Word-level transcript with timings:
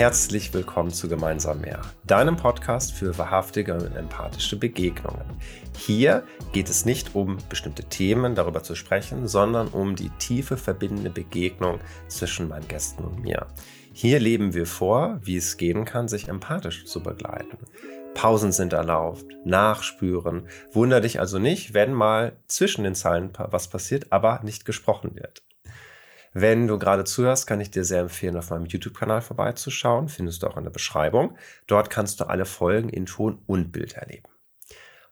Herzlich 0.00 0.54
willkommen 0.54 0.88
zu 0.88 1.10
Gemeinsam 1.10 1.60
mehr, 1.60 1.82
deinem 2.06 2.34
Podcast 2.34 2.94
für 2.94 3.18
wahrhaftige 3.18 3.74
und 3.74 3.94
empathische 3.94 4.56
Begegnungen. 4.56 5.26
Hier 5.76 6.24
geht 6.54 6.70
es 6.70 6.86
nicht 6.86 7.14
um 7.14 7.36
bestimmte 7.50 7.84
Themen, 7.84 8.34
darüber 8.34 8.62
zu 8.62 8.74
sprechen, 8.74 9.28
sondern 9.28 9.68
um 9.68 9.96
die 9.96 10.08
tiefe 10.18 10.56
verbindende 10.56 11.10
Begegnung 11.10 11.80
zwischen 12.08 12.48
meinen 12.48 12.66
Gästen 12.66 13.04
und 13.04 13.20
mir. 13.20 13.46
Hier 13.92 14.20
leben 14.20 14.54
wir 14.54 14.64
vor, 14.64 15.20
wie 15.22 15.36
es 15.36 15.58
gehen 15.58 15.84
kann, 15.84 16.08
sich 16.08 16.28
empathisch 16.28 16.86
zu 16.86 17.02
begleiten. 17.02 17.58
Pausen 18.14 18.52
sind 18.52 18.72
erlaubt, 18.72 19.26
nachspüren. 19.44 20.48
Wunder 20.72 21.02
dich 21.02 21.20
also 21.20 21.38
nicht, 21.38 21.74
wenn 21.74 21.92
mal 21.92 22.38
zwischen 22.46 22.84
den 22.84 22.94
Zeilen 22.94 23.32
was 23.36 23.68
passiert, 23.68 24.10
aber 24.10 24.40
nicht 24.44 24.64
gesprochen 24.64 25.14
wird. 25.16 25.42
Wenn 26.32 26.68
du 26.68 26.78
gerade 26.78 27.04
zuhörst, 27.04 27.48
kann 27.48 27.60
ich 27.60 27.72
dir 27.72 27.84
sehr 27.84 28.02
empfehlen, 28.02 28.36
auf 28.36 28.50
meinem 28.50 28.66
YouTube-Kanal 28.66 29.20
vorbeizuschauen. 29.20 30.08
Findest 30.08 30.42
du 30.42 30.46
auch 30.46 30.56
in 30.56 30.64
der 30.64 30.70
Beschreibung. 30.70 31.36
Dort 31.66 31.90
kannst 31.90 32.20
du 32.20 32.28
alle 32.28 32.44
Folgen 32.44 32.88
in 32.88 33.06
Ton 33.06 33.42
und 33.46 33.72
Bild 33.72 33.94
erleben. 33.94 34.28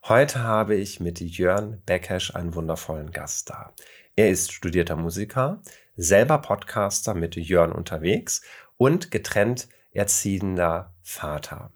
Heute 0.07 0.43
habe 0.43 0.75
ich 0.75 1.01
mit 1.01 1.19
Jörn 1.19 1.81
Beckesch 1.85 2.33
einen 2.33 2.55
wundervollen 2.55 3.11
Gast 3.11 3.49
da. 3.49 3.73
Er 4.15 4.29
ist 4.29 4.53
studierter 4.53 4.95
Musiker, 4.95 5.61
selber 5.97 6.37
Podcaster 6.37 7.13
mit 7.13 7.35
Jörn 7.35 7.73
unterwegs 7.73 8.41
und 8.77 9.11
getrennt 9.11 9.67
erziehender 9.91 10.95
Vater. 11.01 11.71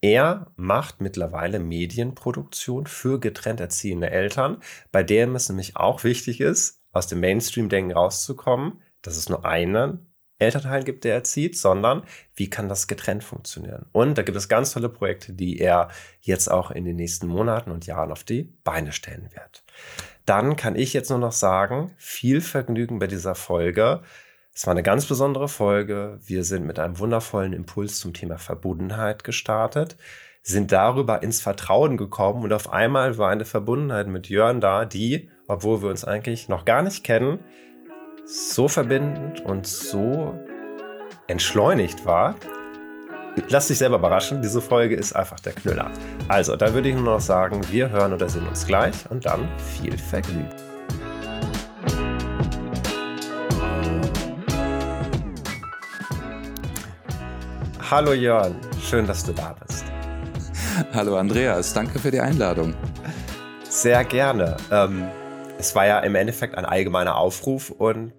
Er 0.00 0.50
macht 0.56 1.00
mittlerweile 1.00 1.58
Medienproduktion 1.58 2.86
für 2.86 3.20
getrennt 3.20 3.60
erziehende 3.60 4.10
Eltern, 4.10 4.62
bei 4.92 5.02
dem 5.02 5.34
es 5.34 5.48
nämlich 5.48 5.76
auch 5.76 6.04
wichtig 6.04 6.40
ist, 6.40 6.77
aus 6.92 7.06
dem 7.06 7.20
Mainstream-Denken 7.20 7.92
rauszukommen, 7.92 8.80
dass 9.02 9.16
es 9.16 9.28
nur 9.28 9.44
einen 9.44 10.08
Elternteil 10.38 10.84
gibt, 10.84 11.04
der 11.04 11.14
erzieht, 11.14 11.58
sondern 11.58 12.04
wie 12.34 12.48
kann 12.48 12.68
das 12.68 12.86
getrennt 12.86 13.24
funktionieren? 13.24 13.86
Und 13.92 14.16
da 14.16 14.22
gibt 14.22 14.36
es 14.36 14.48
ganz 14.48 14.72
tolle 14.72 14.88
Projekte, 14.88 15.32
die 15.32 15.58
er 15.58 15.88
jetzt 16.20 16.48
auch 16.48 16.70
in 16.70 16.84
den 16.84 16.96
nächsten 16.96 17.26
Monaten 17.26 17.70
und 17.70 17.86
Jahren 17.86 18.12
auf 18.12 18.22
die 18.22 18.44
Beine 18.62 18.92
stellen 18.92 19.30
wird. 19.32 19.64
Dann 20.26 20.56
kann 20.56 20.76
ich 20.76 20.92
jetzt 20.92 21.10
nur 21.10 21.18
noch 21.18 21.32
sagen, 21.32 21.92
viel 21.96 22.40
Vergnügen 22.40 22.98
bei 22.98 23.08
dieser 23.08 23.34
Folge. 23.34 24.02
Es 24.54 24.66
war 24.66 24.72
eine 24.72 24.82
ganz 24.82 25.06
besondere 25.06 25.48
Folge. 25.48 26.18
Wir 26.22 26.44
sind 26.44 26.66
mit 26.66 26.78
einem 26.78 26.98
wundervollen 26.98 27.52
Impuls 27.52 27.98
zum 27.98 28.12
Thema 28.12 28.38
Verbundenheit 28.38 29.24
gestartet, 29.24 29.96
sind 30.42 30.70
darüber 30.70 31.22
ins 31.22 31.40
Vertrauen 31.40 31.96
gekommen 31.96 32.44
und 32.44 32.52
auf 32.52 32.72
einmal 32.72 33.18
war 33.18 33.30
eine 33.30 33.44
Verbundenheit 33.44 34.06
mit 34.06 34.28
Jörn 34.28 34.60
da, 34.60 34.84
die 34.84 35.30
obwohl 35.48 35.82
wir 35.82 35.88
uns 35.88 36.04
eigentlich 36.04 36.48
noch 36.48 36.64
gar 36.64 36.82
nicht 36.82 37.02
kennen, 37.02 37.40
so 38.26 38.68
verbindend 38.68 39.40
und 39.40 39.66
so 39.66 40.38
entschleunigt 41.26 42.04
war. 42.04 42.36
Lass 43.48 43.68
dich 43.68 43.78
selber 43.78 43.96
überraschen, 43.96 44.42
diese 44.42 44.60
Folge 44.60 44.94
ist 44.94 45.14
einfach 45.14 45.40
der 45.40 45.54
Knüller. 45.54 45.90
Also, 46.28 46.56
da 46.56 46.74
würde 46.74 46.90
ich 46.90 46.94
nur 46.94 47.04
noch 47.04 47.20
sagen, 47.20 47.62
wir 47.70 47.88
hören 47.88 48.12
oder 48.12 48.28
sehen 48.28 48.46
uns 48.46 48.66
gleich 48.66 48.94
und 49.10 49.24
dann 49.24 49.48
viel 49.58 49.96
Vergnügen. 49.96 50.48
Hallo 57.90 58.12
Jörn, 58.12 58.54
schön, 58.82 59.06
dass 59.06 59.24
du 59.24 59.32
da 59.32 59.56
bist. 59.66 59.86
Hallo 60.92 61.16
Andreas, 61.16 61.72
danke 61.72 61.98
für 61.98 62.10
die 62.10 62.20
Einladung. 62.20 62.74
Sehr 63.68 64.04
gerne. 64.04 64.56
Ähm, 64.70 65.08
es 65.58 65.74
war 65.74 65.86
ja 65.86 65.98
im 66.00 66.14
Endeffekt 66.14 66.54
ein 66.54 66.64
allgemeiner 66.64 67.16
Aufruf 67.16 67.70
und 67.70 68.12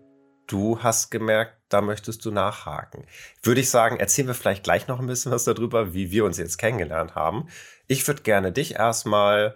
du 0.48 0.84
hast 0.84 1.10
gemerkt, 1.10 1.56
da 1.70 1.82
möchtest 1.82 2.26
du 2.26 2.32
nachhaken. 2.32 3.06
Würde 3.42 3.62
ich 3.62 3.70
sagen, 3.70 3.98
erzählen 3.98 4.28
wir 4.28 4.36
vielleicht 4.36 4.64
gleich 4.64 4.88
noch 4.88 5.00
ein 5.00 5.08
bisschen 5.08 5.32
was 5.32 5.46
darüber, 5.46 5.94
wie 5.94 6.12
wir 6.12 6.26
uns 6.26 6.38
jetzt 6.38 6.58
kennengelernt 6.58 7.16
haben. 7.16 7.48
Ich 7.88 8.06
würde 8.08 8.24
gerne 8.24 8.52
dich 8.52 8.76
erstmal 8.76 9.56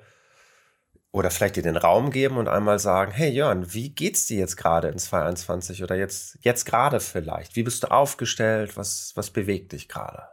oder 1.11 1.29
vielleicht 1.29 1.57
dir 1.57 1.63
den 1.63 1.77
Raum 1.77 2.09
geben 2.09 2.37
und 2.37 2.47
einmal 2.47 2.79
sagen, 2.79 3.11
hey 3.11 3.29
Jörn, 3.29 3.73
wie 3.73 3.89
geht's 3.89 4.25
dir 4.25 4.39
jetzt 4.39 4.55
gerade 4.55 4.87
in 4.87 4.97
2021 4.97 5.83
oder 5.83 5.95
jetzt, 5.95 6.39
jetzt 6.41 6.65
gerade 6.65 6.99
vielleicht? 6.99 7.55
Wie 7.55 7.63
bist 7.63 7.83
du 7.83 7.91
aufgestellt? 7.91 8.77
Was, 8.77 9.11
was 9.15 9.29
bewegt 9.29 9.73
dich 9.73 9.89
gerade? 9.89 10.29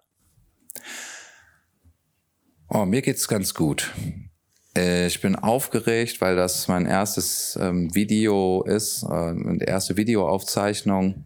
Oh, 2.69 2.85
mir 2.85 3.03
geht's 3.03 3.27
ganz 3.27 3.53
gut. 3.55 3.93
Äh, 4.77 5.07
ich 5.07 5.21
bin 5.21 5.37
aufgeregt, 5.37 6.21
weil 6.21 6.37
das 6.37 6.69
mein 6.69 6.87
erstes 6.87 7.59
ähm, 7.61 7.95
Video 7.95 8.63
ist, 8.63 9.03
äh, 9.03 9.65
erste 9.65 9.97
Videoaufzeichnung 9.97 11.25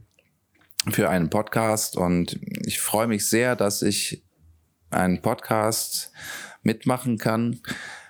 für 0.91 1.09
einen 1.11 1.31
Podcast. 1.31 1.97
Und 1.97 2.39
ich 2.65 2.81
freue 2.81 3.07
mich 3.07 3.27
sehr, 3.27 3.57
dass 3.57 3.83
ich 3.83 4.23
einen 4.91 5.23
Podcast 5.23 6.13
mitmachen 6.63 7.19
kann, 7.19 7.61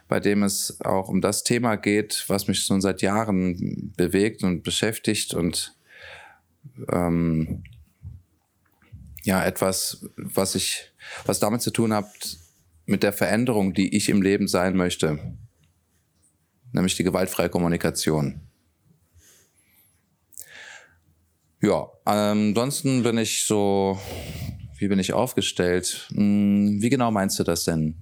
bei 0.08 0.20
dem 0.20 0.42
es 0.42 0.80
auch 0.80 1.08
um 1.08 1.20
das 1.20 1.44
Thema 1.44 1.76
geht, 1.76 2.24
was 2.28 2.46
mich 2.46 2.64
schon 2.64 2.80
seit 2.80 3.02
Jahren 3.02 3.92
bewegt 3.96 4.42
und 4.44 4.62
beschäftigt 4.62 5.34
und 5.34 5.76
ähm, 6.92 7.64
ja 9.22 9.44
etwas, 9.44 10.06
was 10.16 10.54
ich, 10.54 10.92
was 11.24 11.40
damit 11.40 11.62
zu 11.62 11.70
tun 11.70 11.92
hat, 11.92 12.06
mit 12.86 13.02
der 13.02 13.12
Veränderung, 13.12 13.74
die 13.74 13.96
ich 13.96 14.08
im 14.08 14.22
Leben 14.22 14.48
sein 14.48 14.76
möchte, 14.76 15.18
nämlich 16.72 16.96
die 16.96 17.04
gewaltfreie 17.04 17.48
Kommunikation. 17.48 18.40
Ja, 21.60 21.88
ansonsten 22.04 23.02
bin 23.02 23.16
ich 23.16 23.46
so, 23.46 23.98
wie 24.78 24.88
bin 24.88 24.98
ich 24.98 25.14
aufgestellt? 25.14 26.08
Hm, 26.10 26.82
wie 26.82 26.90
genau 26.90 27.10
meinst 27.10 27.38
du 27.38 27.44
das 27.44 27.64
denn? 27.64 27.96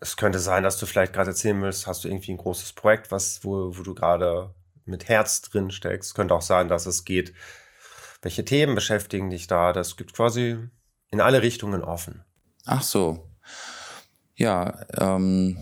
Es 0.00 0.16
könnte 0.16 0.38
sein, 0.38 0.62
dass 0.62 0.78
du 0.78 0.86
vielleicht 0.86 1.12
gerade 1.12 1.30
erzählen 1.30 1.60
willst, 1.60 1.86
hast 1.86 2.04
du 2.04 2.08
irgendwie 2.08 2.32
ein 2.32 2.38
großes 2.38 2.72
Projekt, 2.74 3.10
was, 3.10 3.44
wo, 3.44 3.76
wo 3.76 3.82
du 3.82 3.94
gerade 3.94 4.54
mit 4.86 5.08
Herz 5.08 5.42
drin 5.42 5.70
steckst. 5.70 6.10
Es 6.10 6.14
könnte 6.14 6.34
auch 6.34 6.42
sein, 6.42 6.68
dass 6.68 6.86
es 6.86 7.04
geht, 7.04 7.34
welche 8.22 8.44
Themen 8.44 8.74
beschäftigen 8.74 9.30
dich 9.30 9.46
da. 9.46 9.72
Das 9.72 9.96
gibt 9.96 10.14
quasi 10.14 10.58
in 11.10 11.20
alle 11.20 11.42
Richtungen 11.42 11.82
offen. 11.82 12.24
Ach 12.64 12.82
so, 12.82 13.28
ja, 14.36 14.80
ähm, 14.98 15.56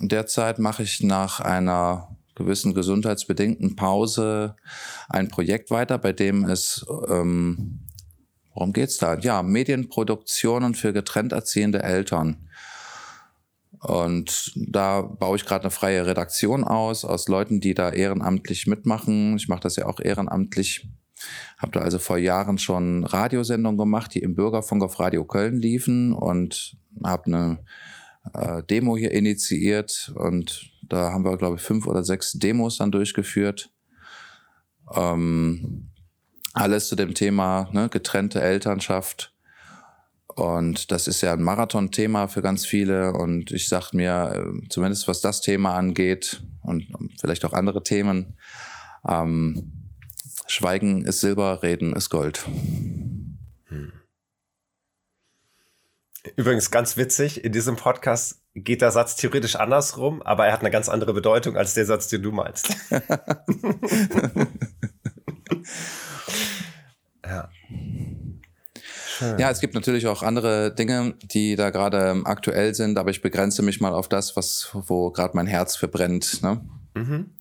derzeit 0.00 0.58
mache 0.58 0.82
ich 0.82 1.02
nach 1.02 1.40
einer 1.40 2.16
gewissen 2.34 2.74
gesundheitsbedingten 2.74 3.76
Pause 3.76 4.54
ein 5.08 5.28
Projekt 5.28 5.70
weiter, 5.70 5.98
bei 5.98 6.12
dem 6.12 6.44
es, 6.44 6.86
ähm, 7.08 7.80
worum 8.54 8.72
geht's 8.72 8.98
da? 8.98 9.18
Ja, 9.18 9.42
Medienproduktionen 9.42 10.74
für 10.74 10.92
getrennt 10.92 11.32
erziehende 11.32 11.82
Eltern. 11.82 12.48
Und 13.80 14.52
da 14.56 15.02
baue 15.02 15.36
ich 15.36 15.44
gerade 15.44 15.64
eine 15.64 15.70
freie 15.70 16.06
Redaktion 16.06 16.64
aus, 16.64 17.04
aus 17.04 17.28
Leuten, 17.28 17.60
die 17.60 17.74
da 17.74 17.90
ehrenamtlich 17.90 18.66
mitmachen. 18.66 19.36
Ich 19.36 19.48
mache 19.48 19.60
das 19.60 19.76
ja 19.76 19.86
auch 19.86 20.00
ehrenamtlich. 20.00 20.88
Habe 21.58 21.72
da 21.72 21.80
also 21.80 21.98
vor 21.98 22.18
Jahren 22.18 22.58
schon 22.58 23.04
Radiosendungen 23.04 23.78
gemacht, 23.78 24.14
die 24.14 24.20
im 24.20 24.34
Bürgerfunk 24.34 24.82
auf 24.82 24.98
Radio 25.00 25.24
Köln 25.24 25.60
liefen 25.60 26.12
und 26.12 26.76
habe 27.04 27.26
eine 27.26 27.58
äh, 28.34 28.62
Demo 28.62 28.96
hier 28.96 29.12
initiiert 29.12 30.12
und 30.14 30.70
da 30.82 31.12
haben 31.12 31.24
wir, 31.24 31.36
glaube 31.36 31.56
ich, 31.56 31.62
fünf 31.62 31.86
oder 31.86 32.04
sechs 32.04 32.32
Demos 32.32 32.78
dann 32.78 32.92
durchgeführt. 32.92 33.70
Ähm, 34.94 35.90
alles 36.52 36.88
zu 36.88 36.96
dem 36.96 37.14
Thema 37.14 37.68
ne, 37.72 37.88
getrennte 37.88 38.40
Elternschaft. 38.40 39.34
Und 40.34 40.90
das 40.90 41.08
ist 41.08 41.22
ja 41.22 41.32
ein 41.32 41.42
Marathon-Thema 41.42 42.28
für 42.28 42.42
ganz 42.42 42.66
viele. 42.66 43.12
Und 43.12 43.50
ich 43.50 43.68
sage 43.68 43.88
mir, 43.92 44.32
äh, 44.34 44.68
zumindest 44.68 45.08
was 45.08 45.20
das 45.20 45.40
Thema 45.40 45.74
angeht 45.76 46.42
und 46.62 46.86
vielleicht 47.18 47.44
auch 47.44 47.52
andere 47.52 47.82
Themen, 47.82 48.36
ähm, 49.08 49.72
Schweigen 50.46 51.04
ist 51.04 51.20
Silber, 51.20 51.62
Reden 51.62 51.94
ist 51.94 52.10
Gold. 52.10 52.46
Hm. 53.66 53.92
Übrigens 56.34 56.70
ganz 56.70 56.96
witzig, 56.96 57.44
in 57.44 57.52
diesem 57.52 57.76
Podcast 57.76 58.40
geht 58.54 58.82
der 58.82 58.90
Satz 58.90 59.14
theoretisch 59.16 59.56
andersrum, 59.56 60.22
aber 60.22 60.46
er 60.46 60.52
hat 60.52 60.60
eine 60.60 60.70
ganz 60.70 60.88
andere 60.88 61.12
Bedeutung 61.12 61.56
als 61.56 61.74
der 61.74 61.84
Satz, 61.84 62.08
den 62.08 62.22
du 62.22 62.32
meinst. 62.32 62.74
ja. 67.24 67.50
Ja, 69.38 69.50
es 69.50 69.60
gibt 69.60 69.74
natürlich 69.74 70.06
auch 70.06 70.22
andere 70.22 70.74
Dinge, 70.74 71.14
die 71.22 71.56
da 71.56 71.70
gerade 71.70 72.20
aktuell 72.24 72.74
sind, 72.74 72.98
aber 72.98 73.10
ich 73.10 73.22
begrenze 73.22 73.62
mich 73.62 73.80
mal 73.80 73.94
auf 73.94 74.08
das, 74.08 74.36
was, 74.36 74.70
wo 74.72 75.10
gerade 75.10 75.34
mein 75.36 75.46
Herz 75.46 75.76
verbrennt. 75.76 76.42
Ne? 76.42 76.60
Mhm. 76.94 77.35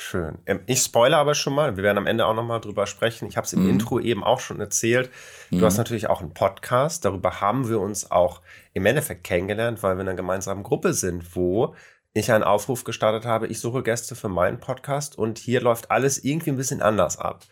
Schön. 0.00 0.38
Ähm, 0.46 0.60
ich 0.66 0.80
spoilere 0.80 1.18
aber 1.18 1.34
schon 1.34 1.56
mal, 1.56 1.76
wir 1.76 1.82
werden 1.82 1.98
am 1.98 2.06
Ende 2.06 2.24
auch 2.24 2.34
nochmal 2.34 2.60
drüber 2.60 2.86
sprechen. 2.86 3.26
Ich 3.26 3.36
habe 3.36 3.46
es 3.48 3.52
im 3.52 3.64
mhm. 3.64 3.70
Intro 3.70 3.98
eben 3.98 4.22
auch 4.22 4.38
schon 4.38 4.60
erzählt. 4.60 5.10
Du 5.50 5.56
mhm. 5.56 5.64
hast 5.64 5.76
natürlich 5.76 6.08
auch 6.08 6.20
einen 6.20 6.32
Podcast. 6.32 7.04
Darüber 7.04 7.40
haben 7.40 7.68
wir 7.68 7.80
uns 7.80 8.08
auch 8.12 8.40
im 8.74 8.86
Endeffekt 8.86 9.24
kennengelernt, 9.24 9.82
weil 9.82 9.96
wir 9.96 10.02
in 10.02 10.08
einer 10.08 10.16
gemeinsamen 10.16 10.62
Gruppe 10.62 10.92
sind, 10.92 11.34
wo 11.34 11.74
ich 12.12 12.30
einen 12.30 12.44
Aufruf 12.44 12.84
gestartet 12.84 13.26
habe, 13.26 13.48
ich 13.48 13.58
suche 13.58 13.82
Gäste 13.82 14.14
für 14.14 14.28
meinen 14.28 14.60
Podcast 14.60 15.18
und 15.18 15.36
hier 15.36 15.60
läuft 15.60 15.90
alles 15.90 16.22
irgendwie 16.22 16.50
ein 16.50 16.56
bisschen 16.56 16.80
anders 16.80 17.18
ab. 17.18 17.44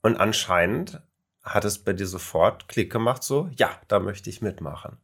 Und 0.00 0.20
anscheinend 0.20 1.02
hat 1.42 1.64
es 1.64 1.80
bei 1.80 1.94
dir 1.94 2.06
sofort 2.06 2.68
Klick 2.68 2.92
gemacht, 2.92 3.24
so, 3.24 3.50
ja, 3.56 3.70
da 3.88 3.98
möchte 3.98 4.30
ich 4.30 4.40
mitmachen. 4.40 4.98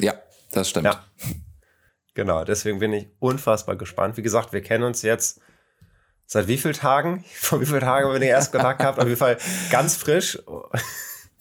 Ja, 0.00 0.14
das 0.52 0.70
stimmt. 0.70 0.86
Ja. 0.86 1.04
Genau, 2.14 2.42
deswegen 2.44 2.78
bin 2.78 2.94
ich 2.94 3.08
unfassbar 3.18 3.76
gespannt. 3.76 4.16
Wie 4.16 4.22
gesagt, 4.22 4.54
wir 4.54 4.62
kennen 4.62 4.84
uns 4.84 5.02
jetzt 5.02 5.42
seit 6.28 6.46
wie 6.46 6.58
vielen 6.58 6.74
Tagen? 6.74 7.24
Vor 7.34 7.60
wie 7.60 7.66
vielen 7.66 7.80
Tagen 7.80 8.06
haben 8.06 8.12
wir 8.12 8.20
den 8.20 8.28
ersten 8.28 8.52
Kontakt 8.52 8.78
gehabt? 8.78 9.00
Auf 9.00 9.06
jeden 9.06 9.18
Fall 9.18 9.38
ganz 9.70 9.96
frisch. 9.96 10.38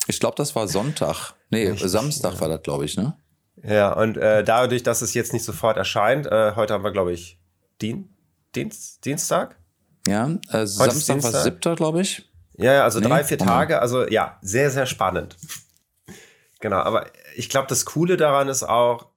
Ich 0.07 0.19
glaube, 0.19 0.36
das 0.38 0.56
war 0.56 0.68
Sonntag. 0.68 1.34
Nee, 1.51 1.69
Richtig, 1.69 1.92
Samstag 1.92 2.34
ja. 2.34 2.42
war 2.42 2.50
das, 2.50 2.63
glaube 2.63 2.86
ich, 2.86 2.98
ne? 2.98 3.16
Ja, 3.63 3.94
und 3.94 4.18
äh, 4.18 4.44
dadurch, 4.44 4.84
dass 4.84 5.01
es 5.01 5.13
jetzt 5.13 5.34
nicht 5.34 5.44
sofort 5.44 5.78
erscheint, 5.78 6.25
äh, 6.28 6.54
heute 6.56 6.74
haben 6.74 6.84
wir, 6.84 6.92
glaube 6.92 7.12
ich, 7.12 7.39
Dien 7.81 8.16
Dienst 8.56 9.04
Dienstag? 9.06 9.57
Ja, 10.07 10.30
äh, 10.51 10.66
Samstag 10.66 11.22
war 11.22 11.31
siebter, 11.31 11.75
glaube 11.75 12.01
ich. 12.01 12.30
Ja, 12.57 12.74
ja, 12.74 12.83
also 12.83 13.00
nee, 13.00 13.07
drei, 13.07 13.24
vier 13.24 13.38
Tage. 13.38 13.81
Also 13.81 14.07
ja, 14.07 14.38
sehr, 14.42 14.72
sehr 14.72 14.86
spannend. 14.86 15.38
Genau, 16.60 16.78
aber 16.78 17.07
ich 17.36 17.50
glaube, 17.50 17.68
das 17.68 17.86
Coole 17.86 18.18
daran 18.18 18.48
ist 18.48 18.63
auch, 18.63 19.07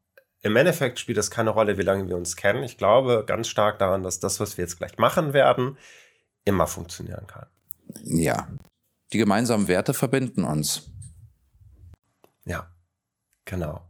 im 0.42 0.56
Endeffekt 0.56 0.98
spielt 0.98 1.18
das 1.18 1.30
keine 1.30 1.50
Rolle, 1.50 1.78
wie 1.78 1.82
lange 1.82 2.08
wir 2.08 2.16
uns 2.16 2.36
kennen. 2.36 2.62
Ich 2.62 2.78
glaube 2.78 3.24
ganz 3.26 3.48
stark 3.48 3.78
daran, 3.78 4.02
dass 4.02 4.20
das, 4.20 4.40
was 4.40 4.56
wir 4.56 4.64
jetzt 4.64 4.78
gleich 4.78 4.98
machen 4.98 5.32
werden, 5.32 5.76
immer 6.44 6.66
funktionieren 6.66 7.26
kann. 7.26 7.46
Ja, 8.04 8.48
die 9.12 9.18
gemeinsamen 9.18 9.68
Werte 9.68 9.94
verbinden 9.94 10.44
uns. 10.44 10.90
Ja, 12.44 12.70
genau. 13.44 13.86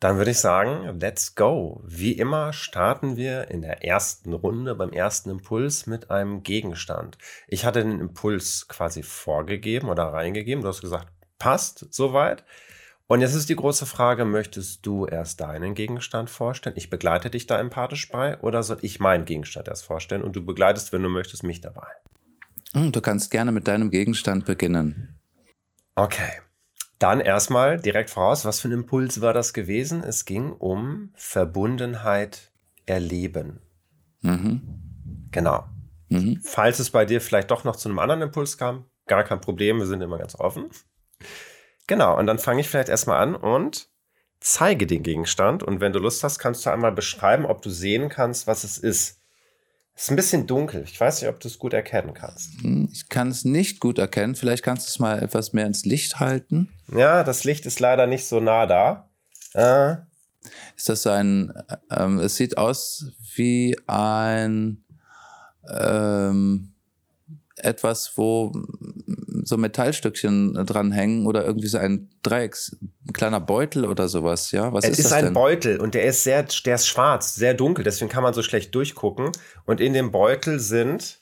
Dann 0.00 0.18
würde 0.18 0.32
ich 0.32 0.40
sagen, 0.40 0.98
let's 1.00 1.34
go. 1.34 1.80
Wie 1.84 2.12
immer 2.12 2.52
starten 2.52 3.16
wir 3.16 3.50
in 3.50 3.62
der 3.62 3.82
ersten 3.82 4.34
Runde 4.34 4.74
beim 4.74 4.90
ersten 4.90 5.30
Impuls 5.30 5.86
mit 5.86 6.10
einem 6.10 6.42
Gegenstand. 6.42 7.16
Ich 7.48 7.64
hatte 7.64 7.82
den 7.82 8.00
Impuls 8.00 8.68
quasi 8.68 9.02
vorgegeben 9.02 9.88
oder 9.88 10.04
reingegeben. 10.04 10.62
Du 10.62 10.68
hast 10.68 10.82
gesagt, 10.82 11.08
passt 11.38 11.94
soweit. 11.94 12.44
Und 13.08 13.20
jetzt 13.20 13.34
ist 13.34 13.48
die 13.48 13.56
große 13.56 13.86
Frage, 13.86 14.24
möchtest 14.24 14.84
du 14.84 15.06
erst 15.06 15.40
deinen 15.40 15.74
Gegenstand 15.74 16.28
vorstellen? 16.28 16.76
Ich 16.76 16.90
begleite 16.90 17.30
dich 17.30 17.46
da 17.46 17.58
empathisch 17.58 18.08
bei 18.08 18.38
oder 18.40 18.64
soll 18.64 18.78
ich 18.82 18.98
meinen 18.98 19.24
Gegenstand 19.24 19.68
erst 19.68 19.84
vorstellen 19.84 20.22
und 20.22 20.34
du 20.34 20.44
begleitest, 20.44 20.92
wenn 20.92 21.02
du 21.02 21.08
möchtest, 21.08 21.44
mich 21.44 21.60
dabei? 21.60 21.86
Hm, 22.72 22.90
du 22.90 23.00
kannst 23.00 23.30
gerne 23.30 23.52
mit 23.52 23.68
deinem 23.68 23.90
Gegenstand 23.90 24.44
beginnen. 24.44 25.20
Okay. 25.94 26.40
Dann 26.98 27.20
erstmal 27.20 27.78
direkt 27.78 28.10
voraus, 28.10 28.44
was 28.44 28.60
für 28.60 28.68
ein 28.68 28.72
Impuls 28.72 29.20
war 29.20 29.32
das 29.32 29.52
gewesen? 29.52 30.02
Es 30.02 30.24
ging 30.24 30.50
um 30.52 31.12
Verbundenheit 31.14 32.50
erleben. 32.86 33.60
Mhm. 34.22 35.28
Genau. 35.30 35.64
Mhm. 36.08 36.40
Falls 36.42 36.80
es 36.80 36.90
bei 36.90 37.04
dir 37.04 37.20
vielleicht 37.20 37.50
doch 37.52 37.62
noch 37.62 37.76
zu 37.76 37.88
einem 37.88 37.98
anderen 37.98 38.22
Impuls 38.22 38.58
kam, 38.58 38.86
gar 39.06 39.22
kein 39.22 39.40
Problem, 39.40 39.78
wir 39.78 39.86
sind 39.86 40.00
immer 40.00 40.18
ganz 40.18 40.34
offen. 40.34 40.70
Genau, 41.86 42.18
und 42.18 42.26
dann 42.26 42.38
fange 42.38 42.60
ich 42.60 42.68
vielleicht 42.68 42.88
erstmal 42.88 43.22
an 43.22 43.34
und 43.34 43.88
zeige 44.40 44.86
den 44.86 45.02
Gegenstand. 45.02 45.62
Und 45.62 45.80
wenn 45.80 45.92
du 45.92 45.98
Lust 45.98 46.22
hast, 46.24 46.38
kannst 46.38 46.66
du 46.66 46.70
einmal 46.70 46.92
beschreiben, 46.92 47.46
ob 47.46 47.62
du 47.62 47.70
sehen 47.70 48.08
kannst, 48.08 48.46
was 48.46 48.64
es 48.64 48.78
ist. 48.78 49.20
Es 49.94 50.02
ist 50.04 50.10
ein 50.10 50.16
bisschen 50.16 50.46
dunkel. 50.46 50.82
Ich 50.84 51.00
weiß 51.00 51.22
nicht, 51.22 51.30
ob 51.30 51.40
du 51.40 51.48
es 51.48 51.58
gut 51.58 51.72
erkennen 51.72 52.12
kannst. 52.12 52.60
Hm, 52.60 52.90
ich 52.92 53.08
kann 53.08 53.28
es 53.28 53.46
nicht 53.46 53.80
gut 53.80 53.98
erkennen. 53.98 54.34
Vielleicht 54.34 54.62
kannst 54.62 54.86
du 54.86 54.90
es 54.90 54.98
mal 54.98 55.22
etwas 55.22 55.54
mehr 55.54 55.66
ins 55.66 55.86
Licht 55.86 56.20
halten. 56.20 56.68
Ja, 56.94 57.24
das 57.24 57.44
Licht 57.44 57.64
ist 57.64 57.80
leider 57.80 58.06
nicht 58.06 58.26
so 58.26 58.40
nah 58.40 58.66
da. 58.66 59.08
Äh. 59.54 59.96
Ist 60.76 60.90
das 60.90 61.06
ein, 61.06 61.52
ähm, 61.90 62.18
es 62.18 62.36
sieht 62.36 62.58
aus 62.58 63.06
wie 63.36 63.76
ein, 63.86 64.84
ähm, 65.68 66.74
etwas, 67.56 68.12
wo 68.16 68.52
so 69.46 69.56
Metallstückchen 69.56 70.54
dranhängen 70.66 71.26
oder 71.26 71.44
irgendwie 71.44 71.68
so 71.68 71.78
ein 71.78 72.10
Dreiecks, 72.22 72.76
ein 73.06 73.12
kleiner 73.12 73.40
Beutel 73.40 73.84
oder 73.84 74.08
sowas, 74.08 74.50
ja? 74.50 74.72
Was 74.72 74.84
es 74.84 74.98
ist, 74.98 75.06
ist 75.06 75.12
ein 75.12 75.26
denn? 75.26 75.34
Beutel 75.34 75.80
und 75.80 75.94
der 75.94 76.04
ist 76.04 76.24
sehr, 76.24 76.42
der 76.64 76.74
ist 76.74 76.88
schwarz, 76.88 77.36
sehr 77.36 77.54
dunkel, 77.54 77.84
deswegen 77.84 78.10
kann 78.10 78.24
man 78.24 78.34
so 78.34 78.42
schlecht 78.42 78.74
durchgucken. 78.74 79.30
Und 79.64 79.80
in 79.80 79.92
dem 79.92 80.10
Beutel 80.10 80.58
sind 80.58 81.20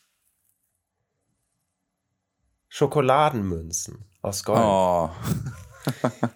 Schokoladenmünzen 2.69 4.05
aus 4.23 4.43
Gold. 4.43 4.61
Oh. 4.61 5.11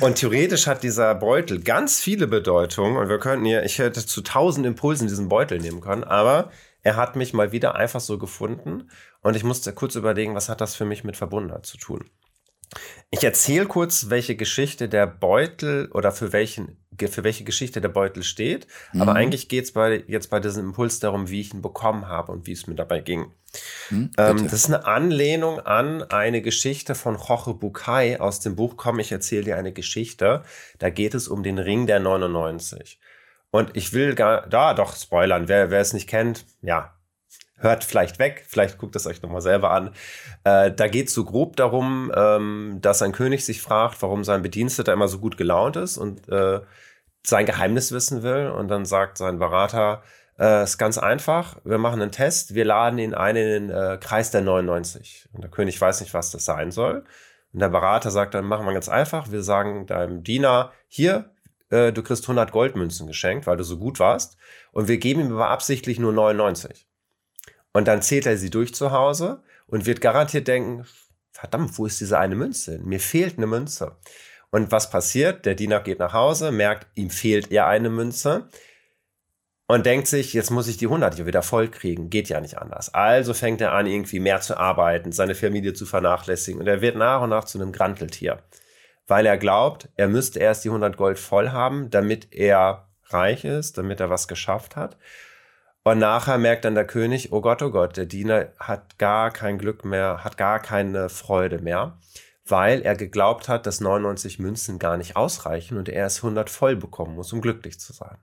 Und 0.00 0.16
theoretisch 0.16 0.66
hat 0.66 0.82
dieser 0.82 1.14
Beutel 1.14 1.60
ganz 1.60 2.00
viele 2.00 2.26
Bedeutungen 2.26 2.98
und 2.98 3.08
wir 3.08 3.18
könnten 3.18 3.46
hier, 3.46 3.62
ich 3.62 3.78
hätte 3.78 4.04
zu 4.04 4.20
tausend 4.20 4.66
Impulsen 4.66 5.08
diesen 5.08 5.28
Beutel 5.28 5.58
nehmen 5.58 5.80
können, 5.80 6.04
aber 6.04 6.50
er 6.82 6.96
hat 6.96 7.16
mich 7.16 7.32
mal 7.32 7.52
wieder 7.52 7.74
einfach 7.74 8.00
so 8.00 8.18
gefunden 8.18 8.90
und 9.22 9.36
ich 9.36 9.44
musste 9.44 9.72
kurz 9.72 9.94
überlegen, 9.94 10.34
was 10.34 10.48
hat 10.48 10.60
das 10.60 10.74
für 10.74 10.84
mich 10.84 11.04
mit 11.04 11.16
Verbundenheit 11.16 11.66
zu 11.66 11.76
tun. 11.76 12.08
Ich 13.10 13.24
erzähle 13.24 13.66
kurz, 13.66 14.10
welche 14.10 14.36
Geschichte 14.36 14.88
der 14.88 15.06
Beutel 15.06 15.90
oder 15.92 16.12
für, 16.12 16.32
welchen, 16.32 16.76
für 16.98 17.24
welche 17.24 17.44
Geschichte 17.44 17.80
der 17.80 17.88
Beutel 17.88 18.22
steht. 18.22 18.66
Mhm. 18.92 19.02
Aber 19.02 19.14
eigentlich 19.14 19.48
geht 19.48 19.64
es 19.64 19.72
bei, 19.72 20.04
jetzt 20.06 20.28
bei 20.28 20.40
diesem 20.40 20.66
Impuls 20.66 21.00
darum, 21.00 21.30
wie 21.30 21.40
ich 21.40 21.54
ihn 21.54 21.62
bekommen 21.62 22.06
habe 22.08 22.32
und 22.32 22.46
wie 22.46 22.52
es 22.52 22.66
mir 22.66 22.74
dabei 22.74 23.00
ging. 23.00 23.32
Mhm, 23.88 24.10
ähm, 24.18 24.44
das 24.44 24.52
ist 24.52 24.66
eine 24.66 24.86
Anlehnung 24.86 25.60
an 25.60 26.02
eine 26.02 26.42
Geschichte 26.42 26.94
von 26.94 27.16
Jorge 27.16 27.54
Bucay 27.54 28.18
aus 28.18 28.40
dem 28.40 28.56
Buch 28.56 28.76
Komm, 28.76 28.98
ich 28.98 29.10
erzähle 29.10 29.44
dir 29.44 29.56
eine 29.56 29.72
Geschichte. 29.72 30.42
Da 30.78 30.90
geht 30.90 31.14
es 31.14 31.28
um 31.28 31.42
den 31.42 31.58
Ring 31.58 31.86
der 31.86 32.00
99. 32.00 33.00
Und 33.50 33.74
ich 33.74 33.94
will 33.94 34.14
gar, 34.14 34.46
da 34.46 34.74
doch 34.74 34.94
spoilern, 34.94 35.48
wer, 35.48 35.70
wer 35.70 35.80
es 35.80 35.94
nicht 35.94 36.08
kennt, 36.08 36.44
ja, 36.60 36.97
hört 37.58 37.84
vielleicht 37.84 38.18
weg, 38.18 38.44
vielleicht 38.48 38.78
guckt 38.78 38.96
es 38.96 39.06
euch 39.06 39.22
nochmal 39.22 39.40
selber 39.40 39.70
an. 39.70 39.90
Äh, 40.44 40.72
da 40.72 40.88
geht 40.88 41.08
es 41.08 41.14
so 41.14 41.24
grob 41.24 41.56
darum, 41.56 42.12
ähm, 42.14 42.78
dass 42.80 43.02
ein 43.02 43.12
König 43.12 43.44
sich 43.44 43.62
fragt, 43.62 44.00
warum 44.02 44.24
sein 44.24 44.42
Bediensteter 44.42 44.92
immer 44.92 45.08
so 45.08 45.18
gut 45.18 45.36
gelaunt 45.36 45.76
ist 45.76 45.98
und 45.98 46.28
äh, 46.28 46.60
sein 47.24 47.46
Geheimnis 47.46 47.92
wissen 47.92 48.22
will. 48.22 48.48
Und 48.48 48.68
dann 48.68 48.84
sagt 48.84 49.18
sein 49.18 49.38
Berater, 49.38 50.02
äh, 50.38 50.62
ist 50.62 50.78
ganz 50.78 50.98
einfach, 50.98 51.58
wir 51.64 51.78
machen 51.78 52.00
einen 52.00 52.12
Test, 52.12 52.54
wir 52.54 52.64
laden 52.64 52.98
ihn 52.98 53.14
ein 53.14 53.36
in 53.36 53.68
den 53.68 53.70
äh, 53.70 53.98
Kreis 54.00 54.30
der 54.30 54.40
99. 54.40 55.28
Und 55.32 55.42
der 55.42 55.50
König 55.50 55.80
weiß 55.80 56.00
nicht, 56.00 56.14
was 56.14 56.30
das 56.30 56.44
sein 56.44 56.70
soll. 56.70 57.04
Und 57.52 57.60
der 57.60 57.68
Berater 57.68 58.10
sagt 58.10 58.34
dann, 58.34 58.44
machen 58.44 58.66
wir 58.66 58.72
ganz 58.72 58.88
einfach, 58.88 59.30
wir 59.30 59.42
sagen 59.42 59.86
deinem 59.86 60.22
Diener, 60.22 60.72
hier, 60.86 61.30
äh, 61.70 61.92
du 61.92 62.02
kriegst 62.02 62.24
100 62.24 62.52
Goldmünzen 62.52 63.06
geschenkt, 63.06 63.46
weil 63.46 63.56
du 63.56 63.64
so 63.64 63.78
gut 63.78 64.00
warst. 64.00 64.36
Und 64.72 64.88
wir 64.88 64.98
geben 64.98 65.20
ihm 65.20 65.32
aber 65.32 65.48
absichtlich 65.48 65.98
nur 65.98 66.12
99. 66.12 66.87
Und 67.72 67.88
dann 67.88 68.02
zählt 68.02 68.26
er 68.26 68.36
sie 68.36 68.50
durch 68.50 68.74
zu 68.74 68.92
Hause 68.92 69.42
und 69.66 69.86
wird 69.86 70.00
garantiert 70.00 70.48
denken, 70.48 70.86
verdammt, 71.30 71.78
wo 71.78 71.86
ist 71.86 72.00
diese 72.00 72.18
eine 72.18 72.34
Münze? 72.34 72.78
Mir 72.80 73.00
fehlt 73.00 73.36
eine 73.36 73.46
Münze. 73.46 73.96
Und 74.50 74.72
was 74.72 74.90
passiert? 74.90 75.44
Der 75.44 75.54
Diener 75.54 75.80
geht 75.80 75.98
nach 75.98 76.12
Hause, 76.14 76.50
merkt, 76.50 76.86
ihm 76.94 77.10
fehlt 77.10 77.52
eher 77.52 77.66
eine 77.66 77.90
Münze 77.90 78.48
und 79.66 79.84
denkt 79.84 80.08
sich, 80.08 80.32
jetzt 80.32 80.50
muss 80.50 80.68
ich 80.68 80.78
die 80.78 80.86
100 80.86 81.16
hier 81.16 81.26
wieder 81.26 81.42
voll 81.42 81.68
kriegen. 81.68 82.08
Geht 82.08 82.30
ja 82.30 82.40
nicht 82.40 82.56
anders. 82.56 82.94
Also 82.94 83.34
fängt 83.34 83.60
er 83.60 83.72
an, 83.72 83.86
irgendwie 83.86 84.20
mehr 84.20 84.40
zu 84.40 84.56
arbeiten, 84.56 85.12
seine 85.12 85.34
Familie 85.34 85.74
zu 85.74 85.84
vernachlässigen 85.84 86.60
und 86.60 86.66
er 86.66 86.80
wird 86.80 86.96
nach 86.96 87.20
und 87.20 87.30
nach 87.30 87.44
zu 87.44 87.60
einem 87.60 87.72
Granteltier 87.72 88.42
weil 89.08 89.24
er 89.26 89.38
glaubt, 89.38 89.88
er 89.96 90.06
müsste 90.06 90.38
erst 90.38 90.64
die 90.64 90.68
100 90.68 90.96
Gold 90.96 91.18
voll 91.18 91.50
haben, 91.50 91.90
damit 91.90 92.32
er 92.32 92.88
reich 93.06 93.44
ist, 93.44 93.78
damit 93.78 94.00
er 94.00 94.10
was 94.10 94.28
geschafft 94.28 94.76
hat. 94.76 94.96
Und 95.88 96.00
nachher 96.00 96.36
merkt 96.36 96.66
dann 96.66 96.74
der 96.74 96.86
König, 96.86 97.32
oh 97.32 97.40
Gott, 97.40 97.62
oh 97.62 97.70
Gott, 97.70 97.96
der 97.96 98.04
Diener 98.04 98.48
hat 98.58 98.98
gar 98.98 99.30
kein 99.30 99.56
Glück 99.56 99.86
mehr, 99.86 100.22
hat 100.22 100.36
gar 100.36 100.60
keine 100.60 101.08
Freude 101.08 101.60
mehr, 101.60 101.96
weil 102.44 102.82
er 102.82 102.94
geglaubt 102.94 103.48
hat, 103.48 103.64
dass 103.64 103.80
99 103.80 104.38
Münzen 104.38 104.78
gar 104.78 104.98
nicht 104.98 105.16
ausreichen 105.16 105.78
und 105.78 105.88
er 105.88 105.94
erst 105.94 106.18
100 106.18 106.50
voll 106.50 106.76
bekommen 106.76 107.14
muss, 107.14 107.32
um 107.32 107.40
glücklich 107.40 107.80
zu 107.80 107.94
sein. 107.94 108.18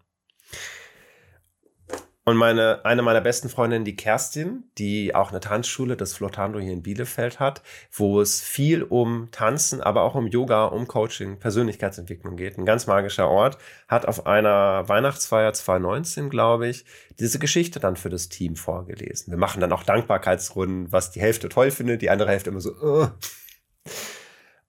Und 2.28 2.38
meine, 2.38 2.84
eine 2.84 3.04
meiner 3.04 3.22
besten 3.22 3.50
Freundinnen, 3.50 3.86
die 3.86 3.96
Kerstin, 3.96 4.64
die 4.80 5.14
auch 5.14 5.30
eine 5.30 5.40
Tanzschule, 5.40 5.96
das 5.96 6.14
Flotando 6.14 6.58
hier 6.58 6.74
in 6.74 6.82
Bielefeld 6.82 7.40
hat, 7.40 7.62
wo 7.92 8.20
es 8.20 8.42
viel 8.42 8.82
um 8.82 9.30
Tanzen, 9.30 9.80
aber 9.80 10.02
auch 10.02 10.16
um 10.16 10.26
Yoga, 10.26 10.66
um 10.66 10.88
Coaching, 10.88 11.38
Persönlichkeitsentwicklung 11.38 12.36
geht. 12.36 12.58
Ein 12.58 12.66
ganz 12.66 12.88
magischer 12.88 13.30
Ort. 13.30 13.60
Hat 13.88 14.08
auf 14.08 14.26
einer 14.26 14.90
Weihnachtsfeier 14.90 15.54
2019, 15.54 16.32
glaube 16.32 16.68
ich, 16.68 16.86
diese 17.20 17.38
Geschichte 17.38 17.80
dann 17.80 17.96
für 17.96 18.10
das 18.10 18.28
Team 18.28 18.56
vorgelesen. 18.56 19.30
Wir 19.32 19.38
machen 19.38 19.62
dann 19.62 19.72
auch 19.72 19.84
Dankbarkeitsrunden, 19.84 20.92
was 20.92 21.12
die 21.12 21.22
Hälfte 21.22 21.48
toll 21.48 21.70
findet, 21.70 22.02
die 22.02 22.10
andere 22.10 22.32
Hälfte 22.32 22.50
immer 22.50 22.62
so, 22.62 22.72
uh. 22.72 23.08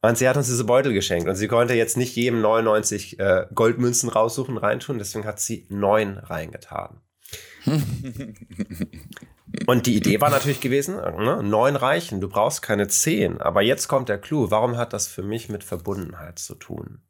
Und 0.03 0.19
sie 0.19 0.29
hat 0.29 0.37
uns 0.37 0.49
diese 0.49 0.65
Beutel 0.65 0.93
geschenkt. 0.93 1.27
Und 1.27 1.37
sie 1.37 1.49
konnte 1.49 1.73
jetzt 1.73 1.97
nicht 1.97 2.15
jedem 2.17 2.43
99 2.43 3.19
äh, 3.19 3.47
Goldmünzen 3.55 4.11
raussuchen, 4.11 4.59
reintun. 4.59 4.99
Deswegen 4.99 5.25
hat 5.25 5.41
sie 5.41 5.67
neun 5.71 6.19
reingetan. 6.19 7.01
Und 9.67 9.87
die 9.87 9.97
Idee 9.97 10.21
war 10.21 10.31
natürlich 10.31 10.61
gewesen, 10.61 10.97
ne, 10.97 11.43
neun 11.43 11.77
reichen, 11.77 12.21
du 12.21 12.29
brauchst 12.29 12.63
keine 12.63 12.89
zehn. 12.89 13.41
Aber 13.41 13.63
jetzt 13.63 13.89
kommt 13.89 14.09
der 14.09 14.19
Clou, 14.19 14.51
warum 14.51 14.77
hat 14.77 14.93
das 14.93 15.09
für 15.09 15.23
mich 15.23 15.49
mit 15.49 15.65
Verbundenheit 15.65 16.39
zu 16.39 16.55
tun? 16.55 17.03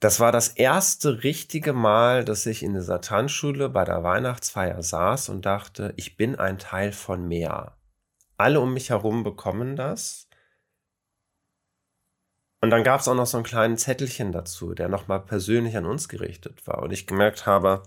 Das 0.00 0.20
war 0.20 0.32
das 0.32 0.48
erste 0.48 1.22
richtige 1.22 1.72
Mal, 1.72 2.24
dass 2.24 2.46
ich 2.46 2.62
in 2.62 2.74
dieser 2.74 3.00
Tanzschule 3.00 3.70
bei 3.70 3.84
der 3.84 4.02
Weihnachtsfeier 4.02 4.82
saß 4.82 5.30
und 5.30 5.46
dachte, 5.46 5.94
ich 5.96 6.16
bin 6.16 6.36
ein 6.36 6.58
Teil 6.58 6.92
von 6.92 7.26
mehr. 7.26 7.78
alle 8.36 8.60
um 8.60 8.74
mich 8.74 8.90
herum 8.90 9.22
bekommen 9.22 9.76
das. 9.76 10.28
Und 12.60 12.70
dann 12.70 12.82
gab 12.82 13.00
es 13.00 13.08
auch 13.08 13.14
noch 13.14 13.26
so 13.26 13.36
einen 13.36 13.44
kleinen 13.44 13.78
Zettelchen 13.78 14.32
dazu, 14.32 14.74
der 14.74 14.88
nochmal 14.88 15.20
persönlich 15.20 15.76
an 15.76 15.86
uns 15.86 16.08
gerichtet 16.08 16.66
war. 16.66 16.82
Und 16.82 16.92
ich 16.92 17.06
gemerkt 17.06 17.46
habe, 17.46 17.84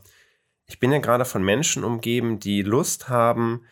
ich 0.68 0.80
bin 0.80 0.92
ja 0.92 1.00
gerade 1.00 1.26
von 1.26 1.44
Menschen 1.44 1.84
umgeben, 1.84 2.40
die 2.40 2.62
Lust 2.62 3.10
haben, 3.10 3.66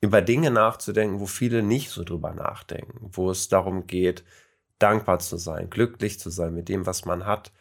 über 0.00 0.22
Dinge 0.22 0.50
nachzudenken, 0.50 1.20
wo 1.20 1.26
viele 1.26 1.62
nicht 1.62 1.90
so 1.90 2.04
drüber 2.04 2.32
nachdenken, 2.32 3.10
wo 3.12 3.30
es 3.30 3.48
darum 3.48 3.86
geht, 3.86 4.24
dankbar 4.78 5.18
zu 5.18 5.36
sein, 5.36 5.68
glücklich 5.68 6.18
zu 6.18 6.30
sein 6.30 6.54
mit 6.54 6.68
dem, 6.68 6.86
was 6.86 7.04
man 7.04 7.26
hat. 7.26 7.52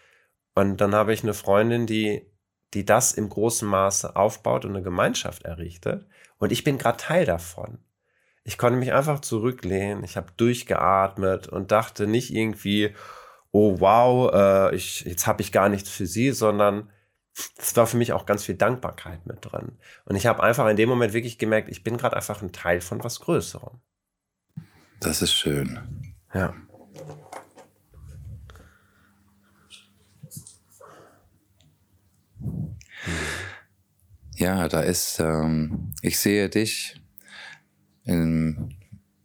Und 0.56 0.78
dann 0.80 0.96
habe 0.96 1.14
ich 1.14 1.24
eine 1.24 1.34
Freundin, 1.34 1.86
die, 1.86 2.26
die 2.74 2.86
das 2.86 3.12
im 3.12 3.30
großen 3.30 3.68
Maße 3.68 4.16
aufbaut 4.16 4.64
und 4.64 4.72
eine 4.72 4.84
Gemeinschaft 4.84 5.44
errichtet. 5.44 6.06
Und 6.38 6.52
ich 6.52 6.64
bin 6.64 6.78
gerade 6.78 6.98
Teil 6.98 7.26
davon. 7.26 7.80
Ich 8.46 8.58
konnte 8.58 8.80
mich 8.80 8.94
einfach 8.94 9.20
zurücklehnen, 9.20 10.04
ich 10.04 10.16
habe 10.16 10.32
durchgeatmet 10.38 11.50
und 11.50 11.72
dachte 11.72 12.08
nicht 12.08 12.34
irgendwie, 12.34 12.96
oh 13.52 13.80
wow, 13.80 14.34
äh, 14.34 14.76
ich, 14.76 15.02
jetzt 15.02 15.28
habe 15.28 15.42
ich 15.42 15.52
gar 15.52 15.68
nichts 15.68 15.90
für 15.90 16.08
sie, 16.08 16.32
sondern 16.32 16.90
es 17.58 17.76
war 17.76 17.88
für 17.88 17.98
mich 17.98 18.14
auch 18.14 18.26
ganz 18.26 18.44
viel 18.44 18.56
Dankbarkeit 18.56 19.26
mit 19.26 19.40
drin. 19.42 19.78
Und 20.06 20.16
ich 20.16 20.26
habe 20.26 20.44
einfach 20.44 20.68
in 20.68 20.78
dem 20.78 20.90
Moment 20.90 21.14
wirklich 21.14 21.38
gemerkt, 21.38 21.70
ich 21.70 21.84
bin 21.84 21.98
gerade 21.98 22.16
einfach 22.16 22.42
ein 22.42 22.52
Teil 22.52 22.82
von 22.82 23.04
was 23.04 23.20
Größerem. 23.20 23.80
Das 25.00 25.22
ist 25.22 25.34
schön. 25.34 25.80
Ja. 26.34 26.54
Ja, 34.36 34.70
da 34.70 34.82
ist, 34.82 35.20
ähm, 35.20 35.94
ich 36.02 36.18
sehe 36.18 36.50
dich 36.50 37.02
in, 38.06 38.74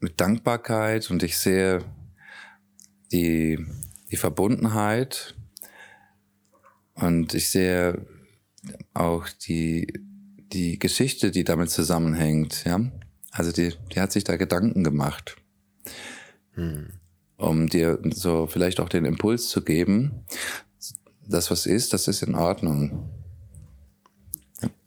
mit 0.00 0.20
Dankbarkeit 0.20 1.08
und 1.10 1.22
ich 1.22 1.38
sehe 1.38 1.84
die, 3.12 3.64
die 4.10 4.16
Verbundenheit 4.16 5.33
und 6.94 7.34
ich 7.34 7.50
sehe 7.50 8.06
auch 8.94 9.28
die, 9.28 9.92
die 10.52 10.78
Geschichte, 10.78 11.30
die 11.30 11.44
damit 11.44 11.70
zusammenhängt, 11.70 12.64
ja. 12.64 12.80
Also 13.30 13.50
die, 13.50 13.74
die 13.92 14.00
hat 14.00 14.12
sich 14.12 14.22
da 14.22 14.36
Gedanken 14.36 14.84
gemacht, 14.84 15.36
hm. 16.52 16.90
um 17.36 17.68
dir 17.68 17.98
so 18.12 18.46
vielleicht 18.46 18.78
auch 18.78 18.88
den 18.88 19.04
Impuls 19.04 19.48
zu 19.48 19.64
geben, 19.64 20.24
das 21.26 21.50
was 21.50 21.66
ist, 21.66 21.92
das 21.92 22.06
ist 22.06 22.22
in 22.22 22.36
Ordnung. 22.36 23.10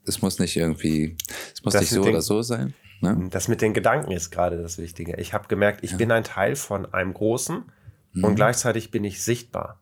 Es 0.06 0.22
muss 0.22 0.40
nicht 0.40 0.56
irgendwie, 0.56 1.18
es 1.54 1.64
muss 1.66 1.74
das 1.74 1.82
nicht 1.82 1.90
so 1.90 2.04
den, 2.04 2.12
oder 2.12 2.22
so 2.22 2.42
sein. 2.42 2.74
Ne? 3.02 3.28
Das 3.30 3.50
mit 3.50 3.62
den 3.62 3.74
Gedanken 3.74 4.12
ist 4.12 4.32
gerade 4.32 4.62
das 4.62 4.78
Wichtige. 4.78 5.18
Ich 5.18 5.34
habe 5.34 5.50
gemerkt, 5.50 5.84
ich 5.84 5.92
ja. 5.92 5.98
bin 5.98 6.12
ein 6.12 6.24
Teil 6.24 6.56
von 6.56 6.86
einem 6.94 7.14
Großen 7.14 7.66
mhm. 8.14 8.24
und 8.24 8.36
gleichzeitig 8.36 8.92
bin 8.92 9.04
ich 9.04 9.22
sichtbar. 9.22 9.82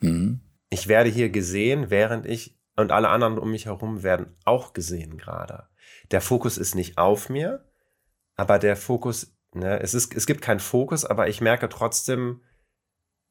Mhm 0.00 0.43
ich 0.74 0.88
werde 0.88 1.08
hier 1.08 1.30
gesehen, 1.30 1.88
während 1.88 2.26
ich 2.26 2.58
und 2.76 2.90
alle 2.90 3.08
anderen 3.08 3.38
um 3.38 3.52
mich 3.52 3.66
herum 3.66 4.02
werden 4.02 4.36
auch 4.44 4.72
gesehen 4.72 5.16
gerade. 5.16 5.68
Der 6.10 6.20
Fokus 6.20 6.58
ist 6.58 6.74
nicht 6.74 6.98
auf 6.98 7.28
mir, 7.28 7.64
aber 8.34 8.58
der 8.58 8.76
Fokus, 8.76 9.36
ne, 9.52 9.80
es, 9.80 9.94
ist, 9.94 10.12
es 10.12 10.26
gibt 10.26 10.42
keinen 10.42 10.58
Fokus, 10.58 11.04
aber 11.04 11.28
ich 11.28 11.40
merke 11.40 11.68
trotzdem, 11.68 12.42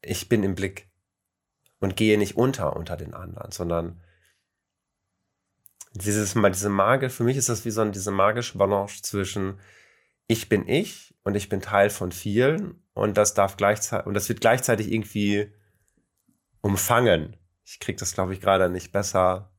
ich 0.02 0.30
bin 0.30 0.44
im 0.44 0.56
Blick 0.56 0.90
und 1.80 1.98
gehe 1.98 2.18
nicht 2.18 2.38
unter 2.38 2.78
unter 2.78 2.96
den 2.96 3.14
anderen, 3.14 3.52
sondern 3.52 4.02
dieses, 5.92 6.34
diese 6.34 6.70
Magie, 6.70 7.10
für 7.10 7.26
mich 7.26 7.36
ist 7.36 7.50
das 7.50 7.66
wie 7.66 7.72
so 7.72 7.82
eine, 7.82 7.92
diese 7.92 8.12
magische 8.12 8.58
Balance 8.58 9.02
zwischen 9.02 9.60
ich 10.28 10.48
bin 10.48 10.66
ich 10.70 11.14
und 11.24 11.36
ich 11.36 11.50
bin 11.50 11.60
Teil 11.60 11.90
von 11.90 12.14
vielen 12.14 12.82
und 12.94 13.18
das 13.18 13.34
darf 13.34 13.58
gleichzeitig, 13.58 14.08
und 14.08 14.14
das 14.14 14.30
wird 14.30 14.40
gleichzeitig 14.40 14.90
irgendwie 14.90 15.52
umfangen. 16.64 17.36
Ich 17.66 17.80
krieg 17.80 17.98
das, 17.98 18.14
glaube 18.14 18.34
ich, 18.34 18.42
gerade 18.42 18.70
nicht 18.70 18.92
besser. 18.92 19.52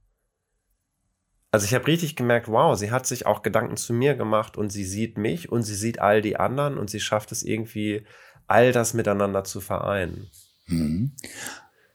Also 1.53 1.67
ich 1.67 1.75
habe 1.75 1.87
richtig 1.87 2.17
gemerkt, 2.17 2.49
wow, 2.49 2.77
sie 2.77 2.91
hat 2.91 3.07
sich 3.07 3.27
auch 3.27 3.43
Gedanken 3.43 3.77
zu 3.77 3.93
mir 3.93 4.17
gemacht 4.17 4.57
und 4.57 4.71
sie 4.71 4.85
sieht 4.85 5.17
mich 5.17 5.53
und 5.53 5.63
sie 5.63 5.77
sieht 5.77 6.01
all 6.01 6.21
die 6.21 6.37
anderen 6.37 6.77
und 6.77 6.91
sie 6.91 6.99
schafft 6.99 7.31
es 7.31 7.45
irgendwie, 7.45 8.05
all 8.49 8.73
das 8.73 8.95
miteinander 8.95 9.45
zu 9.45 9.61
vereinen. 9.61 10.29
Mhm. 10.67 11.15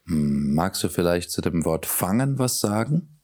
Magst 0.06 0.84
du 0.84 0.90
vielleicht 0.90 1.30
zu 1.32 1.42
dem 1.42 1.66
Wort 1.66 1.86
fangen 1.86 2.40
was 2.40 2.62
sagen? 2.62 3.20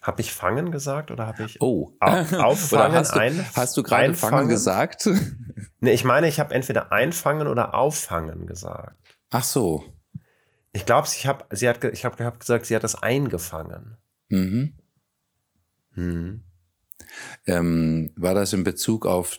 Habe 0.00 0.22
ich 0.22 0.32
fangen 0.32 0.70
gesagt 0.70 1.10
oder 1.10 1.26
habe 1.26 1.44
ich 1.44 1.60
oh. 1.60 1.92
auffangen? 2.00 2.96
hast, 2.96 3.14
du, 3.14 3.20
ein, 3.20 3.46
hast 3.54 3.76
du 3.76 3.82
gerade 3.82 4.14
fangen 4.14 4.48
gesagt? 4.48 5.08
Nee, 5.80 5.92
ich 5.92 6.04
meine, 6.04 6.28
ich 6.28 6.40
habe 6.40 6.54
entweder 6.54 6.92
einfangen 6.92 7.46
oder 7.46 7.74
auffangen 7.74 8.46
gesagt. 8.46 8.96
Ach 9.30 9.44
so. 9.44 9.84
Ich 10.72 10.86
glaube, 10.86 11.08
ich 11.10 11.26
habe 11.26 11.44
sie 11.54 11.68
hat 11.68 11.82
ich 11.84 12.04
habe 12.04 12.24
hab 12.24 12.40
gesagt, 12.40 12.66
sie 12.66 12.76
hat 12.76 12.84
das 12.84 13.02
eingefangen. 13.02 13.96
Mhm. 14.28 14.74
Mhm. 15.94 16.44
Ähm, 17.46 18.12
war 18.16 18.34
das 18.34 18.52
in 18.52 18.64
Bezug 18.64 19.06
auf 19.06 19.38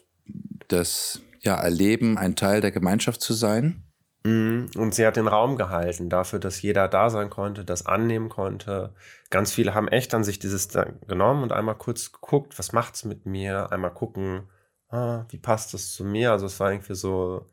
das 0.67 1.21
ja, 1.41 1.55
Erleben, 1.55 2.17
ein 2.17 2.35
Teil 2.35 2.61
der 2.61 2.71
Gemeinschaft 2.71 3.21
zu 3.21 3.33
sein? 3.33 3.83
Mhm. 4.25 4.69
Und 4.75 4.93
sie 4.93 5.05
hat 5.05 5.15
den 5.15 5.27
Raum 5.27 5.55
gehalten 5.55 6.09
dafür, 6.09 6.39
dass 6.39 6.61
jeder 6.61 6.87
da 6.87 7.09
sein 7.09 7.29
konnte, 7.29 7.63
das 7.63 7.85
annehmen 7.85 8.29
konnte. 8.29 8.93
Ganz 9.29 9.51
viele 9.51 9.73
haben 9.73 9.87
echt 9.87 10.13
an 10.13 10.23
sich 10.23 10.39
dieses 10.39 10.69
genommen 11.07 11.43
und 11.43 11.53
einmal 11.53 11.75
kurz 11.75 12.11
geguckt, 12.11 12.59
was 12.59 12.73
macht's 12.73 13.05
mit 13.05 13.25
mir? 13.25 13.71
Einmal 13.71 13.93
gucken, 13.93 14.49
ah, 14.89 15.25
wie 15.29 15.37
passt 15.37 15.73
das 15.73 15.93
zu 15.93 16.03
mir? 16.03 16.31
Also 16.31 16.45
es 16.45 16.59
war 16.59 16.71
irgendwie 16.71 16.95
so. 16.95 17.45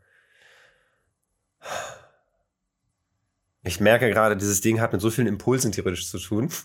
Ich 3.63 3.81
merke 3.81 4.11
gerade, 4.11 4.37
dieses 4.37 4.61
Ding 4.61 4.81
hat 4.81 4.93
mit 4.93 5.01
so 5.01 5.11
vielen 5.11 5.27
Impulsen 5.27 5.73
theoretisch 5.73 6.09
zu 6.11 6.19
tun. 6.19 6.51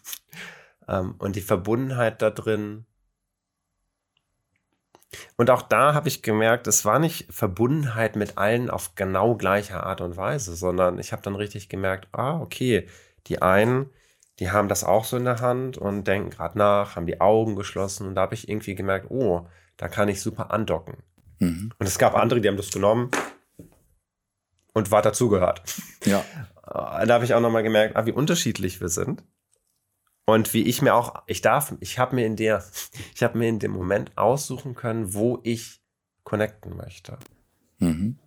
Ähm, 0.88 1.14
und 1.20 1.36
die 1.36 1.42
Verbundenheit 1.42 2.24
da 2.24 2.32
drin 2.32 2.88
und 5.36 5.50
auch 5.50 5.62
da 5.62 5.94
habe 5.94 6.08
ich 6.08 6.22
gemerkt, 6.22 6.68
es 6.68 6.86
war 6.86 7.00
nicht 7.00 7.32
Verbundenheit 7.34 8.16
mit 8.16 8.38
allen 8.38 8.70
auf 8.70 8.96
genau 8.96 9.36
gleicher 9.36 9.84
Art 9.86 10.02
und 10.02 10.16
Weise, 10.16 10.56
sondern 10.56 11.00
ich 11.00 11.12
habe 11.12 11.22
dann 11.22 11.36
richtig 11.36 11.70
gemerkt, 11.70 12.08
ah, 12.14 12.40
okay, 12.40 12.88
die 13.28 13.42
einen, 13.42 13.90
die 14.40 14.52
haben 14.52 14.70
das 14.70 14.84
auch 14.84 15.06
so 15.06 15.18
in 15.18 15.26
der 15.26 15.42
Hand 15.42 15.78
und 15.78 16.06
denken 16.06 16.30
gerade 16.30 16.58
nach, 16.58 16.96
haben 16.96 17.08
die 17.08 17.20
Augen 17.22 17.56
geschlossen 17.56 18.08
und 18.08 18.16
da 18.16 18.22
habe 18.22 18.36
ich 18.36 18.48
irgendwie 18.50 18.76
gemerkt, 18.76 19.08
oh, 19.10 19.48
da 19.82 19.88
kann 19.88 20.10
ich 20.10 20.22
super 20.22 20.52
andocken. 20.52 20.98
Mhm. 21.40 21.74
Und 21.80 21.88
es 21.88 21.98
gab 21.98 22.14
andere, 22.16 22.40
die 22.40 22.48
haben 22.48 22.56
das 22.56 22.70
genommen 22.70 23.10
und 24.74 24.92
war 24.92 25.02
dazugehört. 25.02 25.64
Ja. 26.06 26.24
Da 26.64 27.08
habe 27.08 27.26
ich 27.26 27.34
auch 27.34 27.42
nochmal 27.42 27.64
gemerkt, 27.64 27.96
ah, 27.96 28.06
wie 28.06 28.12
unterschiedlich 28.12 28.80
wir 28.80 28.90
sind. 28.90 29.24
Und 30.26 30.54
wie 30.54 30.62
ich 30.62 30.84
mir 30.84 30.94
auch, 30.94 31.24
ich 31.26 31.42
darf, 31.42 31.74
ich 31.80 31.98
habe 31.98 32.16
mir 32.16 32.28
in 32.28 32.36
der, 32.36 32.64
ich 33.16 33.24
habe 33.24 33.40
mir 33.40 33.50
in 33.50 33.58
dem 33.58 33.72
Moment 33.72 34.16
aussuchen 34.20 34.76
können, 34.76 35.16
wo 35.16 35.40
ich 35.42 35.82
connecten 36.24 36.78
möchte. 36.78 37.18
Mhm. 37.80 38.20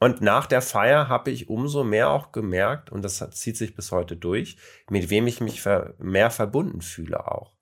Und 0.00 0.22
nach 0.22 0.46
der 0.46 0.60
Feier 0.60 1.08
habe 1.08 1.30
ich 1.30 1.48
umso 1.48 1.84
mehr 1.84 2.10
auch 2.10 2.32
gemerkt, 2.32 2.90
und 2.90 3.02
das 3.02 3.24
zieht 3.30 3.56
sich 3.56 3.76
bis 3.76 3.92
heute 3.92 4.16
durch, 4.16 4.58
mit 4.90 5.08
wem 5.08 5.28
ich 5.28 5.40
mich 5.40 5.64
mehr 5.98 6.32
verbunden 6.32 6.80
fühle 6.80 7.30
auch. 7.30 7.55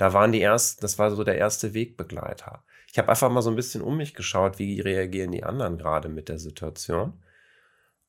Da 0.00 0.14
waren 0.14 0.32
die 0.32 0.40
ersten, 0.40 0.80
das 0.80 0.98
war 0.98 1.14
so 1.14 1.24
der 1.24 1.36
erste 1.36 1.74
Wegbegleiter. 1.74 2.64
Ich 2.90 2.96
habe 2.96 3.10
einfach 3.10 3.30
mal 3.30 3.42
so 3.42 3.50
ein 3.50 3.56
bisschen 3.56 3.82
um 3.82 3.98
mich 3.98 4.14
geschaut, 4.14 4.58
wie 4.58 4.80
reagieren 4.80 5.30
die 5.30 5.44
anderen 5.44 5.76
gerade 5.76 6.08
mit 6.08 6.30
der 6.30 6.38
Situation. 6.38 7.22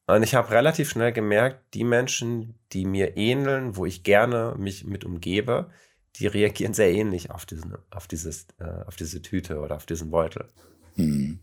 Und 0.08 0.24
ich 0.24 0.34
habe 0.34 0.52
relativ 0.52 0.90
schnell 0.90 1.12
gemerkt, 1.12 1.74
die 1.74 1.84
Menschen, 1.84 2.58
die 2.72 2.86
mir 2.86 3.18
ähneln, 3.18 3.76
wo 3.76 3.86
ich 3.86 4.04
gerne 4.04 4.56
mich 4.58 4.86
mit 4.86 5.04
umgebe, 5.04 5.70
die 6.16 6.28
reagieren 6.28 6.74
sehr 6.74 6.94
ähnlich 6.94 7.30
auf, 7.30 7.46
diesen, 7.46 7.76
auf, 7.90 8.08
dieses, 8.08 8.48
äh, 8.60 8.86
auf 8.88 8.96
diese 8.96 9.22
Tüte 9.22 9.60
oder 9.60 9.76
auf 9.76 9.86
diesen 9.86 10.12
Beutel. 10.12 10.48
Hm. 10.96 11.40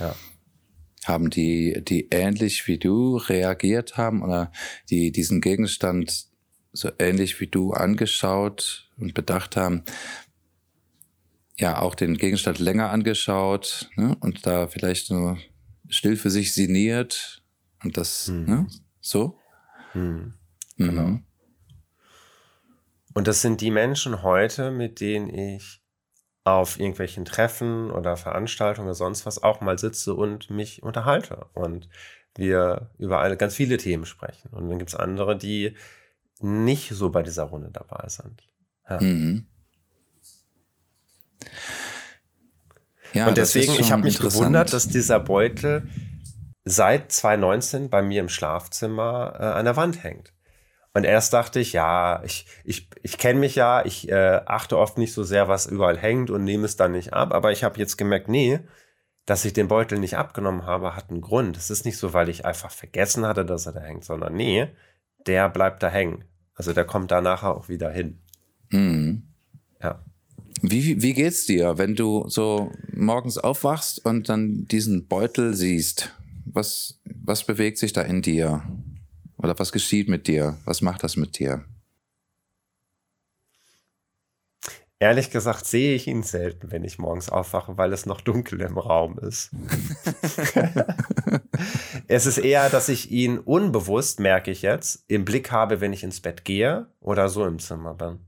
Ja. 0.00 0.14
Haben 1.04 1.28
die, 1.28 1.82
die 1.84 2.08
ähnlich 2.10 2.66
wie 2.66 2.78
du 2.78 3.18
reagiert 3.18 3.98
haben 3.98 4.22
oder 4.22 4.52
die 4.88 5.12
diesen 5.12 5.42
Gegenstand 5.42 6.29
so 6.72 6.90
ähnlich 6.98 7.40
wie 7.40 7.46
du 7.46 7.72
angeschaut 7.72 8.90
und 8.96 9.14
bedacht 9.14 9.56
haben, 9.56 9.84
ja, 11.58 11.80
auch 11.80 11.94
den 11.94 12.16
Gegenstand 12.16 12.58
länger 12.58 12.90
angeschaut 12.90 13.90
ne, 13.96 14.16
und 14.20 14.46
da 14.46 14.66
vielleicht 14.66 15.10
nur 15.10 15.38
still 15.88 16.16
für 16.16 16.30
sich 16.30 16.54
sinniert 16.54 17.42
und 17.84 17.96
das, 17.96 18.28
mhm. 18.28 18.44
ne? 18.44 18.66
So? 19.00 19.38
Mhm. 19.94 20.34
Genau. 20.76 21.18
Und 23.12 23.26
das 23.26 23.42
sind 23.42 23.60
die 23.60 23.70
Menschen 23.70 24.22
heute, 24.22 24.70
mit 24.70 25.00
denen 25.00 25.28
ich 25.28 25.82
auf 26.44 26.80
irgendwelchen 26.80 27.24
Treffen 27.24 27.90
oder 27.90 28.16
Veranstaltungen 28.16 28.88
oder 28.88 28.94
sonst 28.94 29.26
was 29.26 29.42
auch 29.42 29.60
mal 29.60 29.78
sitze 29.78 30.14
und 30.14 30.48
mich 30.48 30.82
unterhalte 30.82 31.46
und 31.52 31.88
wir 32.36 32.90
über 32.98 33.20
alle, 33.20 33.36
ganz 33.36 33.54
viele 33.54 33.76
Themen 33.76 34.06
sprechen. 34.06 34.48
Und 34.50 34.68
dann 34.68 34.78
gibt 34.78 34.90
es 34.90 34.96
andere, 34.96 35.36
die 35.36 35.76
nicht 36.42 36.90
so 36.90 37.10
bei 37.10 37.22
dieser 37.22 37.44
Runde 37.44 37.70
dabei 37.72 38.08
sind. 38.08 38.42
Ja. 38.88 39.00
Mhm. 39.00 39.46
Ja, 43.12 43.28
und 43.28 43.36
deswegen, 43.36 43.72
ich 43.74 43.90
habe 43.90 44.02
mich 44.02 44.18
gewundert, 44.18 44.72
dass 44.72 44.88
dieser 44.88 45.18
Beutel 45.18 45.88
seit 46.64 47.10
2019 47.10 47.90
bei 47.90 48.02
mir 48.02 48.20
im 48.20 48.28
Schlafzimmer 48.28 49.36
äh, 49.38 49.42
an 49.42 49.64
der 49.64 49.76
Wand 49.76 50.02
hängt. 50.02 50.32
Und 50.92 51.04
erst 51.04 51.32
dachte 51.32 51.60
ich, 51.60 51.72
ja, 51.72 52.22
ich, 52.24 52.46
ich, 52.64 52.90
ich 53.02 53.18
kenne 53.18 53.38
mich 53.38 53.54
ja, 53.54 53.84
ich 53.84 54.08
äh, 54.08 54.40
achte 54.44 54.76
oft 54.76 54.98
nicht 54.98 55.12
so 55.12 55.22
sehr, 55.22 55.48
was 55.48 55.66
überall 55.66 55.96
hängt 55.96 56.30
und 56.30 56.44
nehme 56.44 56.64
es 56.64 56.76
dann 56.76 56.92
nicht 56.92 57.12
ab. 57.12 57.32
Aber 57.32 57.52
ich 57.52 57.62
habe 57.62 57.78
jetzt 57.78 57.96
gemerkt, 57.96 58.28
nee, 58.28 58.60
dass 59.24 59.44
ich 59.44 59.52
den 59.52 59.68
Beutel 59.68 59.98
nicht 59.98 60.16
abgenommen 60.16 60.66
habe, 60.66 60.96
hat 60.96 61.10
einen 61.10 61.20
Grund. 61.20 61.56
Es 61.56 61.70
ist 61.70 61.84
nicht 61.84 61.96
so, 61.96 62.12
weil 62.12 62.28
ich 62.28 62.44
einfach 62.44 62.72
vergessen 62.72 63.24
hatte, 63.24 63.44
dass 63.44 63.66
er 63.66 63.72
da 63.72 63.80
hängt, 63.80 64.04
sondern 64.04 64.34
nee, 64.34 64.68
der 65.26 65.48
bleibt 65.48 65.82
da 65.82 65.88
hängen. 65.88 66.24
Also 66.60 66.74
der 66.74 66.84
kommt 66.84 67.10
da 67.10 67.22
nachher 67.22 67.56
auch 67.56 67.70
wieder 67.70 67.90
hin. 67.90 68.18
Mhm. 68.68 69.22
Ja. 69.82 70.04
Wie, 70.60 71.00
wie 71.00 71.14
geht's 71.14 71.46
dir, 71.46 71.78
wenn 71.78 71.96
du 71.96 72.28
so 72.28 72.70
morgens 72.92 73.38
aufwachst 73.38 74.04
und 74.04 74.28
dann 74.28 74.66
diesen 74.66 75.08
Beutel 75.08 75.54
siehst? 75.54 76.14
Was, 76.44 77.00
was 77.06 77.46
bewegt 77.46 77.78
sich 77.78 77.94
da 77.94 78.02
in 78.02 78.20
dir? 78.20 78.62
Oder 79.38 79.58
was 79.58 79.72
geschieht 79.72 80.10
mit 80.10 80.28
dir? 80.28 80.58
Was 80.66 80.82
macht 80.82 81.02
das 81.02 81.16
mit 81.16 81.38
dir? 81.38 81.64
Ehrlich 85.02 85.30
gesagt 85.30 85.64
sehe 85.64 85.94
ich 85.94 86.06
ihn 86.06 86.22
selten, 86.22 86.70
wenn 86.72 86.84
ich 86.84 86.98
morgens 86.98 87.30
aufwache, 87.30 87.78
weil 87.78 87.94
es 87.94 88.04
noch 88.04 88.20
dunkel 88.20 88.60
im 88.60 88.76
Raum 88.76 89.18
ist. 89.18 89.50
es 92.06 92.26
ist 92.26 92.36
eher, 92.36 92.68
dass 92.68 92.90
ich 92.90 93.10
ihn 93.10 93.38
unbewusst, 93.38 94.20
merke 94.20 94.50
ich 94.50 94.60
jetzt, 94.60 95.02
im 95.08 95.24
Blick 95.24 95.50
habe, 95.50 95.80
wenn 95.80 95.94
ich 95.94 96.04
ins 96.04 96.20
Bett 96.20 96.44
gehe 96.44 96.86
oder 97.00 97.30
so 97.30 97.46
im 97.46 97.58
Zimmer 97.58 97.94
bin. 97.94 98.18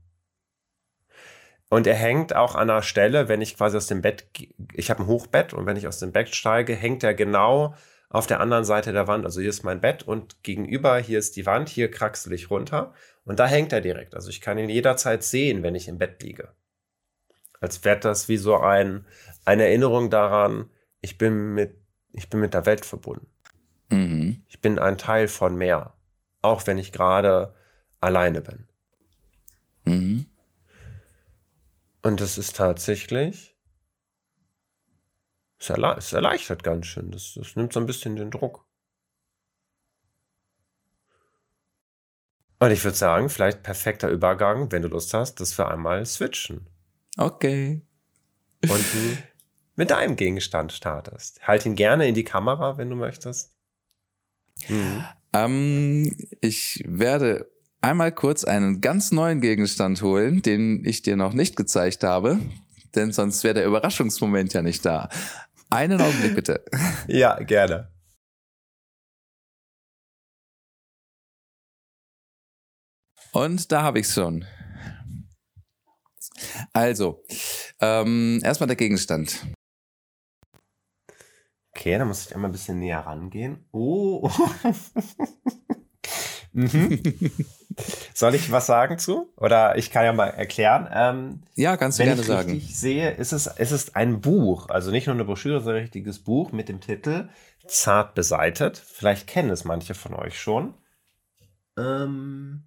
Und 1.69 1.85
er 1.85 1.93
hängt 1.93 2.35
auch 2.35 2.55
an 2.55 2.71
einer 2.71 2.81
Stelle, 2.81 3.27
wenn 3.27 3.41
ich 3.41 3.55
quasi 3.55 3.77
aus 3.77 3.85
dem 3.85 4.01
Bett, 4.01 4.25
ich 4.73 4.89
habe 4.89 5.03
ein 5.03 5.07
Hochbett 5.07 5.53
und 5.53 5.67
wenn 5.67 5.77
ich 5.77 5.87
aus 5.87 5.99
dem 5.99 6.11
Bett 6.11 6.33
steige, 6.33 6.73
hängt 6.73 7.03
er 7.03 7.13
genau 7.13 7.75
auf 8.09 8.25
der 8.25 8.39
anderen 8.39 8.65
Seite 8.65 8.93
der 8.93 9.07
Wand. 9.07 9.25
Also 9.25 9.41
hier 9.41 9.51
ist 9.51 9.63
mein 9.63 9.79
Bett 9.79 10.01
und 10.01 10.41
gegenüber 10.41 10.97
hier 10.97 11.19
ist 11.19 11.35
die 11.35 11.45
Wand, 11.45 11.69
hier 11.69 11.91
kraxel 11.91 12.33
ich 12.33 12.49
runter 12.49 12.95
und 13.25 13.39
da 13.39 13.45
hängt 13.45 13.71
er 13.73 13.81
direkt. 13.81 14.15
Also 14.15 14.29
ich 14.29 14.41
kann 14.41 14.57
ihn 14.57 14.69
jederzeit 14.69 15.23
sehen, 15.23 15.61
wenn 15.61 15.75
ich 15.75 15.87
im 15.87 15.99
Bett 15.99 16.23
liege. 16.23 16.49
Als 17.63 17.85
wäre 17.85 17.97
das 17.97 18.27
wie 18.27 18.35
so 18.35 18.57
ein, 18.57 19.05
eine 19.45 19.63
Erinnerung 19.63 20.09
daran, 20.09 20.69
ich 20.99 21.17
bin 21.17 21.53
mit, 21.53 21.77
ich 22.11 22.29
bin 22.29 22.41
mit 22.41 22.53
der 22.53 22.65
Welt 22.65 22.85
verbunden. 22.85 23.25
Mhm. 23.89 24.43
Ich 24.49 24.59
bin 24.59 24.79
ein 24.79 24.97
Teil 24.97 25.29
von 25.29 25.55
mehr, 25.55 25.93
auch 26.41 26.67
wenn 26.67 26.77
ich 26.77 26.91
gerade 26.91 27.55
alleine 28.01 28.41
bin. 28.41 28.67
Mhm. 29.85 30.25
Und 32.01 32.19
das 32.19 32.37
ist 32.37 32.57
tatsächlich 32.57 33.55
es, 35.57 35.69
erle 35.69 35.95
es 35.97 36.11
erleichtert 36.11 36.65
ganz 36.65 36.87
schön. 36.87 37.11
Das, 37.11 37.35
das 37.35 37.55
nimmt 37.55 37.71
so 37.71 37.79
ein 37.79 37.85
bisschen 37.85 38.17
den 38.17 38.29
Druck. 38.29 38.65
Und 42.59 42.71
ich 42.71 42.83
würde 42.83 42.97
sagen, 42.97 43.29
vielleicht 43.29 43.63
perfekter 43.63 44.09
Übergang, 44.09 44.69
wenn 44.73 44.81
du 44.81 44.89
Lust 44.89 45.13
hast, 45.13 45.39
dass 45.39 45.57
wir 45.57 45.69
einmal 45.69 46.05
switchen. 46.05 46.67
Okay. 47.17 47.81
Und 48.63 48.71
du 48.93 49.17
mit 49.75 49.91
deinem 49.91 50.15
Gegenstand 50.15 50.71
startest. 50.71 51.45
Halt 51.47 51.65
ihn 51.65 51.75
gerne 51.75 52.07
in 52.07 52.15
die 52.15 52.23
Kamera, 52.23 52.77
wenn 52.77 52.89
du 52.89 52.95
möchtest. 52.95 53.53
Mhm. 54.67 55.03
Ähm, 55.33 56.15
ich 56.41 56.83
werde 56.87 57.51
einmal 57.81 58.11
kurz 58.11 58.43
einen 58.43 58.81
ganz 58.81 59.11
neuen 59.11 59.41
Gegenstand 59.41 60.01
holen, 60.01 60.41
den 60.41 60.85
ich 60.85 61.01
dir 61.01 61.15
noch 61.15 61.33
nicht 61.33 61.55
gezeigt 61.55 62.03
habe, 62.03 62.39
denn 62.95 63.11
sonst 63.11 63.43
wäre 63.43 63.55
der 63.55 63.65
Überraschungsmoment 63.65 64.53
ja 64.53 64.61
nicht 64.61 64.85
da. 64.85 65.09
Einen 65.69 65.99
Augenblick 66.01 66.35
bitte. 66.35 66.63
Ja, 67.07 67.35
gerne. 67.43 67.91
Und 73.31 73.71
da 73.71 73.81
habe 73.81 73.99
ich 73.99 74.05
es 74.05 74.13
schon. 74.13 74.45
Also, 76.73 77.23
ähm, 77.79 78.39
erstmal 78.43 78.67
der 78.67 78.75
Gegenstand. 78.75 79.45
Okay, 81.75 81.97
dann 81.97 82.07
muss 82.07 82.27
ich 82.27 82.35
einmal 82.35 82.49
ein 82.49 82.53
bisschen 82.53 82.79
näher 82.79 82.99
rangehen. 82.99 83.65
Oh. 83.71 84.29
mhm. 86.53 87.01
Soll 88.13 88.35
ich 88.35 88.51
was 88.51 88.67
sagen 88.67 88.99
zu? 88.99 89.33
Oder 89.37 89.75
ich 89.77 89.89
kann 89.89 90.05
ja 90.05 90.13
mal 90.13 90.27
erklären. 90.27 90.87
Ähm, 90.93 91.41
ja, 91.55 91.75
kannst 91.75 91.99
du 91.99 92.03
gerne 92.03 92.21
sagen. 92.21 92.49
Wenn 92.49 92.57
ich 92.57 92.77
sehe, 92.79 93.11
ist 93.11 93.31
es, 93.31 93.47
ist 93.47 93.71
es 93.71 93.95
ein 93.95 94.21
Buch. 94.21 94.69
Also 94.69 94.91
nicht 94.91 95.07
nur 95.07 95.15
eine 95.15 95.25
Broschüre, 95.25 95.59
sondern 95.59 95.77
ein 95.77 95.81
richtiges 95.83 96.19
Buch 96.19 96.51
mit 96.51 96.69
dem 96.69 96.79
Titel 96.79 97.29
Zart 97.65 98.13
beseitet. 98.13 98.77
Vielleicht 98.77 99.25
kennen 99.27 99.49
es 99.49 99.63
manche 99.63 99.95
von 99.95 100.13
euch 100.13 100.39
schon. 100.39 100.75
Ähm, 101.77 102.63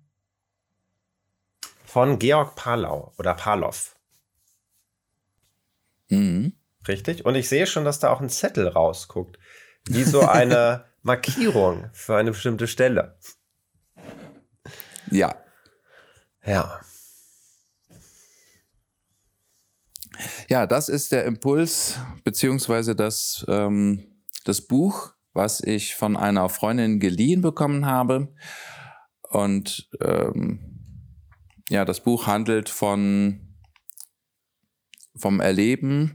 von 1.96 2.18
Georg 2.18 2.56
Palau 2.56 3.14
oder 3.16 3.32
Palow. 3.32 3.72
Mhm. 6.10 6.52
Richtig? 6.86 7.24
Und 7.24 7.36
ich 7.36 7.48
sehe 7.48 7.66
schon, 7.66 7.86
dass 7.86 8.00
da 8.00 8.10
auch 8.10 8.20
ein 8.20 8.28
Zettel 8.28 8.68
rausguckt. 8.68 9.38
Wie 9.86 10.02
so 10.02 10.20
eine 10.20 10.84
Markierung 11.02 11.88
für 11.94 12.14
eine 12.18 12.32
bestimmte 12.32 12.66
Stelle. 12.66 13.16
Ja. 15.10 15.36
Ja. 16.44 16.82
Ja, 20.50 20.66
das 20.66 20.90
ist 20.90 21.12
der 21.12 21.24
Impuls, 21.24 21.98
beziehungsweise 22.24 22.94
das, 22.94 23.42
ähm, 23.48 24.20
das 24.44 24.60
Buch, 24.60 25.14
was 25.32 25.60
ich 25.60 25.94
von 25.94 26.18
einer 26.18 26.50
Freundin 26.50 27.00
geliehen 27.00 27.40
bekommen 27.40 27.86
habe. 27.86 28.34
Und 29.30 29.88
ähm, 30.02 30.75
ja, 31.68 31.84
das 31.84 32.00
Buch 32.00 32.26
handelt 32.26 32.68
von, 32.68 33.56
vom 35.16 35.40
Erleben 35.40 36.14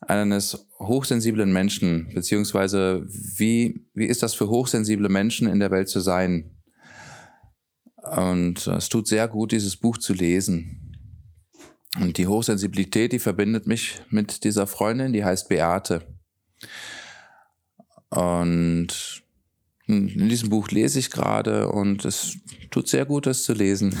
eines 0.00 0.68
hochsensiblen 0.78 1.52
Menschen, 1.52 2.10
beziehungsweise 2.12 3.06
wie, 3.06 3.86
wie 3.94 4.06
ist 4.06 4.22
das 4.22 4.34
für 4.34 4.48
hochsensible 4.48 5.08
Menschen 5.08 5.48
in 5.48 5.60
der 5.60 5.70
Welt 5.70 5.88
zu 5.88 6.00
sein? 6.00 6.56
Und 7.96 8.66
es 8.66 8.88
tut 8.88 9.06
sehr 9.06 9.28
gut, 9.28 9.52
dieses 9.52 9.76
Buch 9.76 9.98
zu 9.98 10.12
lesen. 10.12 10.88
Und 12.00 12.18
die 12.18 12.26
Hochsensibilität, 12.26 13.12
die 13.12 13.18
verbindet 13.18 13.66
mich 13.66 14.00
mit 14.10 14.44
dieser 14.44 14.66
Freundin, 14.66 15.12
die 15.12 15.24
heißt 15.24 15.48
Beate. 15.48 16.02
Und 18.08 19.22
in 19.86 20.28
diesem 20.28 20.48
Buch 20.48 20.68
lese 20.70 20.98
ich 20.98 21.10
gerade 21.10 21.70
und 21.70 22.04
es 22.04 22.38
tut 22.70 22.88
sehr 22.88 23.04
gut, 23.04 23.26
das 23.26 23.44
zu 23.44 23.52
lesen. 23.52 23.96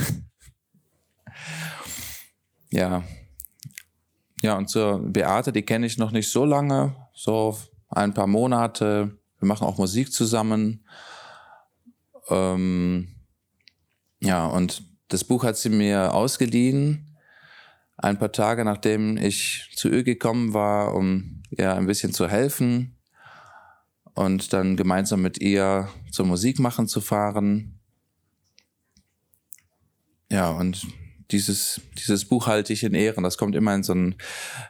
Ja. 2.72 3.04
Ja, 4.40 4.58
und 4.58 4.68
zur 4.68 4.98
Beate, 4.98 5.52
die 5.52 5.62
kenne 5.62 5.86
ich 5.86 5.98
noch 5.98 6.10
nicht 6.10 6.28
so 6.28 6.44
lange, 6.44 6.96
so 7.14 7.56
ein 7.88 8.12
paar 8.12 8.26
Monate. 8.26 9.16
Wir 9.38 9.46
machen 9.46 9.66
auch 9.66 9.78
Musik 9.78 10.12
zusammen. 10.12 10.84
Ähm, 12.28 13.14
ja, 14.20 14.46
und 14.46 14.82
das 15.08 15.22
Buch 15.22 15.44
hat 15.44 15.56
sie 15.56 15.68
mir 15.68 16.12
ausgeliehen, 16.12 17.16
ein 17.98 18.18
paar 18.18 18.32
Tage 18.32 18.64
nachdem 18.64 19.16
ich 19.16 19.70
zu 19.76 19.88
ihr 19.88 20.02
gekommen 20.02 20.54
war, 20.54 20.94
um 20.94 21.42
ihr 21.50 21.74
ein 21.74 21.86
bisschen 21.86 22.12
zu 22.12 22.28
helfen 22.28 22.96
und 24.14 24.52
dann 24.52 24.76
gemeinsam 24.76 25.22
mit 25.22 25.40
ihr 25.40 25.88
zur 26.10 26.26
Musik 26.26 26.58
machen 26.58 26.88
zu 26.88 27.00
fahren. 27.00 27.78
Ja, 30.30 30.50
und 30.50 30.86
dieses, 31.32 31.80
dieses 31.98 32.24
Buch 32.26 32.46
halte 32.46 32.72
ich 32.72 32.84
in 32.84 32.94
Ehren. 32.94 33.24
Das 33.24 33.38
kommt 33.38 33.56
immer 33.56 33.74
in 33.74 33.82
so 33.82 33.92
einen, 33.92 34.14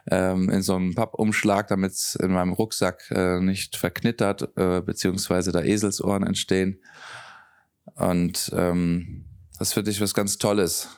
ähm, 0.09 0.49
in 0.49 0.61
so 0.61 0.75
einen 0.75 0.95
Pappumschlag, 0.95 1.67
damit 1.67 1.91
es 1.91 2.15
in 2.15 2.31
meinem 2.31 2.53
Rucksack 2.53 3.11
äh, 3.11 3.39
nicht 3.39 3.75
verknittert, 3.75 4.49
äh, 4.57 4.81
beziehungsweise 4.81 5.51
da 5.51 5.61
Eselsohren 5.61 6.25
entstehen. 6.25 6.79
Und 7.95 8.51
ähm, 8.55 9.25
das 9.59 9.73
finde 9.73 9.91
ich 9.91 10.01
was 10.01 10.13
ganz 10.13 10.37
Tolles. 10.37 10.89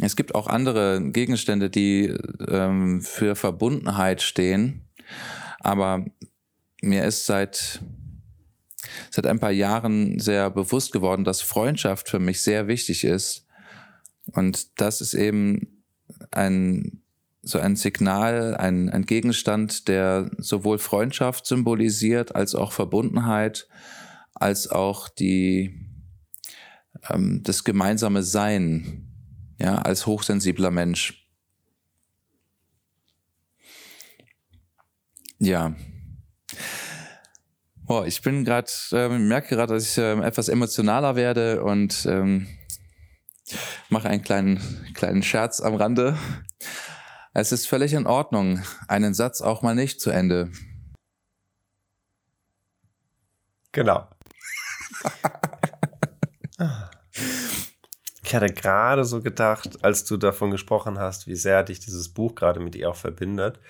Es 0.00 0.16
gibt 0.16 0.34
auch 0.34 0.48
andere 0.48 1.00
Gegenstände, 1.12 1.70
die 1.70 2.06
ähm, 2.48 3.02
für 3.02 3.36
Verbundenheit 3.36 4.20
stehen. 4.20 4.88
Aber 5.60 6.04
mir 6.82 7.04
ist 7.04 7.26
seit, 7.26 7.80
seit 9.10 9.26
ein 9.26 9.40
paar 9.40 9.50
Jahren 9.50 10.18
sehr 10.18 10.50
bewusst 10.50 10.92
geworden, 10.92 11.24
dass 11.24 11.40
Freundschaft 11.40 12.08
für 12.08 12.18
mich 12.18 12.42
sehr 12.42 12.66
wichtig 12.66 13.04
ist. 13.04 13.46
Und 14.32 14.80
das 14.80 15.00
ist 15.00 15.14
eben 15.14 15.84
ein, 16.30 17.02
so 17.42 17.58
ein 17.58 17.76
Signal, 17.76 18.56
ein, 18.56 18.88
ein 18.90 19.06
Gegenstand, 19.06 19.88
der 19.88 20.30
sowohl 20.38 20.78
Freundschaft 20.78 21.46
symbolisiert 21.46 22.34
als 22.34 22.54
auch 22.54 22.72
Verbundenheit 22.72 23.68
als 24.42 24.68
auch 24.68 25.08
die, 25.08 25.88
ähm, 27.08 27.42
das 27.42 27.64
gemeinsame 27.64 28.22
Sein, 28.22 29.08
ja, 29.58 29.76
als 29.76 30.06
hochsensibler 30.06 30.70
Mensch. 30.70 31.28
Ja. 35.38 35.74
Boah, 37.92 38.06
ich 38.06 38.22
bin 38.22 38.46
gerade, 38.46 38.70
äh, 38.92 39.10
merke 39.10 39.54
gerade, 39.54 39.74
dass 39.74 39.84
ich 39.84 39.98
äh, 39.98 40.18
etwas 40.22 40.48
emotionaler 40.48 41.14
werde 41.14 41.62
und 41.62 42.06
ähm, 42.06 42.48
mache 43.90 44.08
einen 44.08 44.22
kleinen, 44.22 44.58
kleinen 44.94 45.22
Scherz 45.22 45.60
am 45.60 45.74
Rande. 45.74 46.16
Es 47.34 47.52
ist 47.52 47.68
völlig 47.68 47.92
in 47.92 48.06
Ordnung, 48.06 48.62
einen 48.88 49.12
Satz 49.12 49.42
auch 49.42 49.60
mal 49.60 49.74
nicht 49.74 50.00
zu 50.00 50.08
Ende. 50.08 50.50
Genau. 53.72 54.08
ich 58.22 58.34
hatte 58.34 58.54
gerade 58.54 59.04
so 59.04 59.20
gedacht, 59.20 59.84
als 59.84 60.06
du 60.06 60.16
davon 60.16 60.50
gesprochen 60.50 60.98
hast, 60.98 61.26
wie 61.26 61.36
sehr 61.36 61.62
dich 61.62 61.80
dieses 61.80 62.08
Buch 62.08 62.34
gerade 62.36 62.58
mit 62.58 62.74
ihr 62.74 62.88
auch 62.88 62.96
verbindet. 62.96 63.60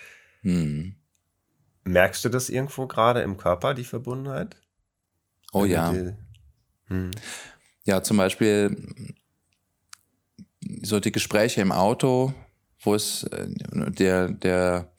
Hm. 0.43 0.95
Merkst 1.85 2.25
du 2.25 2.29
das 2.29 2.49
irgendwo 2.49 2.87
gerade 2.87 3.23
im 3.23 3.37
Körper, 3.37 3.75
die 3.75 3.85
Verbundenheit? 3.85 4.57
Oh 5.53 5.64
ja. 5.64 5.92
hm. 6.87 7.11
Ja, 7.85 8.03
zum 8.03 8.16
Beispiel 8.16 8.77
so 10.83 11.01
die 11.01 11.12
Gespräche 11.12 11.61
im 11.61 11.73
Auto, 11.73 12.33
wo 12.81 12.95
es 12.95 13.25
äh, 13.25 13.47
der, 13.71 14.29
der, 14.29 14.92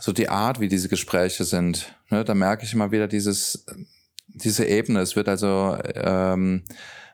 so 0.00 0.12
die 0.12 0.28
Art, 0.28 0.60
wie 0.60 0.68
diese 0.68 0.88
Gespräche 0.88 1.44
sind, 1.44 1.94
ne, 2.10 2.24
da 2.24 2.34
merke 2.34 2.64
ich 2.64 2.72
immer 2.72 2.92
wieder 2.92 3.08
dieses, 3.08 3.66
diese 4.28 4.66
Ebene. 4.66 5.00
Es 5.00 5.16
wird 5.16 5.28
also 5.28 5.76
ähm, 5.94 6.64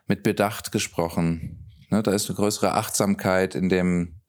mit 0.07 0.23
Bedacht 0.23 0.71
gesprochen. 0.71 1.69
Ne, 1.89 2.03
da 2.03 2.11
ist 2.11 2.29
eine 2.29 2.35
größere 2.35 2.73
Achtsamkeit 2.73 3.55
in 3.55 3.69
dem, 3.69 4.21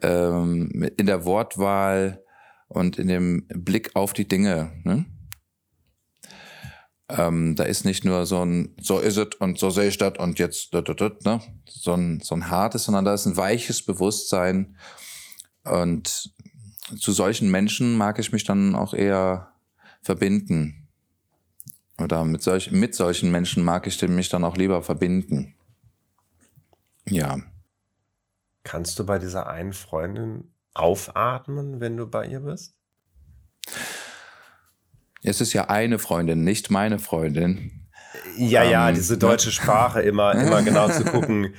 ähm, 0.00 0.70
in 0.96 1.06
der 1.06 1.24
Wortwahl 1.24 2.22
und 2.72 2.98
in 2.98 3.08
dem 3.08 3.46
Blick 3.48 3.94
auf 3.94 4.12
die 4.12 4.26
Dinge. 4.26 4.72
Ne? 4.84 5.04
Ähm, 7.08 7.54
da 7.56 7.64
ist 7.64 7.84
nicht 7.84 8.04
nur 8.04 8.24
so 8.26 8.44
ein, 8.44 8.74
so 8.80 8.98
ist 8.98 9.18
es 9.18 9.34
und 9.38 9.58
so 9.58 9.70
sehe 9.70 9.88
ich 9.88 9.98
das 9.98 10.18
und 10.18 10.38
jetzt, 10.38 10.72
ne? 10.72 11.40
so, 11.68 11.94
ein, 11.94 12.20
so 12.20 12.34
ein 12.34 12.50
hartes, 12.50 12.84
sondern 12.84 13.04
da 13.04 13.14
ist 13.14 13.26
ein 13.26 13.36
weiches 13.36 13.84
Bewusstsein. 13.84 14.76
Und 15.64 16.32
zu 16.98 17.12
solchen 17.12 17.50
Menschen 17.50 17.96
mag 17.96 18.18
ich 18.18 18.32
mich 18.32 18.44
dann 18.44 18.74
auch 18.74 18.94
eher 18.94 19.52
verbinden. 20.02 20.88
Oder 21.98 22.24
mit, 22.24 22.42
solch, 22.42 22.70
mit 22.72 22.94
solchen 22.94 23.30
Menschen 23.30 23.62
mag 23.62 23.86
ich 23.86 24.00
mich 24.02 24.28
dann 24.28 24.44
auch 24.44 24.56
lieber 24.56 24.82
verbinden. 24.82 25.54
Ja. 27.06 27.38
Kannst 28.64 28.98
du 28.98 29.04
bei 29.04 29.18
dieser 29.18 29.48
einen 29.48 29.72
Freundin 29.72 30.51
aufatmen, 30.74 31.80
wenn 31.80 31.96
du 31.96 32.06
bei 32.06 32.26
ihr 32.26 32.40
bist? 32.40 32.74
Es 35.22 35.40
ist 35.40 35.52
ja 35.52 35.68
eine 35.68 35.98
Freundin, 35.98 36.42
nicht 36.44 36.70
meine 36.70 36.98
Freundin. 36.98 37.88
Ja, 38.36 38.64
ja, 38.64 38.88
ähm, 38.88 38.94
diese 38.94 39.18
deutsche 39.18 39.48
ne? 39.48 39.52
Sprache 39.52 40.02
immer, 40.02 40.34
immer 40.34 40.62
genau 40.62 40.88
zu 40.88 41.04
gucken. 41.04 41.54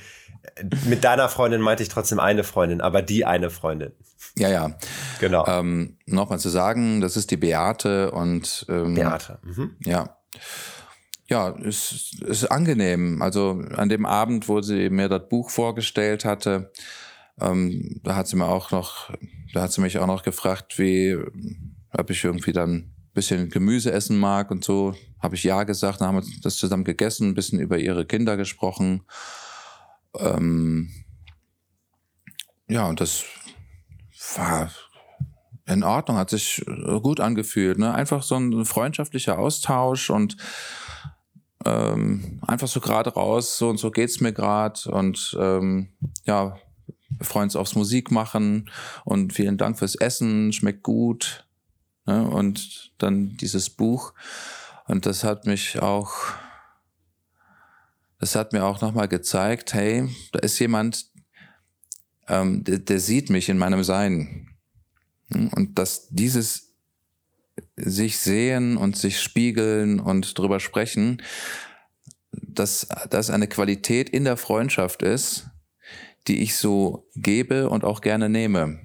Mit 0.86 1.04
deiner 1.04 1.28
Freundin 1.28 1.60
meinte 1.60 1.82
ich 1.82 1.88
trotzdem 1.88 2.20
eine 2.20 2.44
Freundin, 2.44 2.80
aber 2.80 3.00
die 3.02 3.24
eine 3.24 3.50
Freundin. 3.50 3.92
Ja, 4.36 4.48
ja. 4.48 4.76
Genau. 5.20 5.46
Ähm, 5.46 5.96
Nochmal 6.06 6.38
zu 6.38 6.48
sagen, 6.48 7.00
das 7.00 7.16
ist 7.16 7.30
die 7.30 7.36
Beate 7.36 8.10
und 8.10 8.66
ähm, 8.68 8.94
Beate. 8.94 9.38
Mhm. 9.42 9.76
Ja. 9.84 10.18
Ja, 11.26 11.48
ist, 11.48 12.22
ist 12.22 12.44
angenehm. 12.50 13.22
Also 13.22 13.62
an 13.76 13.88
dem 13.88 14.04
Abend, 14.04 14.48
wo 14.48 14.60
sie 14.60 14.90
mir 14.90 15.08
das 15.08 15.26
Buch 15.28 15.48
vorgestellt 15.48 16.26
hatte, 16.26 16.70
ähm, 17.40 18.00
da 18.02 18.16
hat 18.16 18.28
sie 18.28 18.36
mir 18.36 18.46
auch 18.46 18.70
noch, 18.70 19.10
da 19.52 19.62
hat 19.62 19.72
sie 19.72 19.80
mich 19.80 19.98
auch 19.98 20.06
noch 20.06 20.22
gefragt, 20.22 20.78
wie, 20.78 21.16
ob 21.90 22.10
ich 22.10 22.24
irgendwie 22.24 22.52
dann 22.52 22.94
bisschen 23.14 23.48
Gemüse 23.48 23.92
essen 23.92 24.18
mag 24.18 24.50
und 24.50 24.64
so, 24.64 24.94
habe 25.20 25.36
ich 25.36 25.44
ja 25.44 25.62
gesagt, 25.62 26.00
dann 26.00 26.08
haben 26.08 26.16
wir 26.16 26.40
das 26.42 26.56
zusammen 26.56 26.84
gegessen, 26.84 27.28
ein 27.28 27.34
bisschen 27.34 27.60
über 27.60 27.78
ihre 27.78 28.04
Kinder 28.04 28.36
gesprochen. 28.36 29.04
Ähm, 30.18 30.90
ja, 32.68 32.88
und 32.88 33.00
das 33.00 33.24
war 34.36 34.70
in 35.66 35.84
Ordnung, 35.84 36.18
hat 36.18 36.30
sich 36.30 36.64
gut 37.02 37.20
angefühlt. 37.20 37.78
Ne? 37.78 37.94
Einfach 37.94 38.22
so 38.22 38.36
ein 38.36 38.64
freundschaftlicher 38.64 39.38
Austausch 39.38 40.10
und 40.10 40.36
ähm, 41.64 42.40
einfach 42.46 42.68
so 42.68 42.80
gerade 42.80 43.14
raus, 43.14 43.56
so 43.56 43.70
und 43.70 43.78
so 43.78 43.90
geht's 43.90 44.20
mir 44.20 44.32
gerade 44.32 44.90
und 44.90 45.36
ähm, 45.40 45.94
ja, 46.24 46.58
freuen 47.20 47.44
uns 47.44 47.56
aufs 47.56 47.74
Musik 47.74 48.10
machen 48.10 48.70
und 49.04 49.32
vielen 49.32 49.58
Dank 49.58 49.78
fürs 49.78 49.94
Essen, 49.94 50.52
schmeckt 50.52 50.82
gut. 50.82 51.46
Ne? 52.06 52.28
Und 52.28 52.92
dann 52.98 53.36
dieses 53.36 53.70
Buch. 53.70 54.12
Und 54.86 55.06
das 55.06 55.24
hat 55.24 55.46
mich 55.46 55.80
auch, 55.80 56.14
das 58.18 58.34
hat 58.34 58.52
mir 58.52 58.64
auch 58.64 58.80
nochmal 58.80 59.08
gezeigt, 59.08 59.74
hey, 59.74 60.08
da 60.32 60.40
ist 60.40 60.58
jemand, 60.58 61.06
ähm, 62.28 62.64
der, 62.64 62.78
der 62.78 63.00
sieht 63.00 63.30
mich 63.30 63.48
in 63.48 63.58
meinem 63.58 63.84
Sein. 63.84 64.48
Und 65.30 65.78
dass 65.78 66.08
dieses 66.08 66.74
sich 67.76 68.18
sehen 68.18 68.76
und 68.76 68.96
sich 68.96 69.20
spiegeln 69.20 70.00
und 70.00 70.38
drüber 70.38 70.60
sprechen, 70.60 71.22
dass 72.32 72.88
das 73.10 73.30
eine 73.30 73.48
Qualität 73.48 74.10
in 74.10 74.24
der 74.24 74.36
Freundschaft 74.36 75.02
ist, 75.02 75.46
die 76.26 76.42
ich 76.42 76.56
so 76.56 77.08
gebe 77.14 77.68
und 77.68 77.84
auch 77.84 78.00
gerne 78.00 78.28
nehme. 78.28 78.80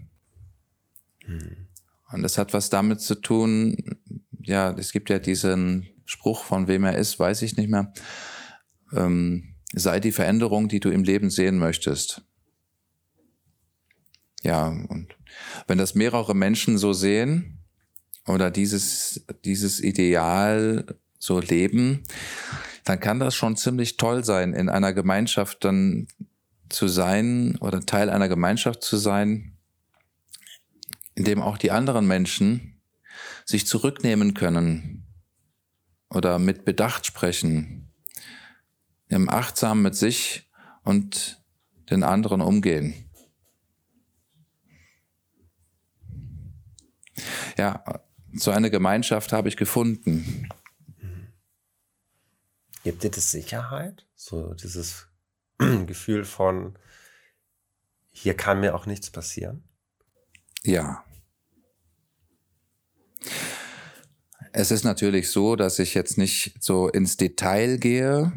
Hm. 1.25 1.67
Und 2.11 2.23
das 2.23 2.37
hat 2.37 2.53
was 2.53 2.69
damit 2.69 3.01
zu 3.01 3.15
tun, 3.15 3.99
ja, 4.41 4.71
es 4.71 4.91
gibt 4.91 5.09
ja 5.09 5.19
diesen 5.19 5.87
Spruch, 6.05 6.43
von 6.43 6.67
wem 6.67 6.83
er 6.83 6.97
ist, 6.97 7.19
weiß 7.19 7.43
ich 7.43 7.55
nicht 7.55 7.69
mehr. 7.69 7.93
Ähm, 8.93 9.55
sei 9.73 9.99
die 9.99 10.11
Veränderung, 10.11 10.67
die 10.67 10.79
du 10.79 10.89
im 10.89 11.03
Leben 11.03 11.29
sehen 11.29 11.59
möchtest. 11.59 12.23
Ja, 14.41 14.67
und 14.67 15.15
wenn 15.67 15.77
das 15.77 15.95
mehrere 15.95 16.35
Menschen 16.35 16.77
so 16.77 16.93
sehen 16.93 17.59
oder 18.25 18.49
dieses, 18.49 19.25
dieses 19.45 19.79
Ideal 19.79 20.97
so 21.19 21.39
leben, 21.39 22.03
dann 22.85 22.99
kann 22.99 23.19
das 23.19 23.35
schon 23.35 23.57
ziemlich 23.57 23.97
toll 23.97 24.23
sein, 24.23 24.53
in 24.53 24.69
einer 24.69 24.93
Gemeinschaft 24.93 25.63
dann 25.63 26.07
zu 26.69 26.87
sein 26.87 27.57
oder 27.57 27.81
Teil 27.81 28.09
einer 28.09 28.29
Gemeinschaft 28.29 28.83
zu 28.83 28.97
sein, 28.97 29.57
in 31.15 31.23
dem 31.23 31.41
auch 31.41 31.57
die 31.57 31.71
anderen 31.71 32.07
Menschen 32.07 32.81
sich 33.45 33.67
zurücknehmen 33.67 34.33
können 34.33 35.05
oder 36.09 36.39
mit 36.39 36.65
Bedacht 36.65 37.05
sprechen, 37.05 37.91
im 39.07 39.29
achtsam 39.29 39.81
mit 39.81 39.95
sich 39.95 40.49
und 40.83 41.43
den 41.89 42.03
anderen 42.03 42.41
umgehen. 42.41 43.09
Ja, 47.57 47.83
so 48.33 48.51
eine 48.51 48.69
Gemeinschaft 48.69 49.33
habe 49.33 49.49
ich 49.49 49.57
gefunden. 49.57 50.47
Gibt 52.83 53.03
dir 53.03 53.11
das 53.11 53.31
Sicherheit? 53.31 54.07
So 54.15 54.53
dieses 54.53 55.08
Gefühl 55.87 56.23
von, 56.25 56.77
hier 58.09 58.35
kann 58.35 58.59
mir 58.59 58.75
auch 58.75 58.85
nichts 58.85 59.09
passieren? 59.09 59.63
Ja. 60.63 61.03
Es 64.51 64.71
ist 64.71 64.83
natürlich 64.83 65.29
so, 65.29 65.55
dass 65.55 65.79
ich 65.79 65.93
jetzt 65.93 66.17
nicht 66.17 66.55
so 66.59 66.87
ins 66.89 67.17
Detail 67.17 67.77
gehe, 67.77 68.33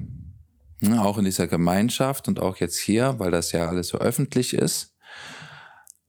ne, 0.80 1.02
auch 1.02 1.18
in 1.18 1.24
dieser 1.24 1.46
Gemeinschaft 1.46 2.28
und 2.28 2.40
auch 2.40 2.56
jetzt 2.58 2.78
hier, 2.78 3.18
weil 3.18 3.30
das 3.30 3.52
ja 3.52 3.68
alles 3.68 3.88
so 3.88 3.98
öffentlich 3.98 4.54
ist. 4.54 4.94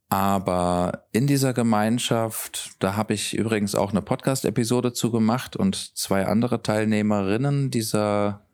Aber 0.10 1.08
in 1.12 1.26
dieser 1.26 1.54
Gemeinschaft, 1.54 2.76
da 2.80 2.96
habe 2.96 3.16
ich 3.16 3.36
übrigens 3.36 3.74
auch 3.74 3.92
eine 3.92 4.04
Podcast-Episode 4.04 4.94
zu 4.94 5.10
gemacht 5.10 5.56
und 5.56 5.98
zwei 5.98 6.28
andere 6.28 6.62
Teilnehmerinnen 6.62 7.72
dieser 7.72 8.46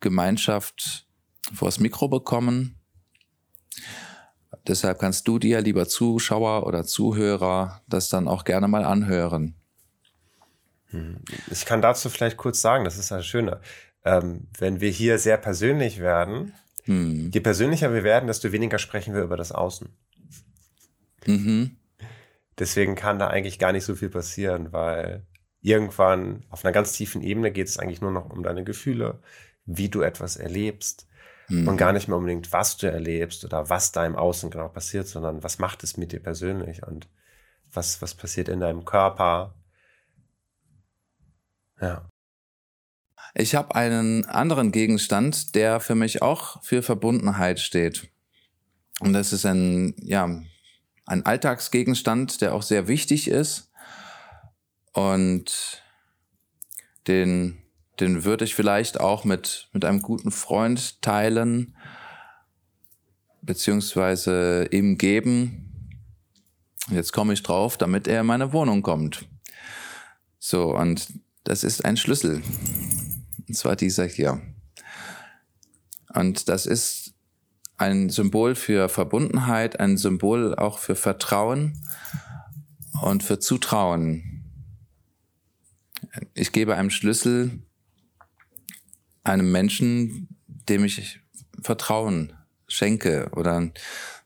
Gemeinschaft 0.00 1.06
vors 1.54 1.80
Mikro 1.80 2.08
bekommen. 2.08 2.76
Deshalb 4.66 4.98
kannst 4.98 5.26
du 5.26 5.38
dir, 5.38 5.60
lieber 5.60 5.88
Zuschauer 5.88 6.66
oder 6.66 6.84
Zuhörer, 6.84 7.82
das 7.88 8.08
dann 8.08 8.28
auch 8.28 8.44
gerne 8.44 8.68
mal 8.68 8.84
anhören. 8.84 9.54
Ich 11.50 11.64
kann 11.66 11.82
dazu 11.82 12.10
vielleicht 12.10 12.36
kurz 12.36 12.60
sagen, 12.60 12.84
das 12.84 12.98
ist 12.98 13.10
das 13.10 13.24
Schöne. 13.24 13.60
Ähm, 14.04 14.48
wenn 14.58 14.80
wir 14.80 14.90
hier 14.90 15.18
sehr 15.18 15.36
persönlich 15.36 16.00
werden, 16.00 16.52
hm. 16.84 17.30
je 17.32 17.40
persönlicher 17.40 17.92
wir 17.92 18.02
werden, 18.02 18.26
desto 18.26 18.50
weniger 18.52 18.78
sprechen 18.78 19.14
wir 19.14 19.22
über 19.22 19.36
das 19.36 19.52
Außen. 19.52 19.88
Mhm. 21.26 21.76
Deswegen 22.58 22.94
kann 22.94 23.18
da 23.18 23.28
eigentlich 23.28 23.58
gar 23.58 23.72
nicht 23.72 23.84
so 23.84 23.94
viel 23.94 24.08
passieren, 24.08 24.72
weil 24.72 25.26
irgendwann 25.60 26.44
auf 26.48 26.64
einer 26.64 26.72
ganz 26.72 26.92
tiefen 26.92 27.22
Ebene 27.22 27.52
geht 27.52 27.68
es 27.68 27.78
eigentlich 27.78 28.00
nur 28.00 28.10
noch 28.10 28.30
um 28.30 28.42
deine 28.42 28.64
Gefühle, 28.64 29.20
wie 29.66 29.88
du 29.88 30.00
etwas 30.00 30.36
erlebst 30.36 31.06
mhm. 31.50 31.68
und 31.68 31.76
gar 31.76 31.92
nicht 31.92 32.08
mehr 32.08 32.16
unbedingt, 32.16 32.52
was 32.52 32.76
du 32.76 32.90
erlebst 32.90 33.44
oder 33.44 33.68
was 33.68 33.92
da 33.92 34.06
im 34.06 34.16
Außen 34.16 34.50
genau 34.50 34.68
passiert, 34.68 35.08
sondern 35.08 35.42
was 35.42 35.58
macht 35.58 35.82
es 35.82 35.96
mit 35.96 36.12
dir 36.12 36.20
persönlich 36.20 36.86
und 36.86 37.08
was, 37.72 38.00
was 38.00 38.14
passiert 38.14 38.48
in 38.48 38.60
deinem 38.60 38.84
Körper. 38.84 39.54
Ja. 41.80 42.08
Ich 43.34 43.54
habe 43.54 43.74
einen 43.74 44.24
anderen 44.24 44.72
Gegenstand, 44.72 45.54
der 45.54 45.80
für 45.80 45.94
mich 45.94 46.22
auch 46.22 46.62
für 46.62 46.82
Verbundenheit 46.82 47.60
steht. 47.60 48.08
Und 49.00 49.12
das 49.12 49.32
ist 49.32 49.46
ein, 49.46 49.94
ja, 49.98 50.42
ein 51.06 51.26
Alltagsgegenstand, 51.26 52.40
der 52.40 52.54
auch 52.54 52.62
sehr 52.62 52.88
wichtig 52.88 53.28
ist. 53.28 53.70
Und 54.92 55.82
den, 57.06 57.59
den 58.00 58.24
würde 58.24 58.44
ich 58.44 58.54
vielleicht 58.54 58.98
auch 58.98 59.24
mit, 59.24 59.68
mit 59.72 59.84
einem 59.84 60.02
guten 60.02 60.30
Freund 60.30 61.02
teilen, 61.02 61.76
beziehungsweise 63.42 64.66
ihm 64.70 64.96
geben. 64.98 65.98
Jetzt 66.90 67.12
komme 67.12 67.34
ich 67.34 67.42
drauf, 67.42 67.76
damit 67.76 68.08
er 68.08 68.20
in 68.20 68.26
meine 68.26 68.52
Wohnung 68.52 68.82
kommt. 68.82 69.28
So, 70.38 70.74
und 70.74 71.12
das 71.44 71.64
ist 71.64 71.84
ein 71.84 71.96
Schlüssel. 71.96 72.42
Und 73.46 73.54
zwar 73.54 73.76
dieser 73.76 74.06
hier. 74.06 74.40
Und 76.14 76.48
das 76.48 76.66
ist 76.66 77.14
ein 77.76 78.10
Symbol 78.10 78.54
für 78.54 78.88
Verbundenheit, 78.88 79.80
ein 79.80 79.96
Symbol 79.96 80.54
auch 80.54 80.78
für 80.78 80.96
Vertrauen 80.96 81.84
und 83.02 83.22
für 83.22 83.38
Zutrauen. 83.38 84.44
Ich 86.34 86.52
gebe 86.52 86.76
einen 86.76 86.90
Schlüssel 86.90 87.62
einem 89.22 89.50
Menschen, 89.52 90.28
dem 90.46 90.84
ich 90.84 91.20
Vertrauen 91.62 92.32
schenke 92.66 93.30
oder 93.34 93.70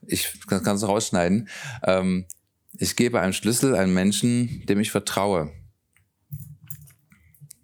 ich 0.05 0.39
kann 0.47 0.75
es 0.75 0.87
rausschneiden. 0.87 1.49
Ähm, 1.83 2.25
ich 2.77 2.95
gebe 2.95 3.21
einen 3.21 3.33
Schlüssel 3.33 3.75
einem 3.75 3.93
Menschen, 3.93 4.65
dem 4.67 4.79
ich 4.79 4.91
vertraue. 4.91 5.51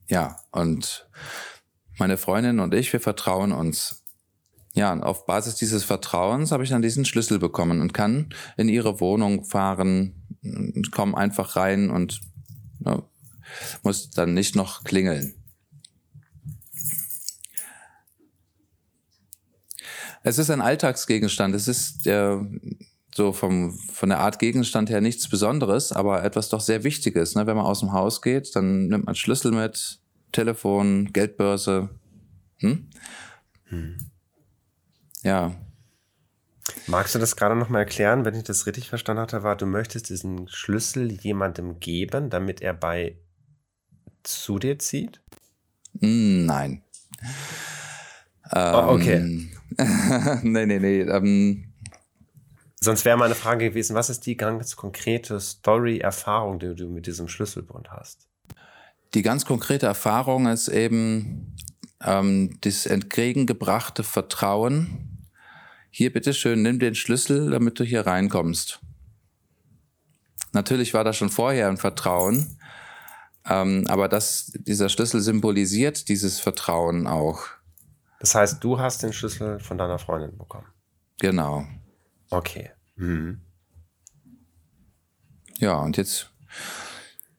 Ja, 0.08 0.38
und 0.52 1.08
meine 1.98 2.18
Freundin 2.18 2.60
und 2.60 2.74
ich, 2.74 2.92
wir 2.92 3.00
vertrauen 3.00 3.52
uns. 3.52 4.04
Ja, 4.74 4.92
und 4.94 5.04
auf 5.04 5.26
Basis 5.26 5.56
dieses 5.56 5.84
Vertrauens 5.84 6.52
habe 6.52 6.64
ich 6.64 6.70
dann 6.70 6.82
diesen 6.82 7.06
Schlüssel 7.06 7.40
bekommen 7.40 7.82
und 7.82 7.94
kann 7.94 8.34
in 8.58 8.70
ihre 8.70 9.00
Wohnung 9.00 9.44
fahren, 9.44 10.28
komme 10.92 11.18
einfach 11.18 11.56
rein 11.56 11.90
und 11.90 12.22
ja, 12.86 13.04
muss 13.84 14.12
dann 14.12 14.34
nicht 14.34 14.56
noch 14.56 14.84
klingeln. 14.84 15.41
Es 20.24 20.38
ist 20.38 20.50
ein 20.50 20.62
Alltagsgegenstand. 20.62 21.56
Es 21.56 21.68
ist 21.68 22.06
äh, 22.08 22.38
so 23.14 23.34
vom, 23.34 23.74
von 23.74 24.10
der 24.10 24.20
Art 24.20 24.40
Gegenstand 24.40 24.90
her 24.90 25.02
nichts 25.02 25.28
Besonderes, 25.30 25.92
aber 25.92 26.24
etwas 26.24 26.50
doch 26.50 26.62
sehr 26.62 26.84
Wichtiges. 26.84 27.36
Ne? 27.36 27.48
Wenn 27.48 27.58
man 27.58 27.66
aus 27.66 27.80
dem 27.80 27.92
Haus 27.92 28.22
geht, 28.22 28.56
dann 28.56 28.88
nimmt 28.88 29.06
man 29.06 29.16
Schlüssel 29.16 29.52
mit, 29.52 30.00
Telefon, 30.32 31.12
Geldbörse. 31.12 31.90
Hm? 32.60 32.90
Hm. 33.66 33.98
Ja. 35.24 35.56
Magst 36.88 37.16
du 37.16 37.20
das 37.20 37.36
gerade 37.36 37.56
noch 37.56 37.70
mal 37.70 37.80
erklären, 37.80 38.24
wenn 38.24 38.36
ich 38.36 38.44
das 38.44 38.66
richtig 38.66 38.90
verstanden 38.90 39.22
hatte, 39.22 39.44
war, 39.44 39.56
du 39.56 39.66
möchtest 39.66 40.10
diesen 40.10 40.48
Schlüssel 40.48 41.12
jemandem 41.12 41.80
geben, 41.80 42.30
damit 42.30 42.62
er 42.62 42.74
bei 42.74 43.18
zu 44.24 44.60
dir 44.60 44.80
zieht? 44.80 45.22
Hm, 46.00 46.46
nein. 48.54 48.76
Oh, 48.76 48.94
okay. 48.94 49.16
Ähm, 49.16 49.52
nee, 50.44 50.66
nee, 50.66 50.80
nee. 50.80 51.02
Ähm, 51.02 51.72
Sonst 52.84 53.06
wäre 53.06 53.16
meine 53.16 53.36
Frage 53.36 53.70
gewesen, 53.70 53.96
was 53.96 54.10
ist 54.10 54.26
die 54.26 54.36
ganz 54.36 54.76
konkrete 54.76 55.40
Story-Erfahrung, 55.40 56.58
die 56.58 56.74
du 56.74 56.90
mit 56.90 57.06
diesem 57.06 57.28
Schlüsselbund 57.28 57.92
hast? 57.92 58.28
Die 59.14 59.22
ganz 59.22 59.46
konkrete 59.46 59.86
Erfahrung 59.86 60.48
ist 60.48 60.68
eben 60.68 61.56
ähm, 62.04 62.58
das 62.62 62.88
entgegengebrachte 62.88 64.04
Vertrauen, 64.04 65.28
hier 65.92 66.12
bitteschön, 66.12 66.62
nimm 66.62 66.80
den 66.80 66.96
Schlüssel, 66.96 67.52
damit 67.52 67.80
du 67.80 67.84
hier 67.84 68.08
reinkommst. 68.08 68.80
Natürlich 70.54 70.94
war 70.94 71.04
da 71.04 71.14
schon 71.14 71.30
vorher 71.30 71.68
ein 71.68 71.78
Vertrauen, 71.78 72.58
ähm, 73.48 73.86
aber 73.88 74.08
das, 74.08 74.54
dieser 74.56 74.90
Schlüssel 74.90 75.22
symbolisiert 75.22 76.08
dieses 76.10 76.40
Vertrauen 76.40 77.08
auch. 77.08 77.44
Das 78.22 78.36
heißt, 78.36 78.64
du 78.64 78.80
hast 78.80 79.02
den 79.02 79.14
Schlüssel 79.14 79.60
von 79.60 79.80
deiner 79.80 79.98
Freundin 79.98 80.38
bekommen. 80.38 80.68
Genau. 81.20 81.66
Okay. 82.30 82.70
Mhm. 82.96 83.42
Ja, 85.58 85.78
und 85.78 85.98
jetzt 85.98 86.32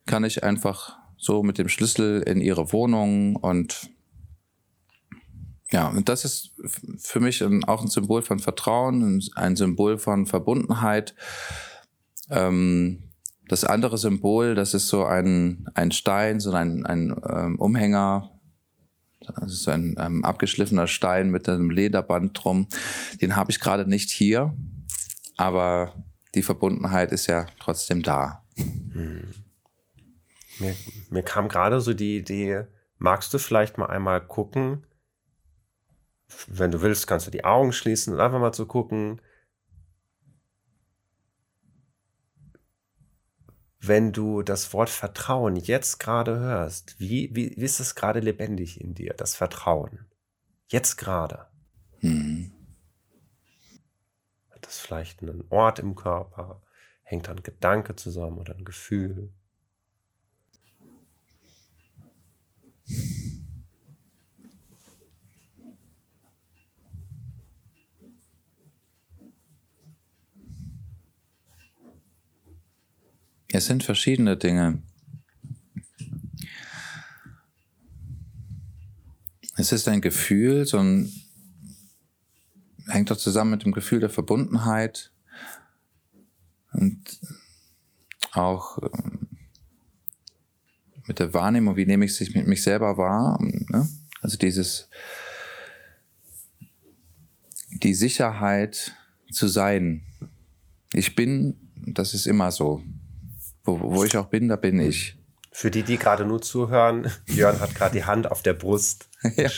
kann 0.06 0.24
ich 0.24 0.42
einfach 0.42 0.98
so 1.16 1.44
mit 1.44 1.58
dem 1.58 1.68
Schlüssel 1.68 2.22
in 2.22 2.40
ihre 2.40 2.72
Wohnung 2.72 3.36
und 3.36 3.90
ja, 5.70 5.88
und 5.88 6.08
das 6.08 6.24
ist 6.24 6.50
für 6.98 7.20
mich 7.20 7.44
auch 7.44 7.82
ein 7.82 7.88
Symbol 7.88 8.22
von 8.22 8.40
Vertrauen, 8.40 9.22
ein 9.36 9.56
Symbol 9.56 9.98
von 9.98 10.26
Verbundenheit. 10.26 11.14
Ähm, 12.28 13.04
das 13.46 13.64
andere 13.64 13.98
Symbol, 13.98 14.56
das 14.56 14.74
ist 14.74 14.88
so 14.88 15.04
ein, 15.04 15.66
ein 15.74 15.92
Stein, 15.92 16.40
so 16.40 16.50
ein, 16.52 16.84
ein 16.84 17.14
ähm, 17.26 17.58
Umhänger, 17.58 18.32
das 19.26 19.52
ist 19.52 19.68
ein 19.68 19.96
ähm, 19.98 20.24
abgeschliffener 20.24 20.86
Stein 20.86 21.30
mit 21.30 21.48
einem 21.48 21.70
Lederband 21.70 22.38
drum. 22.42 22.68
Den 23.20 23.36
habe 23.36 23.50
ich 23.50 23.60
gerade 23.60 23.88
nicht 23.88 24.10
hier, 24.10 24.54
aber 25.36 25.94
die 26.34 26.42
Verbundenheit 26.42 27.12
ist 27.12 27.26
ja 27.26 27.46
trotzdem 27.58 28.02
da. 28.02 28.44
Hm. 28.56 29.34
Mir, 30.58 30.76
mir 31.10 31.22
kam 31.22 31.48
gerade 31.48 31.80
so 31.80 31.94
die 31.94 32.18
Idee, 32.18 32.66
magst 32.98 33.32
du 33.34 33.38
vielleicht 33.38 33.78
mal 33.78 33.86
einmal 33.86 34.20
gucken, 34.20 34.86
wenn 36.46 36.70
du 36.70 36.80
willst, 36.80 37.06
kannst 37.06 37.26
du 37.26 37.30
die 37.30 37.44
Augen 37.44 37.72
schließen 37.72 38.14
und 38.14 38.20
einfach 38.20 38.40
mal 38.40 38.52
zu 38.52 38.66
gucken, 38.66 39.20
wenn 43.84 44.12
du 44.12 44.42
das 44.42 44.72
Wort 44.72 44.90
Vertrauen 44.90 45.56
jetzt 45.56 45.98
gerade 45.98 46.38
hörst, 46.38 47.00
wie, 47.00 47.34
wie, 47.34 47.52
wie 47.56 47.64
ist 47.64 47.80
es 47.80 47.96
gerade 47.96 48.20
lebendig 48.20 48.80
in 48.80 48.94
dir, 48.94 49.12
das 49.12 49.34
Vertrauen? 49.34 50.06
Jetzt 50.68 50.96
gerade. 50.96 51.46
Mhm. 52.00 52.52
Hat 54.50 54.64
das 54.64 54.78
vielleicht 54.78 55.20
einen 55.20 55.44
Ort 55.50 55.80
im 55.80 55.96
Körper? 55.96 56.62
Hängt 57.02 57.26
da 57.26 57.32
ein 57.32 57.42
Gedanke 57.42 57.96
zusammen 57.96 58.38
oder 58.38 58.54
ein 58.54 58.64
Gefühl? 58.64 59.32
Es 73.54 73.66
sind 73.66 73.84
verschiedene 73.84 74.38
Dinge. 74.38 74.82
Es 79.56 79.72
ist 79.72 79.86
ein 79.88 80.00
Gefühl, 80.00 80.64
so 80.64 80.78
ein, 80.78 81.12
hängt 82.88 83.10
doch 83.10 83.18
zusammen 83.18 83.50
mit 83.50 83.64
dem 83.64 83.72
Gefühl 83.72 84.00
der 84.00 84.08
Verbundenheit 84.08 85.12
und 86.72 87.20
auch 88.32 88.78
ähm, 88.82 89.28
mit 91.06 91.18
der 91.18 91.34
Wahrnehmung, 91.34 91.76
wie 91.76 91.84
nehme 91.84 92.06
ich 92.06 92.14
sich 92.14 92.34
mit 92.34 92.46
mich 92.46 92.62
selber 92.62 92.96
wahr. 92.96 93.38
Ne? 93.42 93.86
Also 94.22 94.38
dieses, 94.38 94.88
die 97.68 97.92
Sicherheit 97.92 98.96
zu 99.30 99.46
sein. 99.46 100.06
Ich 100.94 101.14
bin, 101.14 101.70
das 101.74 102.14
ist 102.14 102.26
immer 102.26 102.50
so. 102.50 102.82
Wo, 103.64 103.80
wo 103.80 104.04
ich 104.04 104.16
auch 104.16 104.26
bin, 104.26 104.48
da 104.48 104.56
bin 104.56 104.80
ich. 104.80 105.16
Für 105.52 105.70
die, 105.70 105.82
die 105.82 105.98
gerade 105.98 106.24
nur 106.24 106.40
zuhören, 106.40 107.10
Jörn 107.26 107.60
hat 107.60 107.74
gerade 107.74 107.94
die 107.94 108.04
Hand 108.04 108.30
auf 108.30 108.42
der 108.42 108.54
Brust. 108.54 109.08
ja. 109.36 109.50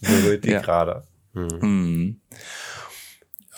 Berührt 0.00 0.44
die 0.44 0.50
ja. 0.50 0.60
gerade. 0.60 1.04
Hm. 1.32 1.60
hm. 1.60 2.20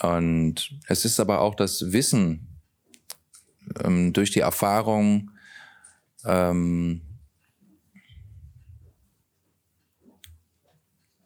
Und 0.02 0.78
es 0.88 1.04
ist 1.04 1.20
aber 1.20 1.40
auch 1.40 1.54
das 1.54 1.92
Wissen 1.92 2.60
ähm, 3.82 4.12
durch 4.12 4.30
die 4.30 4.40
Erfahrung, 4.40 5.30
ähm, 6.24 7.02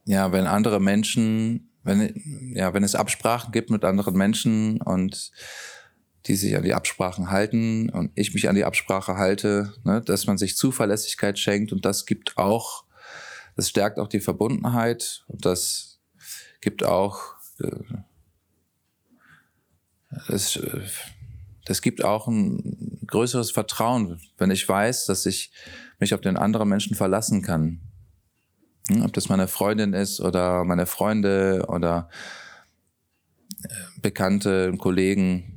ja, 0.05 0.31
wenn 0.33 0.47
andere 0.47 0.81
Menschen, 0.81 1.73
wenn, 1.83 2.53
ja, 2.55 2.75
wenn 2.75 2.85
es 2.85 2.95
Absprachen 2.95 3.53
gibt 3.53 3.71
mit 3.71 3.85
anderen 3.85 4.15
Menschen 4.15 4.81
und 4.83 5.33
die 6.27 6.35
sich 6.35 6.57
an 6.57 6.63
die 6.63 6.75
Absprachen 6.75 7.31
halten 7.31 7.89
und 7.91 8.11
ich 8.15 8.35
mich 8.35 8.49
an 8.49 8.57
die 8.57 8.65
Absprache 8.65 9.17
halte, 9.17 9.73
ne, 9.85 10.03
dass 10.03 10.27
man 10.27 10.39
sich 10.39 10.57
Zuverlässigkeit 10.57 11.39
schenkt 11.39 11.73
und 11.73 11.85
das 11.85 12.07
gibt 12.07 12.37
auch, 12.37 12.85
das 13.55 13.69
stärkt 13.69 13.99
auch 13.99 14.09
die 14.09 14.21
Verbundenheit 14.21 15.25
und 15.29 15.45
das 15.45 16.01
gibt 16.61 16.85
auch, 16.85 17.37
äh, 17.61 17.97
das, 20.29 20.57
äh, 20.57 20.81
das 21.65 21.83
gibt 21.83 22.05
auch 22.05 22.27
ein 22.27 22.99
größeres 23.07 23.51
Vertrauen, 23.51 24.21
wenn 24.39 24.51
ich 24.51 24.69
weiß, 24.69 25.07
dass 25.07 25.27
ich 25.27 25.53
mich 25.99 26.13
auf 26.15 26.21
den 26.21 26.37
anderen 26.37 26.69
Menschen 26.69 26.97
verlassen 26.97 27.43
kann. 27.43 27.81
Hm, 28.89 29.03
ob 29.03 29.13
das 29.13 29.29
meine 29.29 29.49
Freundin 29.49 29.93
ist 29.93 30.21
oder 30.21 30.65
meine 30.65 30.87
Freunde 30.87 31.65
oder 31.69 32.09
äh, 33.63 33.69
Bekannte, 34.01 34.75
Kollegen. 34.79 35.56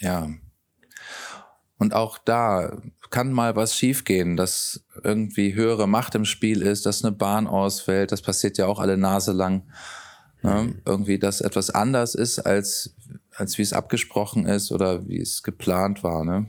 Ja. 0.00 0.28
Und 1.78 1.94
auch 1.94 2.18
da 2.18 2.76
kann 3.10 3.32
mal 3.32 3.56
was 3.56 3.74
schiefgehen, 3.74 4.36
dass 4.36 4.84
irgendwie 5.02 5.54
höhere 5.54 5.88
Macht 5.88 6.14
im 6.14 6.24
Spiel 6.24 6.62
ist, 6.62 6.86
dass 6.86 7.04
eine 7.04 7.12
Bahn 7.12 7.46
ausfällt. 7.46 8.12
Das 8.12 8.22
passiert 8.22 8.58
ja 8.58 8.66
auch 8.66 8.78
alle 8.78 8.96
Nase 8.96 9.32
lang. 9.32 9.62
Ne? 10.42 10.54
Mhm. 10.54 10.82
Irgendwie, 10.84 11.18
dass 11.18 11.40
etwas 11.40 11.70
anders 11.70 12.14
ist, 12.14 12.38
als, 12.38 12.94
als 13.34 13.58
wie 13.58 13.62
es 13.62 13.72
abgesprochen 13.72 14.46
ist 14.46 14.72
oder 14.72 15.08
wie 15.08 15.20
es 15.20 15.42
geplant 15.42 16.02
war. 16.04 16.24
Ne? 16.24 16.46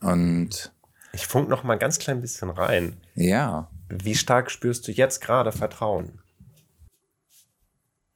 Und 0.00 0.72
ich 1.12 1.26
funk 1.26 1.48
noch 1.48 1.62
mal 1.62 1.78
ganz 1.78 1.98
klein 1.98 2.20
bisschen 2.20 2.50
rein. 2.50 2.96
Ja. 3.14 3.70
Wie 3.88 4.16
stark 4.16 4.50
spürst 4.50 4.88
du 4.88 4.92
jetzt 4.92 5.20
gerade 5.20 5.52
Vertrauen? 5.52 6.20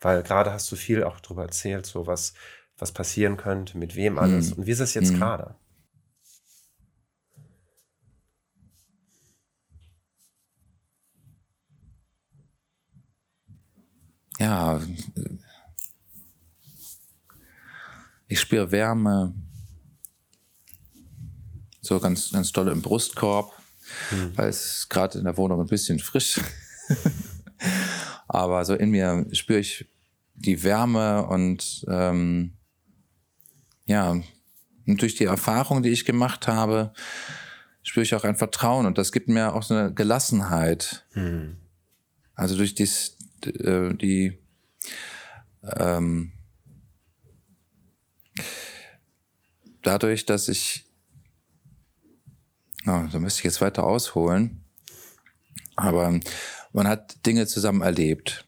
Weil 0.01 0.23
gerade 0.23 0.53
hast 0.53 0.71
du 0.73 0.77
viel 0.77 1.05
auch 1.05 1.21
darüber 1.21 1.43
erzählt, 1.43 1.87
so 1.87 2.07
was, 2.07 2.35
was 2.79 2.93
passieren 2.93 3.37
könnte, 3.37 3.77
mit 3.77 3.97
wem 3.97 4.19
alles. 4.19 4.51
Mhm. 4.51 4.59
Und 4.59 4.67
wie 4.67 4.71
ist 4.71 4.81
es 4.81 4.95
jetzt 4.95 5.13
mhm. 5.13 5.19
gerade? 5.19 5.55
Ja, 14.39 14.81
ich 18.29 18.39
spüre 18.39 18.71
Wärme, 18.71 19.35
so 21.81 21.99
ganz, 21.99 22.31
ganz 22.31 22.53
doll 22.53 22.69
im 22.69 22.81
Brustkorb, 22.81 23.53
mhm. 24.13 24.37
weil 24.37 24.49
es 24.49 24.89
gerade 24.89 25.19
in 25.19 25.25
der 25.25 25.37
Wohnung 25.37 25.61
ein 25.61 25.67
bisschen 25.67 25.99
frisch. 25.99 26.41
Aber 28.29 28.65
so 28.65 28.75
in 28.75 28.91
mir 28.91 29.27
spüre 29.33 29.59
ich 29.59 29.87
die 30.35 30.63
Wärme 30.63 31.27
und 31.27 31.85
ähm, 31.89 32.58
ja, 33.89 34.11
und 34.11 35.03
durch 35.03 35.17
die 35.17 35.25
Erfahrung, 35.25 35.83
die 35.83 35.91
ich 35.91 36.05
gemacht 36.05 36.47
habe, 36.47 36.93
spüre 37.83 38.05
ich 38.05 38.15
auch 38.15 38.25
ein 38.25 38.37
Vertrauen 38.37 38.87
und 38.87 38.99
das 38.99 39.11
gibt 39.11 39.29
mir 39.29 39.55
auch 39.55 39.63
so 39.63 39.75
eine 39.75 39.93
Gelassenheit. 39.93 41.05
Mhm. 41.15 41.57
Also 42.35 42.57
durch 42.57 42.75
dies, 42.75 43.17
äh, 43.45 43.93
die 43.95 44.39
ähm, 45.63 46.33
dadurch, 49.83 50.25
dass 50.25 50.49
ich 50.49 50.89
Oh, 52.87 53.05
da 53.13 53.19
müsste 53.19 53.41
ich 53.41 53.45
jetzt 53.45 53.61
weiter 53.61 53.85
ausholen. 53.85 54.65
Aber 55.77 56.19
man 56.73 56.89
hat 56.89 57.27
Dinge 57.27 57.47
zusammen 57.47 57.83
erlebt. 57.83 58.47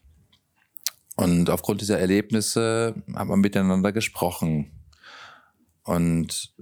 Und 1.15 1.51
aufgrund 1.51 1.81
dieser 1.81 1.99
Erlebnisse 1.99 2.95
hat 3.13 3.27
man 3.27 3.39
miteinander 3.39 3.91
gesprochen. 3.91 4.71
Und 5.83 6.53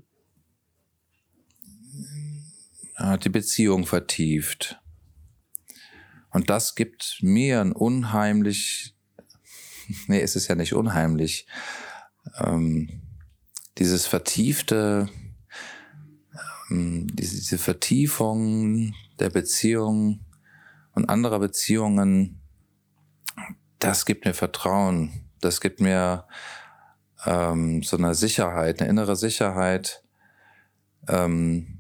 hat 2.96 3.26
die 3.26 3.30
Beziehung 3.30 3.86
vertieft. 3.86 4.80
Und 6.32 6.50
das 6.50 6.76
gibt 6.76 7.20
mir 7.22 7.62
ein 7.62 7.72
unheimlich, 7.72 8.96
nee, 10.08 10.22
es 10.22 10.36
ist 10.36 10.48
ja 10.48 10.56
nicht 10.56 10.74
unheimlich, 10.74 11.48
ähm, 12.40 13.02
dieses 13.78 14.06
vertiefte 14.06 15.10
ähm, 16.70 17.08
diese, 17.14 17.36
diese 17.36 17.58
Vertiefung 17.58 18.94
der 19.20 19.30
Beziehung 19.30 20.26
und 20.94 21.10
anderer 21.10 21.40
Beziehungen, 21.40 22.42
das 23.80 24.06
gibt 24.06 24.26
mir 24.26 24.34
Vertrauen, 24.34 25.30
das 25.42 25.62
gibt 25.62 25.80
mir 25.80 26.26
ähm, 27.26 27.84
so 27.84 27.98
eine 27.98 28.16
Sicherheit, 28.16 28.82
eine 28.82 28.90
innere 28.90 29.16
Sicherheit, 29.16 30.04
ähm, 31.08 31.80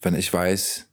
wenn 0.00 0.14
ich 0.14 0.32
weiß, 0.32 0.88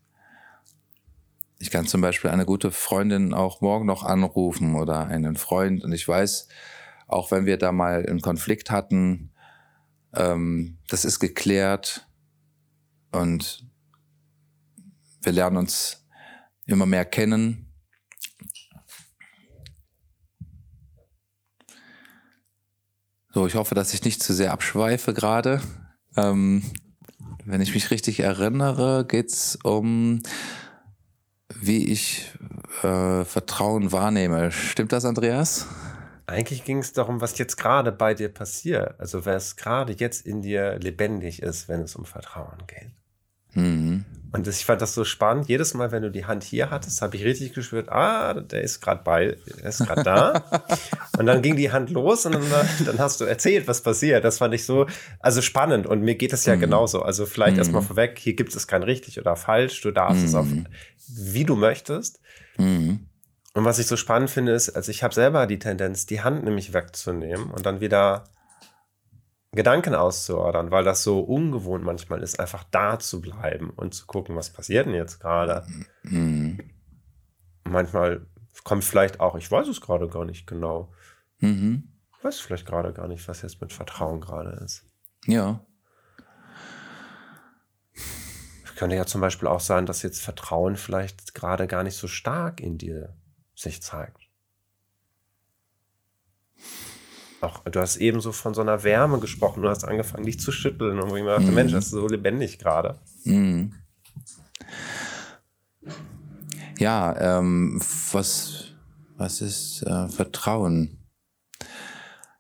ich 1.60 1.72
kann 1.72 1.88
zum 1.88 2.02
Beispiel 2.02 2.30
eine 2.30 2.46
gute 2.46 2.72
Freundin 2.72 3.34
auch 3.34 3.62
morgen 3.62 3.86
noch 3.86 4.04
anrufen 4.04 4.76
oder 4.76 5.08
einen 5.08 5.36
Freund 5.36 5.84
und 5.84 5.92
ich 5.92 6.08
weiß, 6.08 6.48
auch 7.08 7.32
wenn 7.32 7.46
wir 7.46 7.58
da 7.58 7.72
mal 7.72 8.06
einen 8.06 8.22
Konflikt 8.22 8.72
hatten, 8.72 9.32
ähm, 10.14 10.78
das 10.88 11.06
ist 11.06 11.20
geklärt, 11.20 12.10
und 13.12 13.66
wir 15.22 15.32
lernen 15.32 15.58
uns 15.58 16.06
immer 16.66 16.86
mehr 16.86 17.06
kennen. 17.06 17.69
So, 23.40 23.48
ich 23.48 23.56
hoffe, 23.56 23.74
dass 23.74 23.94
ich 23.94 24.04
nicht 24.04 24.22
zu 24.22 24.34
sehr 24.34 24.52
abschweife 24.52 25.14
gerade. 25.14 25.62
Ähm, 26.18 26.62
wenn 27.46 27.62
ich 27.62 27.74
mich 27.74 27.90
richtig 27.90 28.20
erinnere, 28.20 29.06
geht's 29.08 29.58
um, 29.64 30.22
wie 31.56 31.90
ich 31.90 32.34
äh, 32.84 33.24
Vertrauen 33.24 33.94
wahrnehme. 33.94 34.52
Stimmt 34.52 34.92
das, 34.92 35.06
Andreas? 35.06 35.68
Eigentlich 36.26 36.66
ging 36.66 36.80
es 36.80 36.92
darum, 36.92 37.22
was 37.22 37.38
jetzt 37.38 37.56
gerade 37.56 37.94
bei 37.94 38.14
dir 38.14 38.28
passiert. 38.28 39.00
Also, 39.00 39.26
was 39.26 39.56
gerade 39.56 39.94
jetzt 39.94 40.26
in 40.26 40.42
dir 40.42 40.78
lebendig 40.78 41.42
ist, 41.42 41.70
wenn 41.70 41.80
es 41.80 41.96
um 41.96 42.04
Vertrauen 42.04 42.58
geht. 42.68 42.92
Mhm. 43.54 44.04
Und 44.32 44.46
das, 44.46 44.60
ich 44.60 44.66
fand 44.66 44.82
das 44.82 44.94
so 44.94 45.04
spannend. 45.06 45.48
Jedes 45.48 45.74
Mal, 45.74 45.92
wenn 45.92 46.04
du 46.04 46.12
die 46.12 46.26
Hand 46.26 46.44
hier 46.44 46.70
hattest, 46.70 47.02
habe 47.02 47.16
ich 47.16 47.24
richtig 47.24 47.54
gespürt, 47.54 47.90
ah, 47.90 48.36
der 48.36 48.62
ist 48.62 48.80
gerade 48.80 49.02
bei, 49.04 49.38
der 49.58 49.70
ist 49.70 49.80
gerade 49.80 50.04
da. 50.04 50.44
und 51.18 51.26
dann 51.26 51.42
ging 51.42 51.56
die 51.56 51.72
Hand 51.72 51.90
los 51.90 52.26
und 52.28 52.34
dann, 52.34 52.44
dann, 52.86 53.00
hast 53.00 53.22
du 53.22 53.26
erzählt, 53.26 53.68
was 53.68 53.82
passiert. 53.82 54.24
Das 54.24 54.38
fand 54.38 54.54
ich 54.54 54.66
so, 54.66 54.86
also 55.20 55.42
spannend. 55.42 55.88
Und 55.88 56.02
mir 56.02 56.16
geht 56.16 56.32
es 56.34 56.46
ja 56.46 56.56
mhm. 56.56 56.60
genauso. 56.60 57.02
Also 57.02 57.26
vielleicht 57.26 57.54
mhm. 57.54 57.60
erstmal 57.60 57.82
vorweg, 57.82 58.20
hier 58.20 58.36
gibt 58.36 58.56
es 58.56 58.68
kein 58.68 58.84
richtig 58.84 59.20
oder 59.20 59.36
falsch. 59.36 59.82
Du 59.82 59.92
darfst 59.92 60.24
es 60.24 60.36
auf, 60.36 60.46
mhm. 60.46 60.68
wie 61.08 61.46
du 61.46 61.56
möchtest. 61.56 62.20
Mhm. 62.58 63.08
Und 63.56 63.66
was 63.66 63.80
ich 63.80 63.88
so 63.88 63.98
spannend 63.98 64.30
finde, 64.30 64.52
ist, 64.52 64.70
also 64.70 64.92
ich 64.92 65.02
habe 65.02 65.14
selber 65.14 65.48
die 65.48 65.58
Tendenz, 65.58 66.06
die 66.06 66.22
Hand 66.22 66.44
nämlich 66.44 66.74
wegzunehmen 66.74 67.50
und 67.50 67.66
dann 67.66 67.82
wieder 67.82 68.26
Gedanken 69.52 69.96
auszuordern, 69.96 70.70
weil 70.70 70.84
das 70.84 71.04
so 71.04 71.22
ungewohnt 71.22 71.84
manchmal 71.84 72.22
ist, 72.22 72.40
einfach 72.40 72.64
da 72.66 73.00
zu 73.00 73.20
bleiben 73.20 73.72
und 73.72 73.96
zu 73.96 74.06
gucken, 74.06 74.36
was 74.36 74.52
passiert 74.52 74.86
denn 74.86 74.94
jetzt 74.94 75.20
gerade. 75.20 75.66
Mhm. 76.04 76.60
Manchmal 77.64 78.28
kommt 78.64 78.84
vielleicht 78.84 79.20
auch, 79.20 79.36
ich 79.36 79.50
weiß 79.50 79.68
es 79.68 79.82
gerade 79.82 80.08
gar 80.08 80.26
nicht 80.26 80.46
genau. 80.46 80.94
Mhm. 81.40 81.90
Ich 82.18 82.24
weiß 82.24 82.40
vielleicht 82.40 82.68
gerade 82.68 82.94
gar 82.94 83.08
nicht, 83.08 83.28
was 83.28 83.42
jetzt 83.42 83.62
mit 83.62 83.74
Vertrauen 83.74 84.22
gerade 84.22 84.52
ist. 84.64 84.86
Ja. 85.26 85.66
Es 87.94 88.76
könnte 88.76 88.96
ja 88.96 89.06
zum 89.06 89.22
Beispiel 89.22 89.48
auch 89.48 89.62
sein, 89.62 89.86
dass 89.86 90.04
jetzt 90.04 90.22
Vertrauen 90.22 90.76
vielleicht 90.76 91.34
gerade 91.34 91.66
gar 91.66 91.84
nicht 91.84 91.96
so 91.96 92.08
stark 92.08 92.62
in 92.62 92.78
dir 92.78 93.16
sich 93.56 93.82
zeigt. 93.82 94.19
Auch, 97.42 97.64
du 97.64 97.80
hast 97.80 97.98
eben 97.98 98.22
so 98.22 98.32
von 98.32 98.54
so 98.54 98.62
einer 98.62 98.84
Wärme 98.84 99.20
gesprochen, 99.20 99.62
du 99.62 99.70
hast 99.70 99.84
angefangen, 99.84 100.26
dich 100.26 100.40
zu 100.40 100.52
schütteln 100.52 101.00
und 101.00 101.08
ich 101.08 101.24
mir 101.24 101.36
dachte, 101.36 101.48
mhm. 101.48 101.56
Mensch, 101.56 101.72
das 101.72 101.86
ist 101.86 101.92
so 101.92 102.08
lebendig 102.08 102.60
gerade. 102.60 103.00
Mhm. 103.24 103.74
Ja, 106.78 107.40
ähm, 107.40 107.82
was, 108.12 108.74
was 109.18 109.42
ist 109.42 109.84
äh, 109.84 110.08
Vertrauen? 110.08 110.98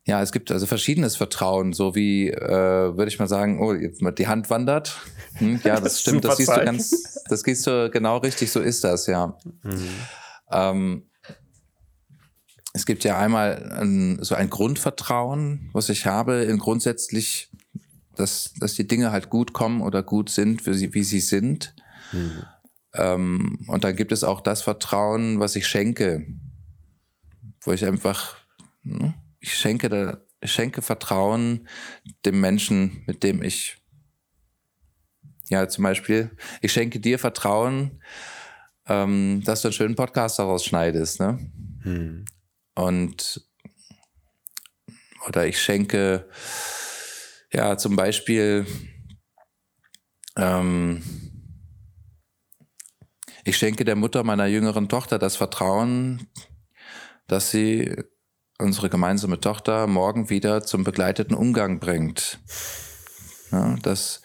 Ja, 0.05 0.21
es 0.21 0.31
gibt 0.31 0.51
also 0.51 0.65
verschiedenes 0.65 1.17
Vertrauen, 1.17 1.73
so 1.73 1.93
wie, 1.93 2.29
äh, 2.29 2.97
würde 2.97 3.09
ich 3.09 3.19
mal 3.19 3.27
sagen, 3.27 3.61
oh, 3.61 3.75
die 4.11 4.27
Hand 4.27 4.49
wandert. 4.49 4.97
Hm, 5.35 5.61
ja, 5.63 5.79
das 5.81 6.01
stimmt, 6.01 6.25
das 6.25 6.37
siehst 6.37 6.49
du 6.49 6.65
ganz, 6.65 7.21
das 7.29 7.41
siehst 7.41 7.67
du 7.67 7.89
genau 7.91 8.17
richtig, 8.17 8.51
so 8.51 8.59
ist 8.59 8.83
das, 8.83 9.07
ja. 9.07 9.37
Mhm. 9.61 9.89
Ähm, 10.51 11.09
es 12.74 12.86
gibt 12.86 13.03
ja 13.03 13.17
einmal 13.17 13.72
ein, 13.74 14.24
so 14.24 14.36
ein 14.36 14.49
Grundvertrauen, 14.49 15.70
was 15.74 15.89
ich 15.89 16.05
habe, 16.05 16.43
in 16.43 16.59
grundsätzlich, 16.59 17.49
dass, 18.15 18.53
dass 18.59 18.76
die 18.76 18.88
Dinge 18.88 19.11
halt 19.11 19.30
gut 19.30 19.53
kommen 19.53 19.82
oder 19.82 20.03
gut 20.03 20.30
sind, 20.30 20.65
wie 20.65 20.74
sie, 20.74 20.93
wie 20.93 21.03
sie 21.03 21.20
sind. 21.20 21.76
Mhm. 22.11 22.43
Ähm, 22.93 23.59
und 23.67 23.84
dann 23.84 23.95
gibt 23.95 24.11
es 24.11 24.24
auch 24.24 24.41
das 24.41 24.61
Vertrauen, 24.61 25.39
was 25.39 25.55
ich 25.55 25.67
schenke, 25.67 26.28
wo 27.61 27.72
ich 27.72 27.86
einfach, 27.86 28.36
ne, 28.84 29.15
ich 29.39 29.53
schenke, 29.55 30.26
ich 30.41 30.51
schenke 30.51 30.82
Vertrauen 30.82 31.67
dem 32.26 32.39
Menschen, 32.39 33.03
mit 33.07 33.24
dem 33.24 33.41
ich, 33.41 33.78
ja, 35.49 35.67
zum 35.67 35.84
Beispiel, 35.84 36.32
ich 36.61 36.72
schenke 36.72 36.99
dir 36.99 37.17
Vertrauen, 37.17 38.01
ähm, 38.88 39.41
dass 39.43 39.61
du 39.61 39.70
einen 39.70 39.74
schönen 39.74 39.95
Podcast 39.95 40.38
daraus 40.38 40.65
schneidest, 40.65 41.20
ne? 41.20 41.39
Hm. 41.84 42.26
Und, 42.80 43.41
oder 45.27 45.45
ich 45.45 45.61
schenke, 45.61 46.30
ja, 47.51 47.77
zum 47.77 47.97
Beispiel, 47.97 48.65
ähm, 50.38 51.03
ich 53.43 53.57
schenke 53.57 53.84
der 53.84 53.97
Mutter 53.97 54.23
meiner 54.23 54.45
jüngeren 54.45 54.88
Tochter 54.88 55.19
das 55.19 55.36
Vertrauen, 55.36 56.30
dass 57.27 57.51
sie 57.51 58.01
unsere 58.59 58.89
gemeinsame 58.89 59.41
Tochter 59.41 59.86
morgen 59.86 60.30
wieder 60.30 60.63
zum 60.63 60.86
begleiteten 60.86 61.36
Umgang 61.36 61.82
bringt. 61.82 62.39
Ja, 63.51 63.75
dass 63.82 64.21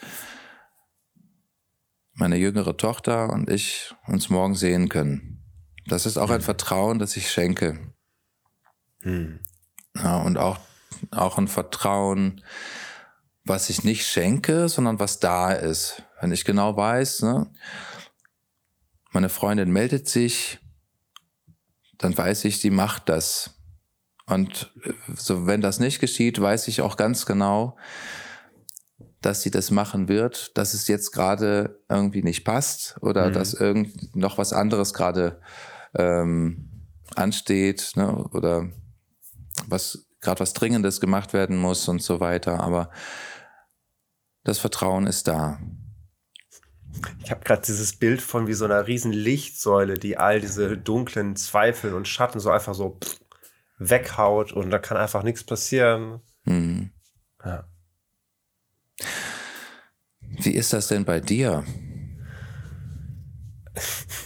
meine 2.13 2.37
jüngere 2.37 2.77
Tochter 2.77 3.31
und 3.31 3.51
ich 3.51 3.93
uns 4.07 4.31
morgen 4.31 4.55
sehen 4.55 4.89
können. 4.89 5.43
Das 5.87 6.07
ist 6.07 6.19
auch 6.19 6.31
ein 6.31 6.41
Vertrauen, 6.41 7.01
das 7.01 7.17
ich 7.17 7.33
schenke. 7.33 7.94
Hm. 9.05 9.39
Ja, 9.97 10.19
und 10.19 10.39
auch, 10.39 10.59
auch 11.13 11.39
ein 11.39 11.49
Vertrauen, 11.49 12.43
was 13.45 13.71
ich 13.71 13.85
nicht 13.85 14.07
schenke, 14.07 14.69
sondern 14.69 14.99
was 14.99 15.21
da 15.21 15.53
ist. 15.53 16.03
Wenn 16.21 16.33
ich 16.33 16.45
genau 16.45 16.77
weiß, 16.77 17.23
ne, 17.23 17.51
meine 19.13 19.29
Freundin 19.29 19.71
meldet 19.71 20.09
sich, 20.09 20.59
dann 21.99 22.17
weiß 22.17 22.47
ich, 22.47 22.59
sie 22.61 22.71
macht 22.71 23.09
das. 23.09 23.51
Und 24.27 24.73
äh, 24.83 24.93
so, 25.15 25.47
wenn 25.47 25.61
das 25.61 25.79
nicht 25.79 26.01
geschieht, 26.01 26.41
weiß 26.41 26.69
ich 26.69 26.81
auch 26.81 26.97
ganz 26.97 27.27
genau, 27.27 27.77
dass 29.21 29.43
sie 29.43 29.51
das 29.51 29.71
machen 29.71 30.09
wird, 30.09 30.57
dass 30.59 30.75
es 30.75 30.89
jetzt 30.89 31.13
gerade 31.13 31.81
irgendwie 31.89 32.23
nicht 32.23 32.45
passt 32.45 32.97
oder 33.01 33.29
mhm. 33.29 33.33
dass 33.35 33.55
irgend 33.55 34.17
noch 34.17 34.39
was 34.39 34.53
anderes 34.53 34.93
gerade 34.93 35.41
ähm, 35.95 36.71
ansteht 37.15 37.93
ne, 37.97 38.29
oder 38.33 38.69
was 39.67 40.07
gerade 40.21 40.41
was 40.41 40.53
Dringendes 40.55 41.01
gemacht 41.01 41.33
werden 41.33 41.57
muss 41.57 41.89
und 41.89 42.03
so 42.03 42.21
weiter. 42.21 42.61
Aber 42.61 42.91
das 44.43 44.59
Vertrauen 44.59 45.07
ist 45.07 45.29
da. 45.29 45.61
Ich 47.23 47.31
habe 47.31 47.45
gerade 47.45 47.63
dieses 47.63 47.97
Bild 47.97 48.23
von 48.23 48.47
wie 48.47 48.53
so 48.55 48.65
einer 48.65 48.87
riesen 48.87 49.13
Lichtsäule, 49.13 49.95
die 49.95 50.17
all 50.17 50.41
diese 50.41 50.77
dunklen 50.77 51.37
Zweifel 51.37 51.95
und 51.95 52.09
Schatten 52.09 52.41
so 52.41 52.51
einfach 52.51 52.75
so 52.75 52.99
weghaut 53.79 54.53
und 54.53 54.71
da 54.71 54.79
kann 54.79 54.97
einfach 54.97 55.23
nichts 55.23 55.45
passieren. 55.45 56.21
Mhm. 56.45 56.91
Ja. 57.45 57.69
Wie 60.21 60.55
ist 60.55 60.73
das 60.73 60.89
denn 60.89 61.05
bei 61.05 61.21
dir? 61.21 61.65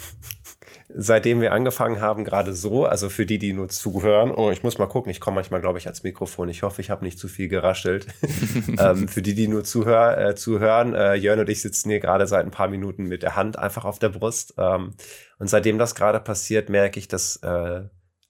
seitdem 1.01 1.41
wir 1.41 1.53
angefangen 1.53 2.01
haben, 2.01 2.25
gerade 2.25 2.53
so, 2.53 2.85
also 2.85 3.09
für 3.09 3.25
die, 3.25 3.39
die 3.39 3.53
nur 3.53 3.69
zuhören, 3.69 4.33
oh, 4.33 4.51
ich 4.51 4.65
muss 4.65 4.79
mal 4.79 4.89
gucken, 4.89 5.13
ich 5.13 5.21
komme 5.21 5.37
manchmal, 5.37 5.61
glaube 5.61 5.79
ich, 5.79 5.87
ans 5.87 6.03
Mikrofon. 6.03 6.49
Ich 6.49 6.65
hoffe, 6.65 6.81
ich 6.81 6.91
habe 6.91 7.05
nicht 7.05 7.21
zu 7.21 7.29
viel 7.29 7.47
geraschelt. 7.47 8.09
ähm, 8.81 9.07
für 9.07 9.23
die, 9.23 9.37
die 9.37 9.47
nur 9.47 9.63
zuhör, 9.63 10.19
äh, 10.19 10.35
zuhören, 10.35 10.95
äh, 10.95 11.15
Jörn 11.15 11.39
und 11.39 11.49
ich 11.49 11.63
sitzen 11.63 11.91
hier 11.91 12.01
gerade 12.01 12.27
seit 12.27 12.45
ein 12.45 12.51
paar 12.51 12.67
Minuten 12.67 13.05
mit 13.05 13.23
der 13.23 13.37
Hand 13.37 13.57
einfach 13.57 13.85
auf 13.85 14.01
der 14.01 14.09
Brust. 14.09 14.55
Ähm, 14.59 14.95
und 15.39 15.49
seitdem 15.49 15.79
das 15.79 15.95
gerade 15.95 16.19
passiert, 16.19 16.69
merke 16.69 16.99
ich, 16.99 17.07
dass 17.07 17.37
äh, 17.37 17.83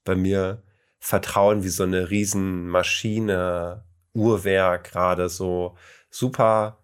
bei 0.04 0.14
mir 0.14 0.62
Vertrauen 0.98 1.64
wie 1.64 1.68
so 1.68 1.84
eine 1.84 2.10
Riesenmaschine, 2.10 3.82
Uhrwerk 4.12 4.90
gerade 4.90 5.30
so 5.30 5.76
super 6.10 6.77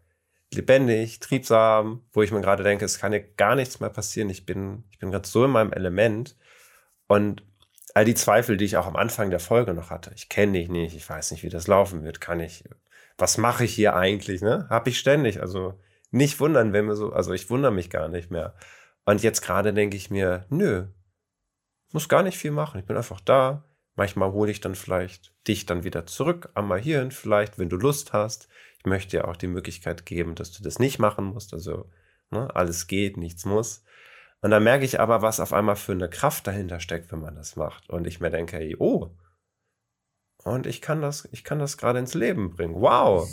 lebendig, 0.54 1.20
triebsam, 1.20 2.04
wo 2.12 2.22
ich 2.22 2.32
mir 2.32 2.40
gerade 2.40 2.62
denke, 2.62 2.84
es 2.84 2.98
kann 2.98 3.12
ja 3.12 3.20
gar 3.36 3.54
nichts 3.54 3.80
mehr 3.80 3.90
passieren. 3.90 4.30
Ich 4.30 4.46
bin, 4.46 4.84
ich 4.90 4.98
bin 4.98 5.10
gerade 5.10 5.28
so 5.28 5.44
in 5.44 5.50
meinem 5.50 5.72
Element. 5.72 6.36
Und 7.06 7.42
all 7.94 8.04
die 8.04 8.14
Zweifel, 8.14 8.56
die 8.56 8.64
ich 8.64 8.76
auch 8.76 8.86
am 8.86 8.96
Anfang 8.96 9.30
der 9.30 9.40
Folge 9.40 9.74
noch 9.74 9.90
hatte, 9.90 10.12
ich 10.14 10.28
kenne 10.28 10.58
dich 10.58 10.68
nicht, 10.68 10.96
ich 10.96 11.08
weiß 11.08 11.30
nicht, 11.30 11.42
wie 11.42 11.48
das 11.48 11.66
laufen 11.66 12.02
wird, 12.04 12.20
kann 12.20 12.40
ich, 12.40 12.64
was 13.18 13.38
mache 13.38 13.64
ich 13.64 13.74
hier 13.74 13.94
eigentlich, 13.94 14.42
ne? 14.42 14.66
Habe 14.70 14.90
ich 14.90 14.98
ständig. 14.98 15.40
Also 15.40 15.78
nicht 16.10 16.40
wundern, 16.40 16.72
wenn 16.72 16.86
wir 16.86 16.96
so, 16.96 17.12
also 17.12 17.32
ich 17.32 17.50
wundere 17.50 17.72
mich 17.72 17.90
gar 17.90 18.08
nicht 18.08 18.30
mehr. 18.30 18.54
Und 19.04 19.22
jetzt 19.22 19.42
gerade 19.42 19.72
denke 19.72 19.96
ich 19.96 20.10
mir, 20.10 20.46
nö, 20.48 20.86
muss 21.92 22.08
gar 22.08 22.22
nicht 22.22 22.38
viel 22.38 22.50
machen. 22.50 22.80
Ich 22.80 22.86
bin 22.86 22.96
einfach 22.96 23.20
da. 23.20 23.64
Manchmal 23.96 24.32
hole 24.32 24.50
ich 24.50 24.60
dann 24.60 24.74
vielleicht 24.74 25.32
dich 25.46 25.66
dann 25.66 25.84
wieder 25.84 26.06
zurück, 26.06 26.50
einmal 26.54 26.80
hierhin 26.80 27.12
vielleicht, 27.12 27.58
wenn 27.58 27.68
du 27.68 27.76
Lust 27.76 28.12
hast 28.12 28.48
möchte 28.84 29.16
dir 29.16 29.28
auch 29.28 29.36
die 29.36 29.46
Möglichkeit 29.46 30.06
geben, 30.06 30.34
dass 30.34 30.52
du 30.52 30.62
das 30.62 30.78
nicht 30.78 30.98
machen 30.98 31.24
musst. 31.26 31.52
Also 31.52 31.90
ne, 32.30 32.54
alles 32.54 32.86
geht, 32.86 33.16
nichts 33.16 33.44
muss. 33.44 33.84
Und 34.40 34.50
dann 34.50 34.62
merke 34.62 34.84
ich 34.84 35.00
aber, 35.00 35.22
was 35.22 35.40
auf 35.40 35.52
einmal 35.52 35.76
für 35.76 35.92
eine 35.92 36.08
Kraft 36.08 36.46
dahinter 36.46 36.80
steckt, 36.80 37.10
wenn 37.12 37.20
man 37.20 37.34
das 37.34 37.56
macht. 37.56 37.88
Und 37.88 38.06
ich 38.06 38.20
mir 38.20 38.30
denke, 38.30 38.56
hey, 38.56 38.76
oh, 38.78 39.16
und 40.44 40.66
ich 40.66 40.82
kann 40.82 41.00
das, 41.00 41.26
ich 41.32 41.42
kann 41.44 41.58
das 41.58 41.78
gerade 41.78 41.98
ins 41.98 42.14
Leben 42.14 42.50
bringen. 42.50 42.74
Wow. 42.74 43.28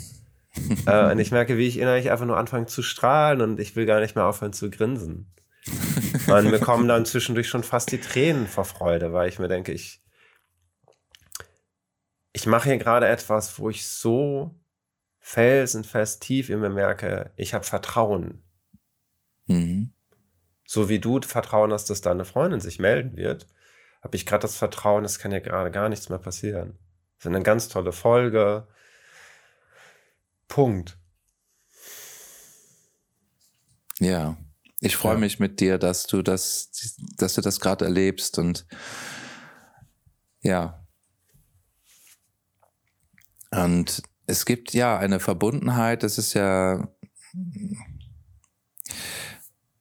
äh, 0.86 1.12
und 1.12 1.18
ich 1.18 1.30
merke, 1.30 1.58
wie 1.58 1.68
ich 1.68 1.78
innerlich 1.78 2.10
einfach 2.10 2.26
nur 2.26 2.38
anfange 2.38 2.66
zu 2.66 2.82
strahlen 2.82 3.42
und 3.42 3.60
ich 3.60 3.76
will 3.76 3.86
gar 3.86 4.00
nicht 4.00 4.16
mehr 4.16 4.26
aufhören 4.26 4.52
zu 4.52 4.70
grinsen. 4.70 5.32
Und 6.26 6.50
mir 6.50 6.58
kommen 6.58 6.88
dann 6.88 7.04
zwischendurch 7.04 7.48
schon 7.48 7.62
fast 7.62 7.92
die 7.92 8.00
Tränen 8.00 8.46
vor 8.46 8.64
Freude, 8.64 9.12
weil 9.12 9.28
ich 9.28 9.38
mir 9.38 9.48
denke, 9.48 9.72
ich, 9.72 10.02
ich 12.32 12.46
mache 12.46 12.70
hier 12.70 12.78
gerade 12.78 13.06
etwas, 13.06 13.58
wo 13.58 13.70
ich 13.70 13.86
so 13.86 14.54
felsenfest 15.22 16.20
tief 16.20 16.50
in 16.50 16.60
mir 16.60 16.68
merke, 16.68 17.30
ich 17.36 17.54
habe 17.54 17.64
Vertrauen. 17.64 18.42
Mhm. 19.46 19.94
So 20.66 20.88
wie 20.88 20.98
du 20.98 21.20
Vertrauen 21.22 21.72
hast, 21.72 21.88
dass 21.88 22.00
deine 22.00 22.24
Freundin 22.24 22.60
sich 22.60 22.78
melden 22.78 23.16
wird, 23.16 23.46
habe 24.02 24.16
ich 24.16 24.26
gerade 24.26 24.42
das 24.42 24.56
Vertrauen, 24.56 25.04
es 25.04 25.18
kann 25.18 25.30
ja 25.30 25.38
gerade 25.38 25.70
gar 25.70 25.88
nichts 25.88 26.08
mehr 26.08 26.18
passieren. 26.18 26.76
Das 27.16 27.26
ist 27.26 27.34
eine 27.34 27.42
ganz 27.44 27.68
tolle 27.68 27.92
Folge. 27.92 28.66
Punkt. 30.48 30.98
Ja, 34.00 34.36
ich 34.80 34.96
freue 34.96 35.14
ja. 35.14 35.20
mich 35.20 35.38
mit 35.38 35.60
dir, 35.60 35.78
dass 35.78 36.08
du 36.08 36.22
das, 36.22 36.96
dass 37.16 37.34
du 37.34 37.40
das 37.40 37.60
gerade 37.60 37.84
erlebst 37.84 38.38
und 38.38 38.66
ja. 40.40 40.84
Und 43.52 44.02
es 44.32 44.46
gibt 44.46 44.72
ja 44.72 44.98
eine 44.98 45.20
Verbundenheit, 45.20 46.02
das 46.02 46.16
ist 46.16 46.32
ja 46.32 46.88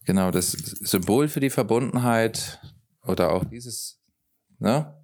genau 0.06 0.30
das 0.30 0.52
Symbol 0.52 1.30
für 1.30 1.39
die 1.39 1.49
Verbundenheit 1.49 2.60
oder 3.04 3.32
auch 3.32 3.45
dieses, 3.45 4.02
ne? 4.60 5.02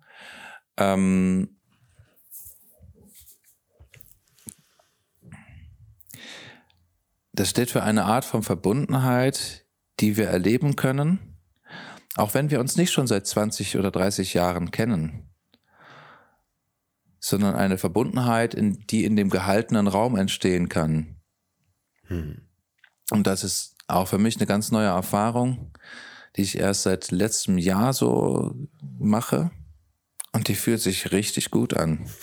Ähm, 0.75 1.57
das 7.31 7.49
steht 7.49 7.71
für 7.71 7.83
eine 7.83 8.03
Art 8.03 8.25
von 8.25 8.43
Verbundenheit, 8.43 9.65
die 10.01 10.17
wir 10.17 10.27
erleben 10.27 10.75
können, 10.75 11.39
auch 12.15 12.33
wenn 12.33 12.51
wir 12.51 12.59
uns 12.59 12.75
nicht 12.75 12.91
schon 12.91 13.07
seit 13.07 13.25
20 13.25 13.77
oder 13.77 13.91
30 13.91 14.33
Jahren 14.33 14.71
kennen 14.71 15.36
sondern 17.27 17.55
eine 17.55 17.77
Verbundenheit, 17.77 18.53
in, 18.53 18.85
die 18.87 19.03
in 19.03 19.15
dem 19.17 19.29
gehaltenen 19.29 19.87
Raum 19.87 20.15
entstehen 20.15 20.69
kann. 20.69 21.17
Hm. 22.07 22.41
Und 23.11 23.27
das 23.27 23.43
ist 23.43 23.75
auch 23.87 24.07
für 24.07 24.17
mich 24.17 24.37
eine 24.37 24.45
ganz 24.45 24.71
neue 24.71 24.87
Erfahrung, 24.87 25.73
die 26.35 26.43
ich 26.43 26.57
erst 26.57 26.83
seit 26.83 27.11
letztem 27.11 27.57
Jahr 27.57 27.91
so 27.91 28.55
mache. 28.97 29.51
Und 30.31 30.47
die 30.47 30.55
fühlt 30.55 30.81
sich 30.81 31.11
richtig 31.11 31.51
gut 31.51 31.75
an. 31.75 32.09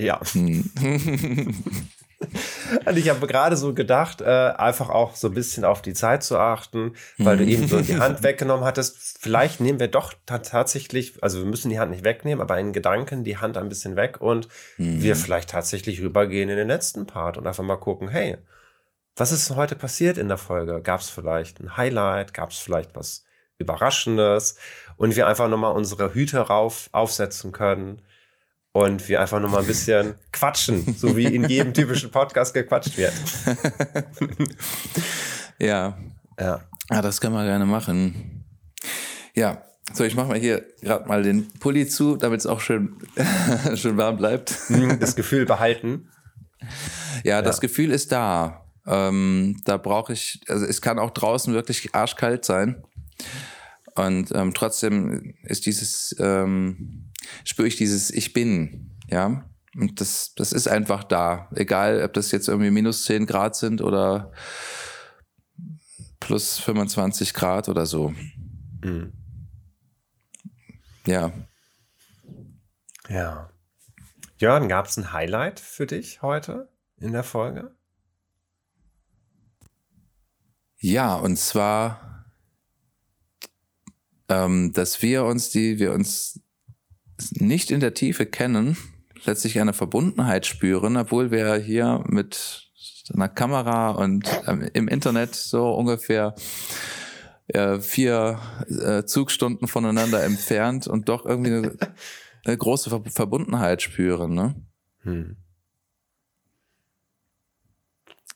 Ja. 0.00 0.20
Hm. 0.32 0.72
Und 2.86 2.96
ich 2.96 3.08
habe 3.10 3.26
gerade 3.26 3.56
so 3.56 3.74
gedacht, 3.74 4.20
äh, 4.20 4.24
einfach 4.24 4.88
auch 4.88 5.14
so 5.16 5.28
ein 5.28 5.34
bisschen 5.34 5.64
auf 5.64 5.82
die 5.82 5.92
Zeit 5.92 6.22
zu 6.22 6.38
achten, 6.38 6.94
weil 7.18 7.36
du 7.36 7.44
mhm. 7.44 7.50
eben 7.50 7.68
so 7.68 7.80
die 7.80 7.98
Hand 7.98 8.22
weggenommen 8.22 8.64
hattest. 8.64 9.18
Vielleicht 9.20 9.60
nehmen 9.60 9.80
wir 9.80 9.88
doch 9.88 10.14
tatsächlich, 10.24 11.22
also 11.22 11.38
wir 11.38 11.46
müssen 11.46 11.70
die 11.70 11.78
Hand 11.78 11.90
nicht 11.90 12.04
wegnehmen, 12.04 12.40
aber 12.40 12.58
in 12.58 12.72
Gedanken 12.72 13.24
die 13.24 13.36
Hand 13.36 13.56
ein 13.56 13.68
bisschen 13.68 13.96
weg 13.96 14.20
und 14.20 14.48
mhm. 14.78 15.02
wir 15.02 15.16
vielleicht 15.16 15.50
tatsächlich 15.50 16.00
rübergehen 16.00 16.48
in 16.48 16.56
den 16.56 16.68
letzten 16.68 17.06
Part 17.06 17.36
und 17.36 17.46
einfach 17.46 17.64
mal 17.64 17.76
gucken, 17.76 18.08
hey, 18.08 18.38
was 19.14 19.32
ist 19.32 19.54
heute 19.54 19.76
passiert 19.76 20.18
in 20.18 20.28
der 20.28 20.38
Folge? 20.38 20.80
Gab 20.82 21.00
es 21.00 21.10
vielleicht 21.10 21.60
ein 21.60 21.76
Highlight? 21.76 22.34
Gab 22.34 22.50
es 22.50 22.58
vielleicht 22.58 22.94
was 22.94 23.24
Überraschendes? 23.58 24.56
Und 24.96 25.16
wir 25.16 25.26
einfach 25.26 25.48
nochmal 25.48 25.74
unsere 25.74 26.14
Hüte 26.14 26.38
rauf 26.38 26.88
aufsetzen 26.92 27.52
können 27.52 28.02
und 28.76 29.08
wir 29.08 29.22
einfach 29.22 29.40
nur 29.40 29.48
mal 29.48 29.60
ein 29.60 29.66
bisschen 29.66 30.16
quatschen, 30.32 30.94
so 30.98 31.16
wie 31.16 31.24
in 31.24 31.48
jedem 31.48 31.72
typischen 31.72 32.10
Podcast 32.10 32.52
gequatscht 32.52 32.98
wird. 32.98 33.14
ja. 35.58 35.96
Ja. 36.38 36.60
Ja, 36.90 37.02
das 37.02 37.22
können 37.22 37.34
wir 37.34 37.44
gerne 37.44 37.64
machen. 37.64 38.44
Ja, 39.34 39.62
So, 39.94 40.04
ich 40.04 40.14
mache 40.14 40.28
mal 40.28 40.38
hier 40.38 40.62
gerade 40.82 41.08
mal 41.08 41.22
den 41.22 41.48
Pulli 41.58 41.88
zu, 41.88 42.16
damit 42.16 42.40
es 42.40 42.46
auch 42.46 42.60
schön, 42.60 42.96
schön 43.76 43.96
warm 43.96 44.18
bleibt. 44.18 44.54
Mhm, 44.68 44.98
das 45.00 45.16
Gefühl 45.16 45.46
behalten. 45.46 46.10
Ja, 47.24 47.40
das 47.40 47.56
ja. 47.56 47.60
Gefühl 47.60 47.92
ist 47.92 48.12
da. 48.12 48.66
Ähm, 48.86 49.62
da 49.64 49.78
brauche 49.78 50.12
ich, 50.12 50.42
also 50.48 50.66
es 50.66 50.82
kann 50.82 50.98
auch 50.98 51.12
draußen 51.12 51.54
wirklich 51.54 51.94
arschkalt 51.94 52.44
sein. 52.44 52.84
Und 53.94 54.32
ähm, 54.34 54.52
trotzdem 54.52 55.34
ist 55.44 55.64
dieses, 55.64 56.14
ähm, 56.18 57.06
spüre 57.44 57.68
ich 57.68 57.76
dieses 57.76 58.10
Ich 58.10 58.32
bin, 58.32 58.96
ja. 59.08 59.48
Und 59.76 60.00
das, 60.00 60.34
das 60.34 60.52
ist 60.52 60.68
einfach 60.68 61.04
da. 61.04 61.50
Egal, 61.54 62.02
ob 62.02 62.14
das 62.14 62.32
jetzt 62.32 62.48
irgendwie 62.48 62.70
minus 62.70 63.04
10 63.04 63.26
Grad 63.26 63.56
sind 63.56 63.82
oder 63.82 64.32
plus 66.18 66.58
25 66.58 67.34
Grad 67.34 67.68
oder 67.68 67.84
so. 67.84 68.14
Mhm. 68.82 69.12
Ja. 71.06 71.32
Ja. 73.08 73.50
Jörn, 74.38 74.68
gab 74.68 74.86
es 74.86 74.96
ein 74.96 75.12
Highlight 75.12 75.60
für 75.60 75.86
dich 75.86 76.22
heute 76.22 76.68
in 76.98 77.12
der 77.12 77.22
Folge? 77.22 77.76
Ja, 80.78 81.14
und 81.14 81.38
zwar, 81.38 82.26
ähm, 84.28 84.72
dass 84.72 85.00
wir 85.00 85.24
uns, 85.24 85.50
die 85.50 85.78
wir 85.78 85.92
uns 85.92 86.40
nicht 87.32 87.70
in 87.70 87.80
der 87.80 87.94
Tiefe 87.94 88.26
kennen, 88.26 88.76
letztlich 89.24 89.60
eine 89.60 89.72
Verbundenheit 89.72 90.46
spüren, 90.46 90.96
obwohl 90.96 91.30
wir 91.30 91.54
hier 91.56 92.04
mit 92.06 92.68
einer 93.12 93.28
Kamera 93.28 93.90
und 93.90 94.28
ähm, 94.46 94.68
im 94.72 94.88
Internet 94.88 95.34
so 95.34 95.72
ungefähr 95.72 96.34
äh, 97.48 97.78
vier 97.80 98.40
äh, 98.68 99.04
Zugstunden 99.04 99.68
voneinander 99.68 100.24
entfernt 100.24 100.86
und 100.86 101.08
doch 101.08 101.24
irgendwie 101.24 101.52
eine, 101.52 101.76
eine 102.44 102.56
große 102.56 102.90
Ver 102.90 103.02
Verbundenheit 103.06 103.82
spüren. 103.82 104.34
Ne? 104.34 104.54
Hm. 105.02 105.36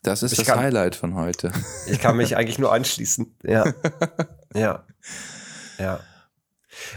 Das 0.03 0.23
ist 0.23 0.31
ich 0.31 0.39
das 0.39 0.47
kann, 0.47 0.59
Highlight 0.59 0.95
von 0.95 1.15
heute. 1.15 1.51
Ich 1.87 1.99
kann 1.99 2.17
mich 2.17 2.35
eigentlich 2.35 2.57
nur 2.57 2.73
anschließen. 2.73 3.35
Ja. 3.43 3.71
ja. 4.55 4.85
Ja. 5.77 5.99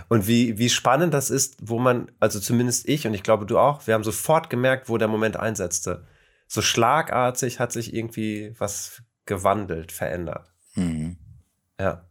Und 0.08 0.26
wie, 0.26 0.58
wie 0.58 0.68
spannend 0.68 1.14
das 1.14 1.30
ist, 1.30 1.56
wo 1.60 1.78
man, 1.78 2.10
also 2.20 2.40
zumindest 2.40 2.88
ich 2.88 3.06
und 3.06 3.14
ich 3.14 3.22
glaube 3.22 3.46
du 3.46 3.58
auch, 3.58 3.86
wir 3.86 3.94
haben 3.94 4.04
sofort 4.04 4.50
gemerkt, 4.50 4.88
wo 4.88 4.98
der 4.98 5.08
Moment 5.08 5.36
einsetzte. 5.36 6.06
So 6.46 6.62
schlagartig 6.62 7.60
hat 7.60 7.72
sich 7.72 7.94
irgendwie 7.94 8.54
was 8.58 9.02
gewandelt, 9.26 9.92
verändert. 9.92 10.52
Mhm. 10.74 11.16
Ja. 11.80 12.04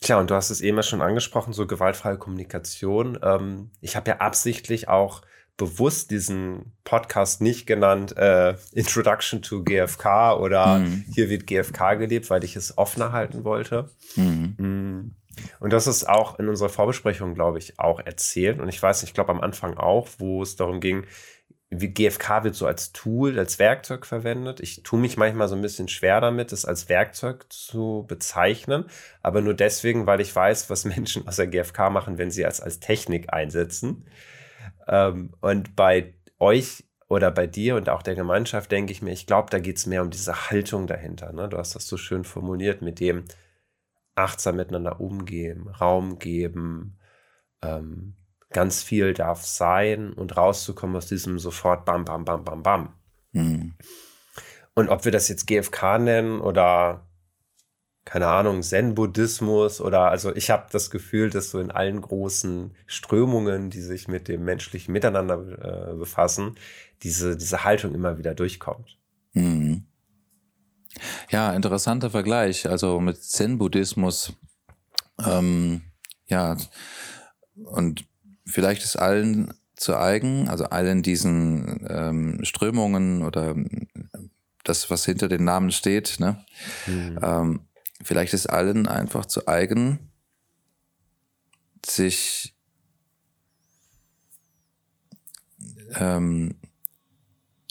Tja, 0.00 0.18
und 0.18 0.30
du 0.30 0.34
hast 0.34 0.50
es 0.50 0.60
eben 0.60 0.76
ja 0.76 0.82
schon 0.82 1.02
angesprochen, 1.02 1.52
so 1.52 1.66
gewaltfreie 1.66 2.18
Kommunikation. 2.18 3.18
Ähm, 3.22 3.70
ich 3.80 3.96
habe 3.96 4.10
ja 4.10 4.16
absichtlich 4.18 4.88
auch 4.88 5.22
bewusst 5.60 6.10
diesen 6.10 6.72
Podcast 6.84 7.42
nicht 7.42 7.66
genannt 7.66 8.16
äh, 8.16 8.54
Introduction 8.72 9.42
to 9.42 9.62
GFK 9.62 10.38
oder 10.40 10.78
mhm. 10.78 11.04
hier 11.14 11.28
wird 11.28 11.46
GFK 11.46 11.98
gelebt, 11.98 12.30
weil 12.30 12.44
ich 12.44 12.56
es 12.56 12.78
offener 12.78 13.12
halten 13.12 13.44
wollte. 13.44 13.90
Mhm. 14.16 14.54
Mm. 14.56 15.14
Und 15.60 15.72
das 15.72 15.86
ist 15.86 16.08
auch 16.08 16.38
in 16.38 16.48
unserer 16.48 16.70
Vorbesprechung, 16.70 17.34
glaube 17.34 17.58
ich, 17.58 17.78
auch 17.78 18.00
erzählt. 18.00 18.58
Und 18.58 18.70
ich 18.70 18.82
weiß, 18.82 19.02
ich 19.02 19.12
glaube 19.12 19.30
am 19.30 19.40
Anfang 19.40 19.76
auch, 19.76 20.08
wo 20.18 20.42
es 20.42 20.56
darum 20.56 20.80
ging, 20.80 21.04
wie 21.68 21.88
GFK 21.88 22.42
wird 22.42 22.54
so 22.54 22.66
als 22.66 22.92
Tool, 22.92 23.38
als 23.38 23.58
Werkzeug 23.58 24.06
verwendet. 24.06 24.60
Ich 24.60 24.82
tue 24.82 24.98
mich 24.98 25.18
manchmal 25.18 25.46
so 25.46 25.54
ein 25.54 25.62
bisschen 25.62 25.88
schwer 25.88 26.22
damit, 26.22 26.52
es 26.52 26.64
als 26.64 26.88
Werkzeug 26.88 27.44
zu 27.50 28.06
bezeichnen, 28.08 28.86
aber 29.22 29.42
nur 29.42 29.54
deswegen, 29.54 30.06
weil 30.06 30.20
ich 30.22 30.34
weiß, 30.34 30.70
was 30.70 30.84
Menschen 30.86 31.28
aus 31.28 31.36
der 31.36 31.48
GFK 31.48 31.90
machen, 31.90 32.16
wenn 32.16 32.30
sie 32.30 32.42
es 32.42 32.60
als 32.60 32.80
Technik 32.80 33.32
einsetzen. 33.32 34.06
Ähm, 34.90 35.32
und 35.40 35.76
bei 35.76 36.14
euch 36.38 36.84
oder 37.08 37.30
bei 37.30 37.46
dir 37.46 37.76
und 37.76 37.88
auch 37.88 38.02
der 38.02 38.14
Gemeinschaft 38.14 38.70
denke 38.70 38.92
ich 38.92 39.02
mir, 39.02 39.12
ich 39.12 39.26
glaube, 39.26 39.50
da 39.50 39.58
geht 39.60 39.78
es 39.78 39.86
mehr 39.86 40.02
um 40.02 40.10
diese 40.10 40.50
Haltung 40.50 40.86
dahinter. 40.86 41.32
Ne? 41.32 41.48
Du 41.48 41.56
hast 41.56 41.74
das 41.74 41.86
so 41.86 41.96
schön 41.96 42.24
formuliert 42.24 42.82
mit 42.82 43.00
dem 43.00 43.24
achtsam 44.16 44.56
miteinander 44.56 45.00
umgehen, 45.00 45.68
Raum 45.68 46.18
geben, 46.18 46.98
ähm, 47.62 48.16
ganz 48.50 48.82
viel 48.82 49.14
darf 49.14 49.44
sein 49.44 50.12
und 50.12 50.36
rauszukommen 50.36 50.96
aus 50.96 51.06
diesem 51.06 51.38
sofort 51.38 51.84
Bam, 51.84 52.04
Bam, 52.04 52.24
Bam, 52.24 52.44
Bam, 52.44 52.62
Bam. 52.62 52.94
Mhm. 53.32 53.74
Und 54.74 54.88
ob 54.88 55.04
wir 55.04 55.12
das 55.12 55.28
jetzt 55.28 55.46
GFK 55.46 55.98
nennen 55.98 56.40
oder 56.40 57.09
keine 58.10 58.26
Ahnung, 58.26 58.60
Zen-Buddhismus 58.60 59.80
oder 59.80 60.10
also 60.10 60.34
ich 60.34 60.50
habe 60.50 60.66
das 60.72 60.90
Gefühl, 60.90 61.30
dass 61.30 61.50
so 61.50 61.60
in 61.60 61.70
allen 61.70 62.00
großen 62.00 62.72
Strömungen, 62.86 63.70
die 63.70 63.80
sich 63.80 64.08
mit 64.08 64.26
dem 64.26 64.44
menschlichen 64.44 64.90
Miteinander 64.90 65.92
äh, 65.92 65.94
befassen, 65.94 66.56
diese, 67.04 67.36
diese 67.36 67.62
Haltung 67.62 67.94
immer 67.94 68.18
wieder 68.18 68.34
durchkommt. 68.34 68.98
Mhm. 69.32 69.84
Ja, 71.28 71.52
interessanter 71.52 72.10
Vergleich. 72.10 72.68
Also 72.68 72.98
mit 72.98 73.22
Zen-Buddhismus, 73.22 74.32
ähm, 75.24 75.82
ja, 76.26 76.56
und 77.54 78.06
vielleicht 78.44 78.82
ist 78.82 78.96
allen 78.96 79.54
zu 79.76 79.96
eigen, 79.96 80.48
also 80.48 80.64
allen 80.64 81.04
diesen 81.04 81.86
ähm, 81.88 82.40
Strömungen 82.42 83.22
oder 83.22 83.54
das, 84.64 84.90
was 84.90 85.04
hinter 85.04 85.28
den 85.28 85.44
Namen 85.44 85.70
steht, 85.70 86.16
ne? 86.18 86.44
Mhm. 86.88 87.18
Ähm, 87.22 87.60
vielleicht 88.02 88.34
ist 88.34 88.46
allen 88.46 88.86
einfach 88.88 89.26
zu 89.26 89.46
eigen, 89.48 90.10
sich 91.84 92.54
ähm, 95.94 96.56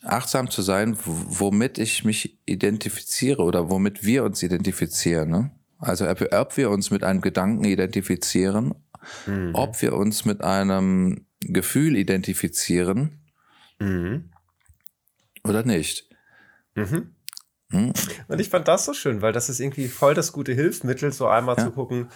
achtsam 0.04 0.50
zu 0.50 0.62
sein, 0.62 0.98
womit 1.06 1.78
ich 1.78 2.04
mich 2.04 2.40
identifiziere 2.46 3.44
oder 3.44 3.70
womit 3.70 4.04
wir 4.04 4.24
uns 4.24 4.42
identifizieren. 4.42 5.30
Ne? 5.30 5.52
Also 5.78 6.10
ob, 6.10 6.58
wir 6.58 6.70
uns 6.70 6.92
mit 6.92 7.04
einem 7.04 7.22
Gedanken 7.22 7.66
identifizieren 7.66 8.74
mhm. 9.26 9.52
ob 9.54 9.82
wir 9.82 9.94
uns 9.94 10.26
mit 10.26 10.42
einem 10.42 11.26
Gefühl 11.42 11.96
identifizieren 11.96 13.22
mhm. 13.80 14.32
oder 15.44 15.64
nicht. 15.64 16.10
Mhm. 16.76 17.16
Mhm. 17.72 17.94
Und 18.28 18.42
ich 18.42 18.50
fand 18.50 18.68
das 18.68 18.86
so 18.86 18.94
schön, 18.94 19.22
weil 19.22 19.34
das 19.34 19.50
ist 19.50 19.60
irgendwie 19.60 19.88
voll 19.88 20.14
das 20.14 20.32
gute 20.32 20.54
Hilfsmittel, 20.54 21.12
so 21.12 21.28
einmal 21.28 21.58
ja. 21.58 21.66
zu 21.66 21.72
gucken, 21.72 22.10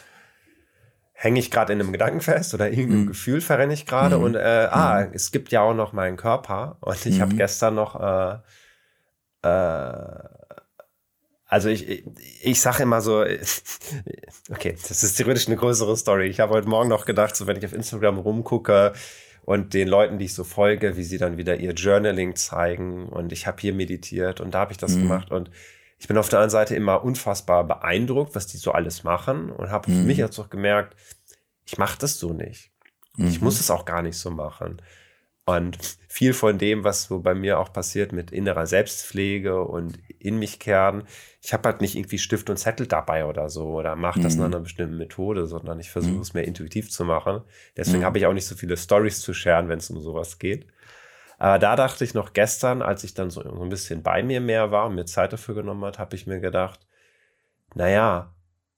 hänge 1.14 1.40
ich 1.40 1.52
gerade 1.52 1.74
in 1.74 1.80
einem 1.80 1.92
Gedanken 1.92 2.22
fest 2.22 2.54
oder 2.54 2.70
irgendeinem 2.70 3.04
mhm. 3.04 3.08
Gefühl 3.08 3.40
verrenne 3.40 3.74
ich 3.74 3.86
gerade 3.86 4.18
mhm. 4.18 4.24
und 4.24 4.36
äh, 4.36 4.68
ah, 4.70 5.06
mhm. 5.06 5.14
es 5.14 5.32
gibt 5.32 5.52
ja 5.52 5.62
auch 5.62 5.74
noch 5.74 5.94
meinen 5.94 6.18
Körper 6.18 6.78
und 6.82 7.06
ich 7.06 7.22
habe 7.22 7.36
gestern 7.36 7.76
noch 7.76 8.00
äh, 8.00 8.40
äh, 9.48 10.30
also 11.46 11.70
ich, 11.70 11.88
ich, 11.88 12.04
ich 12.42 12.60
sage 12.60 12.82
immer 12.82 13.02
so, 13.02 13.22
okay, 14.50 14.76
das 14.88 15.04
ist 15.04 15.18
theoretisch 15.18 15.46
eine 15.46 15.56
größere 15.56 15.96
Story. 15.96 16.26
Ich 16.26 16.40
habe 16.40 16.52
heute 16.52 16.68
Morgen 16.68 16.90
noch 16.90 17.06
gedacht, 17.06 17.36
so 17.36 17.46
wenn 17.46 17.58
ich 17.58 17.66
auf 17.66 17.74
Instagram 17.74 18.18
rumgucke 18.18 18.94
und 19.44 19.74
den 19.74 19.88
Leuten, 19.88 20.18
die 20.18 20.26
ich 20.26 20.34
so 20.34 20.44
folge, 20.44 20.98
wie 20.98 21.04
sie 21.04 21.18
dann 21.18 21.38
wieder 21.38 21.58
ihr 21.58 21.74
Journaling 21.74 22.36
zeigen 22.36 23.08
und 23.08 23.32
ich 23.32 23.46
habe 23.46 23.60
hier 23.60 23.74
meditiert 23.74 24.42
und 24.42 24.54
da 24.54 24.60
habe 24.60 24.72
ich 24.72 24.78
das 24.78 24.96
mhm. 24.96 25.04
gemacht 25.04 25.32
und 25.32 25.52
ich 25.98 26.08
bin 26.08 26.18
auf 26.18 26.30
der 26.30 26.40
anderen 26.40 26.50
Seite 26.50 26.76
immer 26.76 27.04
unfassbar 27.04 27.64
beeindruckt, 27.66 28.36
was 28.36 28.48
die 28.48 28.58
so 28.58 28.72
alles 28.72 29.04
machen 29.04 29.52
und 29.52 29.70
habe 29.70 29.90
mhm. 29.90 29.96
für 29.96 30.04
mich 30.04 30.18
jetzt 30.18 30.40
auch 30.40 30.50
gemerkt, 30.50 30.96
ich 31.66 31.78
mache 31.78 31.98
das 31.98 32.20
so 32.20 32.34
nicht. 32.34 32.72
Mhm. 33.16 33.28
Ich 33.28 33.42
muss 33.42 33.60
es 33.60 33.72
auch 33.72 33.86
gar 33.86 34.02
nicht 34.02 34.18
so 34.18 34.30
machen. 34.30 34.82
Und 35.46 35.78
viel 36.08 36.34
von 36.34 36.58
dem, 36.58 36.86
was 36.86 37.04
so 37.04 37.20
bei 37.20 37.36
mir 37.36 37.60
auch 37.60 37.74
passiert 37.74 38.14
mit 38.14 38.32
innerer 38.32 38.66
Selbstpflege 38.66 39.62
und 39.62 40.00
in 40.18 40.40
mich 40.40 40.58
kehren, 40.58 41.04
ich 41.42 41.52
habe 41.52 41.68
halt 41.68 41.82
nicht 41.82 41.96
irgendwie 41.96 42.18
Stift 42.18 42.50
und 42.50 42.56
Zettel 42.56 42.88
dabei 42.88 43.26
oder 43.26 43.50
so 43.50 43.68
oder 43.72 43.98
mache 43.98 44.22
das 44.22 44.36
mhm. 44.36 44.40
nach 44.40 44.46
einer 44.48 44.60
bestimmten 44.62 44.98
Methode, 44.98 45.46
sondern 45.46 45.82
ich 45.82 45.90
versuche 45.90 46.14
mhm. 46.14 46.22
es 46.22 46.34
mehr 46.34 46.48
intuitiv 46.48 46.90
zu 46.90 47.04
machen. 47.04 47.42
Deswegen 47.76 48.00
mhm. 48.00 48.06
habe 48.06 48.20
ich 48.20 48.26
auch 48.26 48.34
nicht 48.34 48.48
so 48.48 48.56
viele 48.56 48.78
Stories 48.78 49.20
zu 49.20 49.34
scheren, 49.34 49.68
wenn 49.68 49.80
es 49.80 49.90
um 49.90 50.00
sowas 50.00 50.40
geht. 50.40 50.66
Aber 51.40 51.60
da 51.60 51.76
dachte 51.76 52.06
ich 52.06 52.14
noch 52.14 52.32
gestern, 52.32 52.82
als 52.82 53.04
ich 53.04 53.14
dann 53.14 53.30
so, 53.30 53.42
so 53.42 53.64
ein 53.64 53.70
bisschen 53.70 54.02
bei 54.02 54.24
mir 54.24 54.40
mehr 54.40 54.72
war 54.72 54.86
und 54.86 54.96
mir 54.96 55.06
Zeit 55.06 55.34
dafür 55.34 55.56
genommen 55.56 55.84
hat, 55.84 56.00
habe 56.00 56.16
ich 56.16 56.26
mir 56.26 56.40
gedacht, 56.40 56.88
naja, 57.76 58.34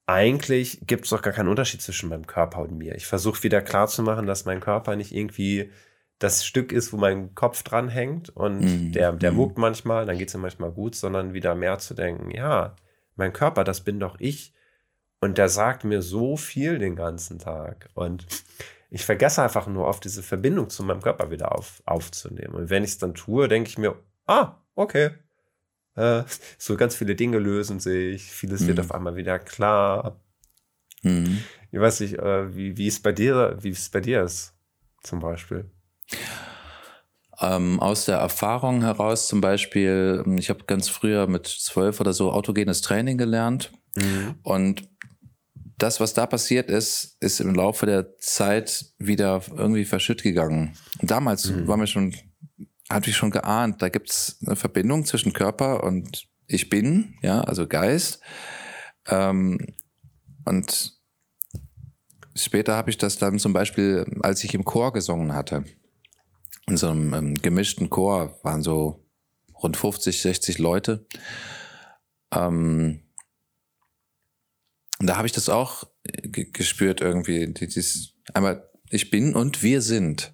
eigentlich 0.07 0.80
gibt 0.88 1.03
es 1.03 1.11
doch 1.11 1.22
gar 1.22 1.34
keinen 1.34 1.49
Unterschied 1.49 1.84
zwischen 1.84 2.09
meinem 2.09 2.26
Körper 2.26 2.61
und 2.61 2.76
mir. 2.76 2.95
Ich 2.95 3.05
versuche 3.05 3.43
wieder 3.43 3.61
klarzumachen, 3.61 4.26
dass 4.26 4.45
mein 4.45 4.61
Körper 4.61 4.95
nicht 4.95 5.11
irgendwie 5.11 5.72
das 6.20 6.45
Stück 6.45 6.72
ist, 6.72 6.93
wo 6.93 6.97
mein 6.97 7.36
Kopf 7.36 7.63
dran 7.63 7.89
hängt 7.89 8.30
und 8.30 8.59
mhm. 8.59 8.91
der, 8.93 9.11
der 9.13 9.32
mhm. 9.32 9.38
muckt 9.38 9.57
manchmal, 9.57 10.05
dann 10.05 10.18
geht 10.18 10.30
es 10.30 10.36
ihm 10.36 10.41
manchmal 10.41 10.72
gut, 10.72 10.95
sondern 10.95 11.34
wieder 11.34 11.55
mehr 11.55 11.78
zu 11.78 11.93
denken, 11.93 12.32
ja, 12.32 12.76
mein 13.16 13.34
Körper, 13.34 13.63
das 13.63 13.82
bin 13.82 13.99
doch 13.99 14.20
ich. 14.20 14.53
Und 15.22 15.38
der 15.38 15.49
sagt 15.49 15.84
mir 15.84 16.01
so 16.01 16.38
viel 16.38 16.78
den 16.78 16.95
ganzen 16.95 17.39
Tag. 17.39 17.89
Und 17.93 18.28
ich 18.89 19.05
vergesse 19.05 19.41
einfach 19.41 19.68
nur 19.68 19.88
oft 19.88 20.03
diese 20.03 20.24
Verbindung 20.24 20.70
zu 20.70 20.84
meinem 20.84 21.01
Körper 21.01 21.32
wieder 21.32 21.53
auf, 21.57 21.82
aufzunehmen. 21.86 22.53
Und 22.53 22.70
wenn 22.70 22.84
ich 22.84 22.91
es 22.91 22.97
dann 22.97 23.13
tue, 23.13 23.47
denke 23.47 23.70
ich 23.70 23.78
mir, 23.78 23.95
ah, 24.28 24.55
okay. 24.76 25.11
Äh, 25.95 26.24
so 26.57 26.78
ganz 26.78 26.95
viele 26.95 27.16
Dinge 27.16 27.39
lösen 27.39 27.80
sich, 27.80 28.24
vieles 28.24 28.61
mhm. 28.61 28.68
wird 28.68 28.80
auf 28.82 28.93
einmal 28.93 29.16
wieder 29.16 29.39
klar. 29.39 30.20
Mhm. 31.01 31.41
Ich 31.72 31.80
weiß 31.80 32.01
nicht, 32.01 32.20
äh, 32.20 32.55
wie, 32.55 32.78
wie 32.78 32.88
es 32.88 33.01
bei 33.01 33.11
dir, 33.11 33.57
wie 33.59 33.70
es 33.70 33.89
bei 33.89 34.01
dir 34.01 34.24
ist, 34.24 34.53
zum 35.01 35.20
Beispiel. 35.20 35.70
Ähm, 37.42 37.80
aus 37.80 38.06
der 38.06 38.18
Erfahrung 38.18 38.82
heraus 38.82 39.28
zum 39.28 39.42
Beispiel, 39.42 40.24
ich 40.38 40.50
habe 40.50 40.64
ganz 40.66 40.88
früher 40.88 41.28
mit 41.28 41.48
zwölf 41.48 42.00
oder 42.00 42.14
so 42.14 42.32
autogenes 42.32 42.82
Training 42.82 43.18
gelernt 43.18 43.72
mhm. 43.96 44.36
und 44.44 44.90
das, 45.78 46.00
was 46.00 46.14
da 46.14 46.26
passiert 46.26 46.70
ist, 46.70 47.18
ist 47.20 47.40
im 47.42 47.54
Laufe 47.54 47.86
der 47.86 48.18
Zeit 48.18 48.86
wieder 48.98 49.42
irgendwie 49.56 49.86
verschütt 49.86 50.24
gegangen. 50.24 50.78
Und 51.02 51.12
damals 51.12 51.50
mhm. 51.50 51.68
war 51.68 51.78
mir 51.78 51.88
schon, 51.88 52.16
hatte 52.90 53.10
ich 53.10 53.18
schon 53.18 53.32
geahnt, 53.32 53.82
da 53.82 53.90
gibt 53.90 54.10
es 54.10 54.38
eine 54.46 54.56
Verbindung 54.56 55.06
zwischen 55.06 55.34
Körper 55.34 55.84
und 55.84 56.28
ich 56.48 56.70
bin, 56.70 57.16
ja, 57.22 57.42
also 57.42 57.68
Geist. 57.68 58.22
Ähm, 59.08 59.74
und 60.46 60.94
später 62.36 62.76
habe 62.76 62.90
ich 62.90 62.98
das 62.98 63.18
dann 63.18 63.40
zum 63.40 63.52
Beispiel, 63.52 64.06
als 64.22 64.44
ich 64.44 64.54
im 64.54 64.64
Chor 64.64 64.94
gesungen 64.94 65.34
hatte, 65.34 65.66
in 66.68 66.78
so 66.78 66.89
einem 66.89 67.13
ähm, 67.13 67.36
gemischten 67.36 67.89
Chor 67.89 68.39
waren 68.43 68.61
so 68.61 69.05
rund 69.61 69.78
50, 69.78 70.22
60 70.22 70.57
Leute. 70.57 71.05
Ähm, 72.32 73.01
und 74.99 75.07
da 75.07 75.18
habe 75.18 75.28
ich 75.28 75.34
das 75.34 75.49
auch 75.49 75.84
äh, 76.03 76.28
gespürt 76.30 77.01
irgendwie. 77.01 77.53
Dieses, 77.53 78.13
einmal, 78.34 78.70
ich 78.89 79.09
bin 79.09 79.36
und 79.36 79.61
wir 79.61 79.82
sind. 79.82 80.34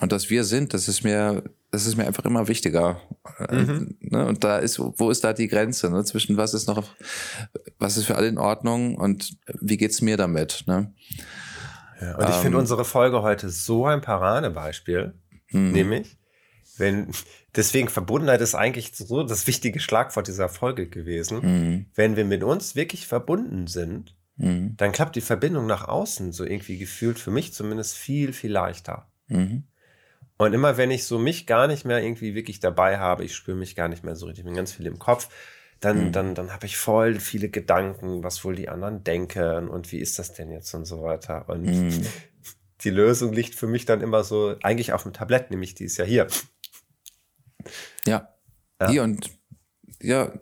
Und 0.00 0.12
dass 0.12 0.28
wir 0.28 0.44
sind, 0.44 0.74
das 0.74 0.88
ist 0.88 1.04
mir, 1.04 1.42
das 1.70 1.86
ist 1.86 1.96
mir 1.96 2.06
einfach 2.06 2.24
immer 2.24 2.48
wichtiger. 2.48 3.00
Äh, 3.48 3.56
mhm. 3.56 3.96
Ne? 4.00 4.26
Und 4.26 4.44
da 4.44 4.58
ist, 4.58 4.78
wo 4.78 5.10
ist 5.10 5.24
da 5.24 5.32
die 5.32 5.48
Grenze 5.48 5.90
ne? 5.90 6.04
zwischen 6.04 6.36
was 6.36 6.52
ist 6.52 6.68
noch, 6.68 6.84
was 7.78 7.96
ist 7.96 8.04
für 8.04 8.16
alle 8.16 8.28
in 8.28 8.38
Ordnung 8.38 8.96
und 8.96 9.38
wie 9.60 9.78
geht's 9.78 10.02
mir 10.02 10.18
damit? 10.18 10.64
Ne? 10.66 10.92
Ja, 12.00 12.16
und 12.16 12.28
ich 12.28 12.36
ähm, 12.36 12.42
finde 12.42 12.58
unsere 12.58 12.84
Folge 12.84 13.22
heute 13.22 13.48
so 13.48 13.86
ein 13.86 14.02
Paradebeispiel, 14.02 15.14
mhm. 15.50 15.72
nämlich, 15.72 16.16
wenn, 16.78 17.08
deswegen 17.56 17.88
Verbundenheit 17.88 18.40
ist 18.40 18.54
eigentlich 18.54 18.92
so 18.94 19.22
das 19.22 19.46
wichtige 19.46 19.80
Schlagwort 19.80 20.28
dieser 20.28 20.48
Folge 20.48 20.88
gewesen. 20.88 21.40
Mhm. 21.42 21.86
Wenn 21.94 22.16
wir 22.16 22.24
mit 22.24 22.42
uns 22.42 22.74
wirklich 22.74 23.06
verbunden 23.06 23.66
sind, 23.66 24.16
mhm. 24.36 24.74
dann 24.76 24.92
klappt 24.92 25.16
die 25.16 25.20
Verbindung 25.20 25.66
nach 25.66 25.88
außen 25.88 26.32
so 26.32 26.44
irgendwie 26.44 26.78
gefühlt 26.78 27.18
für 27.18 27.30
mich 27.30 27.52
zumindest 27.52 27.96
viel, 27.96 28.32
viel 28.32 28.52
leichter. 28.52 29.08
Mhm. 29.28 29.64
Und 30.38 30.52
immer 30.52 30.76
wenn 30.76 30.90
ich 30.90 31.04
so 31.04 31.18
mich 31.18 31.46
gar 31.46 31.66
nicht 31.66 31.84
mehr 31.86 32.02
irgendwie 32.02 32.34
wirklich 32.34 32.60
dabei 32.60 32.98
habe, 32.98 33.24
ich 33.24 33.34
spüre 33.34 33.56
mich 33.56 33.74
gar 33.74 33.88
nicht 33.88 34.04
mehr 34.04 34.16
so 34.16 34.26
richtig, 34.26 34.44
ich 34.44 34.46
bin 34.46 34.54
ganz 34.54 34.72
viel 34.72 34.86
im 34.86 34.98
Kopf, 34.98 35.30
dann, 35.80 36.06
mhm. 36.06 36.12
dann, 36.12 36.34
dann 36.34 36.52
habe 36.52 36.66
ich 36.66 36.76
voll 36.76 37.20
viele 37.20 37.48
Gedanken, 37.48 38.22
was 38.22 38.44
wohl 38.44 38.54
die 38.54 38.68
anderen 38.68 39.04
denken 39.04 39.68
und 39.68 39.92
wie 39.92 39.98
ist 39.98 40.18
das 40.18 40.32
denn 40.32 40.50
jetzt 40.50 40.74
und 40.74 40.84
so 40.84 41.02
weiter. 41.02 41.48
Und 41.48 41.64
mhm. 41.64 42.06
Die 42.86 42.90
Lösung 42.90 43.32
liegt 43.32 43.56
für 43.56 43.66
mich 43.66 43.84
dann 43.84 44.00
immer 44.00 44.22
so 44.22 44.54
eigentlich 44.62 44.92
auf 44.92 45.02
dem 45.02 45.12
Tablett, 45.12 45.50
nämlich 45.50 45.74
die 45.74 45.84
ist 45.84 45.96
ja 45.96 46.04
hier. 46.04 46.28
Ja. 48.06 48.32
ja. 48.80 48.88
Hier 48.88 49.02
und 49.02 49.28
ja, 50.00 50.32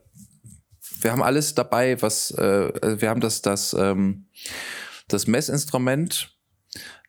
wir 1.00 1.10
haben 1.10 1.22
alles 1.22 1.54
dabei, 1.54 2.00
was 2.02 2.32
äh, 2.32 2.70
also 2.82 3.00
wir 3.00 3.08
haben 3.08 3.22
das, 3.22 3.40
das, 3.40 3.72
ähm, 3.72 4.26
das 5.08 5.26
Messinstrument, 5.26 6.36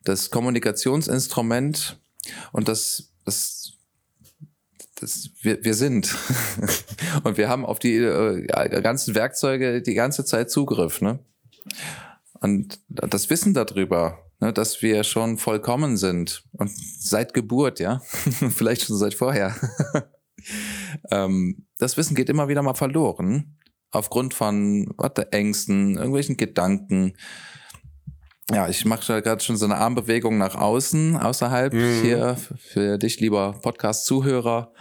das 0.05 0.31
Kommunikationsinstrument 0.31 2.01
und 2.53 2.69
das, 2.69 3.11
das, 3.25 3.73
das 4.95 5.31
wir, 5.41 5.65
wir 5.65 5.73
sind. 5.73 6.15
und 7.25 7.37
wir 7.37 7.49
haben 7.49 7.65
auf 7.65 7.79
die 7.79 7.97
äh, 7.97 8.47
ganzen 8.81 9.15
Werkzeuge 9.15 9.81
die 9.81 9.95
ganze 9.95 10.23
Zeit 10.23 10.49
Zugriff, 10.49 11.01
ne? 11.01 11.19
Und 12.39 12.79
das 12.87 13.29
Wissen 13.29 13.53
darüber, 13.53 14.24
ne, 14.45 14.53
dass 14.53 14.81
wir 14.81 15.03
schon 15.03 15.37
vollkommen 15.37 15.97
sind 15.97 16.43
und 16.53 16.71
seit 16.71 17.33
Geburt, 17.33 17.79
ja, 17.79 17.99
vielleicht 18.49 18.83
schon 18.83 18.97
seit 18.97 19.13
vorher. 19.13 19.55
ähm, 21.11 21.65
das 21.77 21.97
Wissen 21.97 22.15
geht 22.15 22.29
immer 22.29 22.47
wieder 22.47 22.61
mal 22.61 22.75
verloren 22.75 23.57
aufgrund 23.91 24.33
von 24.33 24.87
warte, 24.97 25.31
Ängsten, 25.31 25.95
irgendwelchen 25.95 26.37
Gedanken. 26.37 27.13
Ja, 28.51 28.67
ich 28.69 28.85
mache 28.85 29.07
da 29.07 29.19
gerade 29.21 29.43
schon 29.43 29.57
so 29.57 29.65
eine 29.65 29.77
Armbewegung 29.77 30.37
nach 30.37 30.55
außen, 30.55 31.17
außerhalb 31.17 31.73
mhm. 31.73 32.01
hier 32.01 32.37
für 32.57 32.97
dich, 32.97 33.19
lieber 33.19 33.53
Podcast-Zuhörer. 33.61 34.73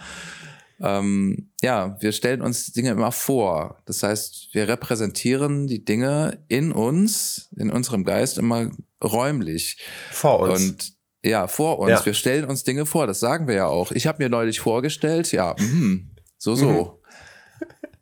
Ähm, 0.81 1.51
ja, 1.61 1.97
wir 2.01 2.11
stellen 2.11 2.41
uns 2.41 2.73
Dinge 2.73 2.91
immer 2.91 3.11
vor. 3.11 3.81
Das 3.85 4.03
heißt, 4.03 4.49
wir 4.53 4.67
repräsentieren 4.67 5.67
die 5.67 5.85
Dinge 5.85 6.43
in 6.47 6.71
uns, 6.71 7.49
in 7.55 7.71
unserem 7.71 8.03
Geist 8.03 8.37
immer 8.37 8.71
räumlich. 9.03 9.77
Vor 10.11 10.39
uns. 10.39 10.69
Und 10.69 10.93
ja, 11.23 11.47
vor 11.47 11.79
uns. 11.79 11.91
Ja. 11.91 12.05
Wir 12.05 12.13
stellen 12.13 12.45
uns 12.45 12.63
Dinge 12.63 12.85
vor. 12.85 13.07
Das 13.07 13.19
sagen 13.19 13.47
wir 13.47 13.55
ja 13.55 13.67
auch. 13.67 13.91
Ich 13.91 14.05
habe 14.05 14.23
mir 14.23 14.29
neulich 14.29 14.59
vorgestellt, 14.59 15.31
ja, 15.31 15.55
mh, 15.57 16.01
so, 16.37 16.55
so. 16.55 16.69
Mhm. 16.71 16.89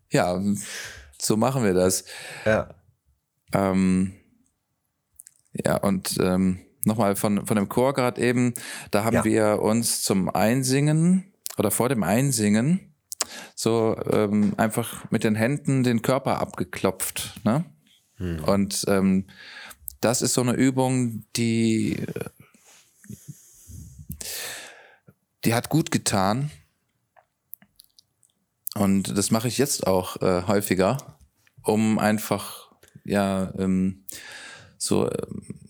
Ja, 0.10 0.40
so 1.20 1.38
machen 1.38 1.64
wir 1.64 1.74
das. 1.74 2.06
Ja. 2.46 2.76
Ähm, 3.52 4.14
ja, 5.54 5.78
und 5.78 6.18
ähm, 6.22 6.60
nochmal 6.86 7.16
von, 7.16 7.48
von 7.48 7.56
dem 7.56 7.68
Chor 7.68 7.94
gerade 7.94 8.22
eben, 8.22 8.54
da 8.92 9.04
haben 9.06 9.16
ja. 9.16 9.24
wir 9.24 9.62
uns 9.64 10.04
zum 10.04 10.30
Einsingen 10.30 11.33
oder 11.58 11.72
vor 11.72 11.90
dem 11.90 12.04
Einsingen 12.04 12.94
so 13.56 13.98
ähm, 14.12 14.54
einfach 14.58 15.10
mit 15.12 15.24
den 15.24 15.36
Händen 15.36 15.84
den 15.84 16.02
Körper 16.02 16.40
abgeklopft. 16.40 17.40
Ne? 17.44 17.66
Hm. 18.18 18.44
Und 18.44 18.86
ähm, 18.88 19.26
das 20.02 20.22
ist 20.22 20.34
so 20.34 20.42
eine 20.42 20.54
Übung, 20.54 21.24
die, 21.36 22.04
die 25.46 25.54
hat 25.54 25.70
gut 25.70 25.92
getan. 25.92 26.52
Und 28.76 29.18
das 29.18 29.32
mache 29.32 29.48
ich 29.48 29.58
jetzt 29.58 29.86
auch 29.86 30.22
äh, 30.22 30.44
häufiger, 30.48 30.98
um 31.62 32.00
einfach, 32.00 32.72
ja, 33.06 33.54
ähm, 33.58 34.04
so, 34.78 35.10
ähm, 35.10 35.63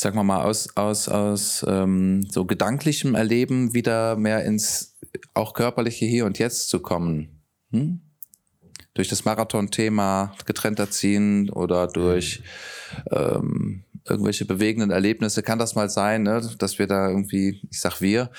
sagen 0.00 0.16
wir 0.16 0.24
mal, 0.24 0.44
aus, 0.44 0.76
aus, 0.76 1.08
aus 1.08 1.64
ähm, 1.68 2.26
so 2.30 2.46
gedanklichem 2.46 3.14
Erleben 3.14 3.74
wieder 3.74 4.16
mehr 4.16 4.44
ins 4.44 4.96
auch 5.34 5.52
körperliche 5.52 6.06
Hier 6.06 6.24
und 6.24 6.38
Jetzt 6.38 6.70
zu 6.70 6.80
kommen. 6.80 7.42
Hm? 7.70 8.00
Durch 8.94 9.08
das 9.08 9.26
Marathon-Thema 9.26 10.34
getrennt 10.46 10.78
erziehen 10.78 11.50
oder 11.50 11.86
durch 11.86 12.42
ähm, 13.10 13.84
irgendwelche 14.08 14.46
bewegenden 14.46 14.90
Erlebnisse 14.90 15.42
kann 15.42 15.58
das 15.58 15.74
mal 15.74 15.90
sein, 15.90 16.22
ne? 16.22 16.48
dass 16.58 16.78
wir 16.78 16.86
da 16.86 17.08
irgendwie, 17.08 17.60
ich 17.70 17.80
sag 17.80 18.00
wir, 18.00 18.30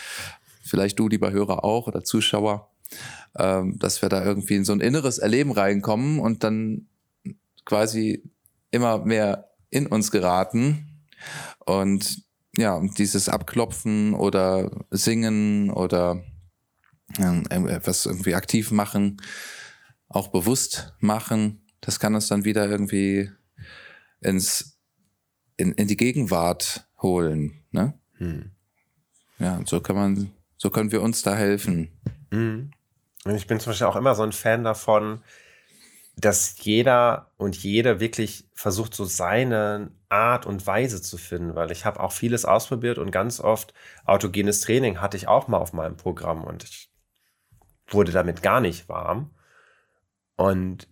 vielleicht 0.63 0.97
du, 0.97 1.07
lieber 1.07 1.31
Hörer 1.31 1.63
auch 1.63 1.87
oder 1.87 2.03
Zuschauer, 2.03 2.71
ähm, 3.37 3.77
dass 3.77 4.01
wir 4.01 4.09
da 4.09 4.25
irgendwie 4.25 4.55
in 4.55 4.65
so 4.65 4.73
ein 4.73 4.81
inneres 4.81 5.19
Erleben 5.19 5.51
reinkommen 5.51 6.19
und 6.19 6.43
dann 6.43 6.87
quasi 7.65 8.23
immer 8.71 9.05
mehr 9.05 9.51
in 9.69 9.85
uns 9.85 10.09
geraten 10.11 10.90
und 11.65 12.23
ja, 12.55 12.81
dieses 12.97 13.29
Abklopfen 13.29 14.13
oder 14.13 14.85
Singen 14.89 15.69
oder 15.69 16.23
etwas 17.17 18.05
irgendwie 18.05 18.35
aktiv 18.35 18.71
machen, 18.71 19.21
auch 20.07 20.29
bewusst 20.29 20.93
machen, 20.99 21.65
das 21.81 21.99
kann 21.99 22.15
uns 22.15 22.27
dann 22.27 22.45
wieder 22.45 22.69
irgendwie 22.69 23.31
ins, 24.21 24.77
in, 25.57 25.73
in 25.73 25.87
die 25.87 25.97
Gegenwart 25.97 26.87
holen. 27.01 27.63
Ne? 27.71 27.93
Hm. 28.17 28.51
Ja, 29.39 29.57
und 29.57 29.67
so 29.67 29.81
kann 29.81 29.95
man, 29.95 30.31
so 30.57 30.69
können 30.69 30.91
wir 30.91 31.01
uns 31.01 31.23
da 31.23 31.35
helfen. 31.35 31.99
Hm. 32.31 32.71
Und 33.23 33.35
ich 33.35 33.47
bin 33.47 33.59
zum 33.59 33.71
Beispiel 33.71 33.87
auch 33.87 33.95
immer 33.95 34.15
so 34.15 34.23
ein 34.23 34.31
Fan 34.31 34.63
davon, 34.63 35.23
dass 36.21 36.55
jeder 36.63 37.31
und 37.37 37.55
jede 37.57 37.99
wirklich 37.99 38.47
versucht, 38.53 38.93
so 38.93 39.05
seine 39.05 39.91
Art 40.09 40.45
und 40.45 40.65
Weise 40.67 41.01
zu 41.01 41.17
finden, 41.17 41.55
weil 41.55 41.71
ich 41.71 41.85
habe 41.85 41.99
auch 41.99 42.11
vieles 42.11 42.45
ausprobiert 42.45 42.97
und 42.97 43.11
ganz 43.11 43.39
oft 43.39 43.73
autogenes 44.05 44.61
Training 44.61 45.01
hatte 45.01 45.17
ich 45.17 45.27
auch 45.27 45.47
mal 45.47 45.57
auf 45.57 45.73
meinem 45.73 45.97
Programm 45.97 46.43
und 46.43 46.63
ich 46.63 46.91
wurde 47.87 48.11
damit 48.11 48.41
gar 48.41 48.61
nicht 48.61 48.87
warm. 48.87 49.31
Und 50.35 50.87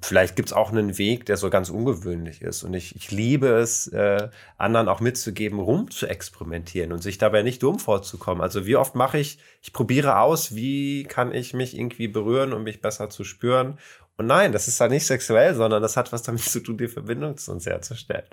vielleicht 0.00 0.36
gibt 0.36 0.48
es 0.48 0.52
auch 0.52 0.70
einen 0.70 0.96
Weg, 0.98 1.26
der 1.26 1.36
so 1.36 1.50
ganz 1.50 1.68
ungewöhnlich 1.68 2.42
ist. 2.42 2.62
Und 2.62 2.74
ich, 2.74 2.94
ich 2.94 3.10
liebe 3.10 3.48
es, 3.48 3.88
äh, 3.88 4.28
anderen 4.56 4.88
auch 4.88 5.00
mitzugeben, 5.00 5.58
rum 5.58 5.90
zu 5.90 6.06
experimentieren 6.06 6.92
und 6.92 7.02
sich 7.02 7.18
dabei 7.18 7.42
nicht 7.42 7.62
dumm 7.62 7.78
vorzukommen. 7.78 8.42
Also 8.42 8.66
wie 8.66 8.76
oft 8.76 8.94
mache 8.94 9.18
ich, 9.18 9.38
ich 9.60 9.72
probiere 9.72 10.18
aus, 10.18 10.54
wie 10.54 11.04
kann 11.04 11.34
ich 11.34 11.52
mich 11.52 11.76
irgendwie 11.76 12.08
berühren, 12.08 12.52
um 12.52 12.62
mich 12.62 12.80
besser 12.80 13.10
zu 13.10 13.24
spüren. 13.24 13.78
Und 14.16 14.26
nein, 14.26 14.52
das 14.52 14.68
ist 14.68 14.80
da 14.80 14.88
nicht 14.88 15.06
sexuell, 15.06 15.54
sondern 15.54 15.82
das 15.82 15.96
hat 15.96 16.12
was 16.12 16.22
damit 16.22 16.42
zu 16.42 16.60
tun, 16.60 16.78
die 16.78 16.88
Verbindung 16.88 17.36
zu 17.36 17.52
uns 17.52 17.66
herzustellen. 17.66 18.28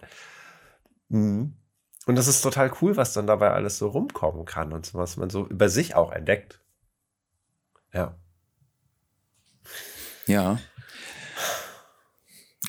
Mhm. 1.10 1.56
Und 2.06 2.16
das 2.16 2.28
ist 2.28 2.42
total 2.42 2.72
cool, 2.82 2.98
was 2.98 3.14
dann 3.14 3.28
dabei 3.28 3.52
alles 3.52 3.78
so 3.78 3.88
rumkommen 3.88 4.46
kann 4.46 4.74
und 4.74 4.86
so, 4.86 4.98
was 4.98 5.18
man 5.18 5.30
so 5.30 5.48
über 5.48 5.70
sich 5.70 5.96
auch 5.96 6.12
entdeckt. 6.12 6.60
Ja. 7.94 8.18
Ja. 10.28 10.60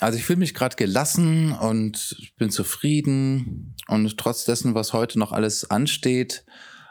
Also 0.01 0.19
ich 0.19 0.25
fühle 0.25 0.39
mich 0.39 0.55
gerade 0.55 0.77
gelassen 0.77 1.53
und 1.53 2.33
bin 2.39 2.51
zufrieden 2.51 3.77
und 3.87 4.17
trotz 4.17 4.45
dessen, 4.45 4.75
was 4.75 4.95
heute 4.95 5.19
noch 5.19 5.33
alles 5.33 5.71
ansteht 5.71 6.45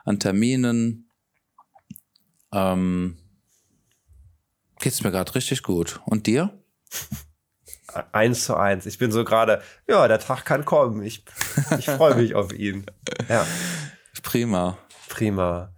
an 0.06 0.20
Terminen, 0.20 1.10
ähm, 2.54 3.18
geht 4.80 4.94
es 4.94 5.04
mir 5.04 5.12
gerade 5.12 5.34
richtig 5.36 5.64
gut. 5.64 6.00
Und 6.06 6.28
dir? 6.28 6.52
Eins 8.12 8.46
zu 8.46 8.56
eins. 8.56 8.86
Ich 8.86 8.98
bin 8.98 9.12
so 9.12 9.24
gerade, 9.24 9.62
ja, 9.88 10.08
der 10.08 10.20
Tag 10.20 10.46
kann 10.46 10.66
kommen. 10.66 11.04
Ich, 11.04 11.26
ich 11.78 11.86
freue 11.86 12.16
mich 12.16 12.36
auf 12.36 12.54
ihn. 12.54 12.86
Ja. 13.28 13.46
Prima. 14.22 14.78
Prima. 15.08 15.74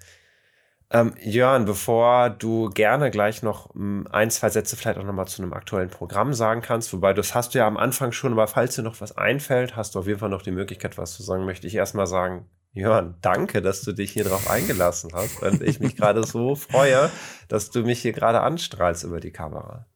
Ähm, 0.94 1.14
Jörn, 1.22 1.64
bevor 1.64 2.30
du 2.30 2.70
gerne 2.70 3.12
gleich 3.12 3.44
noch 3.44 3.74
hm, 3.74 4.08
ein, 4.12 4.30
zwei 4.30 4.50
Sätze 4.50 4.76
vielleicht 4.76 5.00
auch 5.00 5.06
nochmal 5.06 5.28
zu 5.28 5.42
einem 5.42 5.54
aktuellen 5.54 5.90
Programm 5.90 6.34
sagen 6.34 6.62
kannst, 6.62 6.92
wobei 6.92 7.14
das 7.14 7.34
hast 7.34 7.54
du 7.54 7.60
ja 7.60 7.68
am 7.68 7.78
Anfang 7.78 8.12
schon, 8.12 8.34
aber 8.34 8.48
falls 8.48 8.76
dir 8.76 8.82
noch 8.82 9.00
was 9.00 9.18
einfällt, 9.18 9.78
hast 9.78 9.96
du 9.96 10.00
auf 10.00 10.08
jeden 10.08 10.20
Fall 10.20 10.30
noch 10.30 10.42
die 10.42 10.52
Möglichkeit, 10.52 10.98
was 10.98 11.14
zu 11.14 11.24
sagen, 11.24 11.46
möchte 11.46 11.66
ich 11.66 11.76
erstmal 11.76 12.08
sagen, 12.08 12.50
Jörn, 12.74 13.16
danke, 13.22 13.62
dass 13.62 13.82
du 13.82 13.92
dich 13.92 14.12
hier 14.12 14.24
drauf 14.24 14.50
eingelassen 14.50 15.12
hast 15.14 15.42
und 15.42 15.62
ich 15.62 15.80
mich 15.82 15.98
gerade 15.98 16.26
so 16.26 16.56
freue, 16.56 17.12
dass 17.50 17.70
du 17.70 17.82
mich 17.82 18.02
hier 18.02 18.14
gerade 18.14 18.42
anstrahlst 18.42 19.04
über 19.04 19.20
die 19.20 19.32
Kamera. 19.32 19.88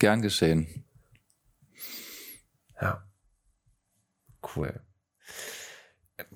Gern 0.00 0.20
geschehen. 0.20 0.84
Ja. 2.80 3.04
Cool. 4.56 4.80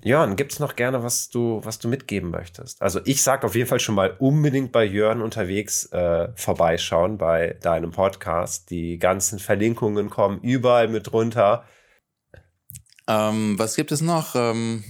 Jörn, 0.03 0.35
gibt 0.35 0.53
es 0.53 0.59
noch 0.59 0.75
gerne, 0.75 1.03
was 1.03 1.29
du, 1.29 1.59
was 1.63 1.79
du 1.79 1.87
mitgeben 1.87 2.29
möchtest? 2.29 2.81
Also 2.81 3.01
ich 3.05 3.21
sage 3.21 3.45
auf 3.45 3.55
jeden 3.55 3.67
Fall 3.67 3.79
schon 3.79 3.95
mal 3.95 4.15
unbedingt 4.19 4.71
bei 4.71 4.85
Jörn 4.85 5.21
unterwegs 5.21 5.91
äh, 5.91 6.29
vorbeischauen 6.35 7.17
bei 7.17 7.57
deinem 7.61 7.91
Podcast. 7.91 8.69
Die 8.69 8.99
ganzen 8.99 9.39
Verlinkungen 9.39 10.09
kommen 10.09 10.39
überall 10.41 10.87
mit 10.87 11.11
runter. 11.11 11.65
Ähm, 13.07 13.57
was 13.57 13.75
gibt 13.75 13.91
es 13.91 14.01
noch? 14.01 14.35
Ähm, 14.35 14.83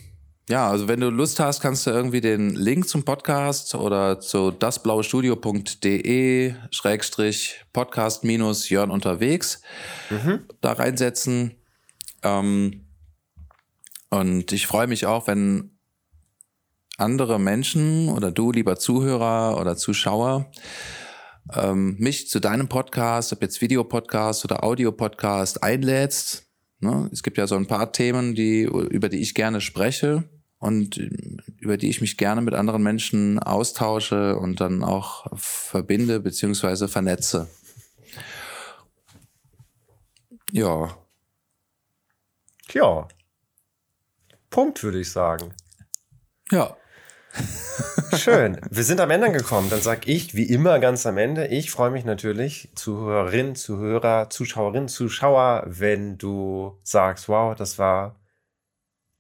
ja, 0.47 0.69
also 0.69 0.87
wenn 0.87 0.99
du 0.99 1.09
Lust 1.09 1.39
hast, 1.39 1.59
kannst 1.59 1.87
du 1.87 1.91
irgendwie 1.91 2.21
den 2.21 2.51
Link 2.51 2.87
zum 2.87 3.03
Podcast 3.03 3.73
oder 3.73 4.19
zu 4.19 4.51
dasblauestudio.de 4.51 6.53
Schrägstrich 6.69 7.65
Podcast 7.73 8.23
minus 8.23 8.69
Jörn 8.69 8.91
unterwegs 8.91 9.63
mhm. 10.11 10.41
da 10.61 10.73
reinsetzen. 10.73 11.55
Ähm, 12.21 12.85
und 14.11 14.51
ich 14.51 14.67
freue 14.67 14.85
mich 14.85 15.07
auch, 15.07 15.25
wenn 15.25 15.79
andere 16.97 17.39
Menschen 17.39 18.09
oder 18.09 18.31
du, 18.31 18.51
lieber 18.51 18.77
Zuhörer 18.77 19.59
oder 19.59 19.75
Zuschauer, 19.75 20.51
ähm, 21.53 21.95
mich 21.97 22.29
zu 22.29 22.39
deinem 22.39 22.69
Podcast, 22.69 23.33
ob 23.33 23.41
jetzt 23.41 23.61
Videopodcast 23.61 24.45
oder 24.45 24.63
Audiopodcast 24.63 25.63
einlädst. 25.63 26.45
Ne? 26.81 27.09
Es 27.11 27.23
gibt 27.23 27.39
ja 27.39 27.47
so 27.47 27.55
ein 27.55 27.65
paar 27.65 27.91
Themen, 27.91 28.35
die, 28.35 28.61
über 28.61 29.09
die 29.09 29.21
ich 29.21 29.33
gerne 29.33 29.59
spreche 29.59 30.29
und 30.65 30.97
über 31.59 31.77
die 31.77 31.89
ich 31.89 32.01
mich 32.01 32.17
gerne 32.17 32.41
mit 32.41 32.55
anderen 32.55 32.81
Menschen 32.81 33.37
austausche 33.37 34.35
und 34.35 34.59
dann 34.61 34.83
auch 34.83 35.27
verbinde 35.35 36.19
beziehungsweise 36.19 36.87
vernetze. 36.87 37.47
Ja. 40.51 40.97
Ja. 42.73 43.07
Punkt, 44.49 44.81
würde 44.81 44.99
ich 45.01 45.11
sagen. 45.11 45.53
Ja. 46.51 46.75
Schön. 48.17 48.59
Wir 48.71 48.83
sind 48.83 48.99
am 49.01 49.11
Ende 49.11 49.31
gekommen. 49.31 49.69
Dann 49.69 49.81
sage 49.81 50.09
ich, 50.11 50.33
wie 50.33 50.49
immer 50.49 50.79
ganz 50.79 51.05
am 51.05 51.19
Ende, 51.19 51.45
ich 51.45 51.69
freue 51.69 51.91
mich 51.91 52.05
natürlich, 52.05 52.69
Zuhörerinnen, 52.73 53.55
Zuhörer, 53.55 54.31
Zuschauerinnen, 54.31 54.87
Zuschauer, 54.87 55.63
wenn 55.67 56.17
du 56.17 56.79
sagst, 56.81 57.29
wow, 57.29 57.55
das 57.55 57.77
war, 57.77 58.15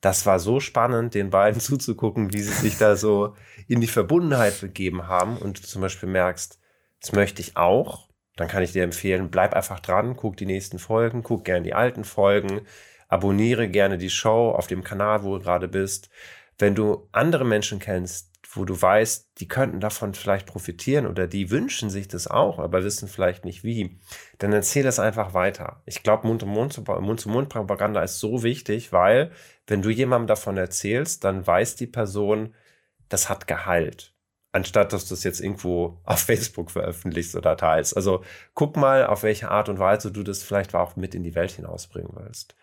das 0.05 0.27
war 0.27 0.37
so 0.37 0.59
spannend, 0.59 1.15
den 1.15 1.31
beiden 1.31 1.59
zuzugucken, 1.59 2.31
wie 2.31 2.41
sie 2.41 2.53
sich 2.53 2.77
da 2.77 2.95
so 2.95 3.33
in 3.67 3.81
die 3.81 3.87
Verbundenheit 3.87 4.61
begeben 4.61 5.07
haben 5.07 5.37
und 5.37 5.57
du 5.57 5.67
zum 5.67 5.81
Beispiel 5.81 6.07
merkst, 6.07 6.59
das 7.01 7.11
möchte 7.13 7.41
ich 7.41 7.57
auch, 7.57 8.07
dann 8.35 8.47
kann 8.47 8.61
ich 8.61 8.71
dir 8.71 8.83
empfehlen, 8.83 9.31
bleib 9.31 9.55
einfach 9.55 9.79
dran, 9.79 10.15
guck 10.15 10.37
die 10.37 10.45
nächsten 10.45 10.77
Folgen, 10.77 11.23
guck 11.23 11.43
gern 11.43 11.63
die 11.63 11.73
alten 11.73 12.03
Folgen, 12.03 12.61
abonniere 13.07 13.67
gerne 13.67 13.97
die 13.97 14.11
Show 14.11 14.51
auf 14.51 14.67
dem 14.67 14.83
Kanal, 14.83 15.23
wo 15.23 15.37
du 15.37 15.43
gerade 15.43 15.67
bist. 15.67 16.11
Wenn 16.59 16.75
du 16.75 17.09
andere 17.11 17.43
Menschen 17.43 17.79
kennst, 17.79 18.31
wo 18.51 18.65
du 18.65 18.79
weißt, 18.79 19.31
die 19.39 19.47
könnten 19.47 19.79
davon 19.79 20.13
vielleicht 20.13 20.47
profitieren 20.47 21.07
oder 21.07 21.27
die 21.27 21.51
wünschen 21.51 21.89
sich 21.89 22.07
das 22.07 22.27
auch, 22.27 22.59
aber 22.59 22.83
wissen 22.83 23.07
vielleicht 23.07 23.45
nicht 23.45 23.63
wie, 23.63 23.97
dann 24.37 24.53
erzähl 24.53 24.83
das 24.83 24.99
einfach 24.99 25.33
weiter. 25.33 25.81
Ich 25.85 26.03
glaube, 26.03 26.27
Mund-zu-Mund-Propaganda 26.27 28.01
ist 28.01 28.19
so 28.19 28.43
wichtig, 28.43 28.91
weil 28.91 29.31
wenn 29.67 29.81
du 29.81 29.89
jemandem 29.89 30.27
davon 30.27 30.57
erzählst, 30.57 31.23
dann 31.23 31.45
weiß 31.45 31.75
die 31.75 31.87
Person, 31.87 32.53
das 33.09 33.29
hat 33.29 33.47
Gehalt 33.47 34.15
anstatt 34.55 34.93
dass 34.93 35.05
du 35.05 35.13
es 35.13 35.25
jetzt 35.25 35.41
irgendwo 35.41 35.99
auf 36.05 36.19
Facebook 36.19 36.71
veröffentlichst 36.71 37.35
oder 37.35 37.57
teilst. 37.57 37.95
Also 37.95 38.23
guck 38.53 38.77
mal, 38.77 39.05
auf 39.05 39.23
welche 39.23 39.51
Art 39.51 39.67
und 39.69 39.79
Weise 39.79 40.11
du 40.11 40.23
das 40.23 40.43
vielleicht 40.43 40.73
auch 40.73 40.95
mit 40.95 41.13
in 41.13 41.23
die 41.23 41.35
Welt 41.35 41.51
hinausbringen 41.51 42.11
willst. 42.15 42.55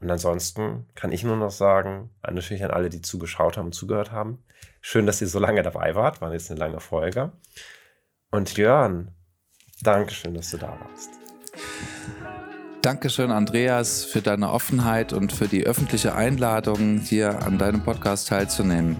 Und 0.00 0.10
ansonsten 0.10 0.86
kann 0.94 1.12
ich 1.12 1.22
nur 1.22 1.36
noch 1.36 1.52
sagen, 1.52 2.10
natürlich 2.28 2.64
an 2.64 2.72
alle, 2.72 2.90
die 2.90 3.00
zugeschaut 3.00 3.56
haben 3.56 3.66
und 3.66 3.72
zugehört 3.72 4.10
haben. 4.10 4.42
Schön, 4.88 5.04
dass 5.04 5.20
ihr 5.20 5.26
so 5.26 5.40
lange 5.40 5.64
dabei 5.64 5.96
wart. 5.96 6.20
War 6.20 6.32
jetzt 6.32 6.48
eine 6.48 6.60
lange 6.60 6.78
Folge. 6.78 7.32
Und 8.30 8.56
Jörn, 8.56 9.10
Dankeschön, 9.82 10.34
dass 10.34 10.52
du 10.52 10.58
da 10.58 10.78
warst. 10.80 11.10
Dankeschön, 12.82 13.32
Andreas, 13.32 14.04
für 14.04 14.22
deine 14.22 14.52
Offenheit 14.52 15.12
und 15.12 15.32
für 15.32 15.48
die 15.48 15.64
öffentliche 15.66 16.14
Einladung, 16.14 17.00
hier 17.00 17.42
an 17.42 17.58
deinem 17.58 17.82
Podcast 17.82 18.28
teilzunehmen. 18.28 18.96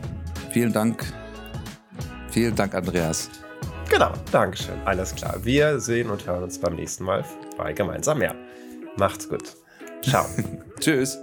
Vielen 0.51 0.73
Dank 0.73 1.05
Vielen 2.33 2.57
Dank, 2.57 2.75
Andreas. 2.75 3.31
Genau, 3.89 4.13
Dankeschön. 4.33 4.75
Alles 4.85 5.15
klar. 5.15 5.37
Wir 5.45 5.79
sehen 5.79 6.11
und 6.11 6.27
hören 6.27 6.43
uns 6.43 6.59
beim 6.59 6.75
nächsten 6.75 7.05
Mal 7.05 7.25
bei 7.57 7.73
Gemeinsam 7.73 8.19
mehr. 8.19 8.35
Macht's 8.97 9.29
gut. 9.29 9.55
Ciao. 10.03 10.27
Tschüss. 10.81 11.17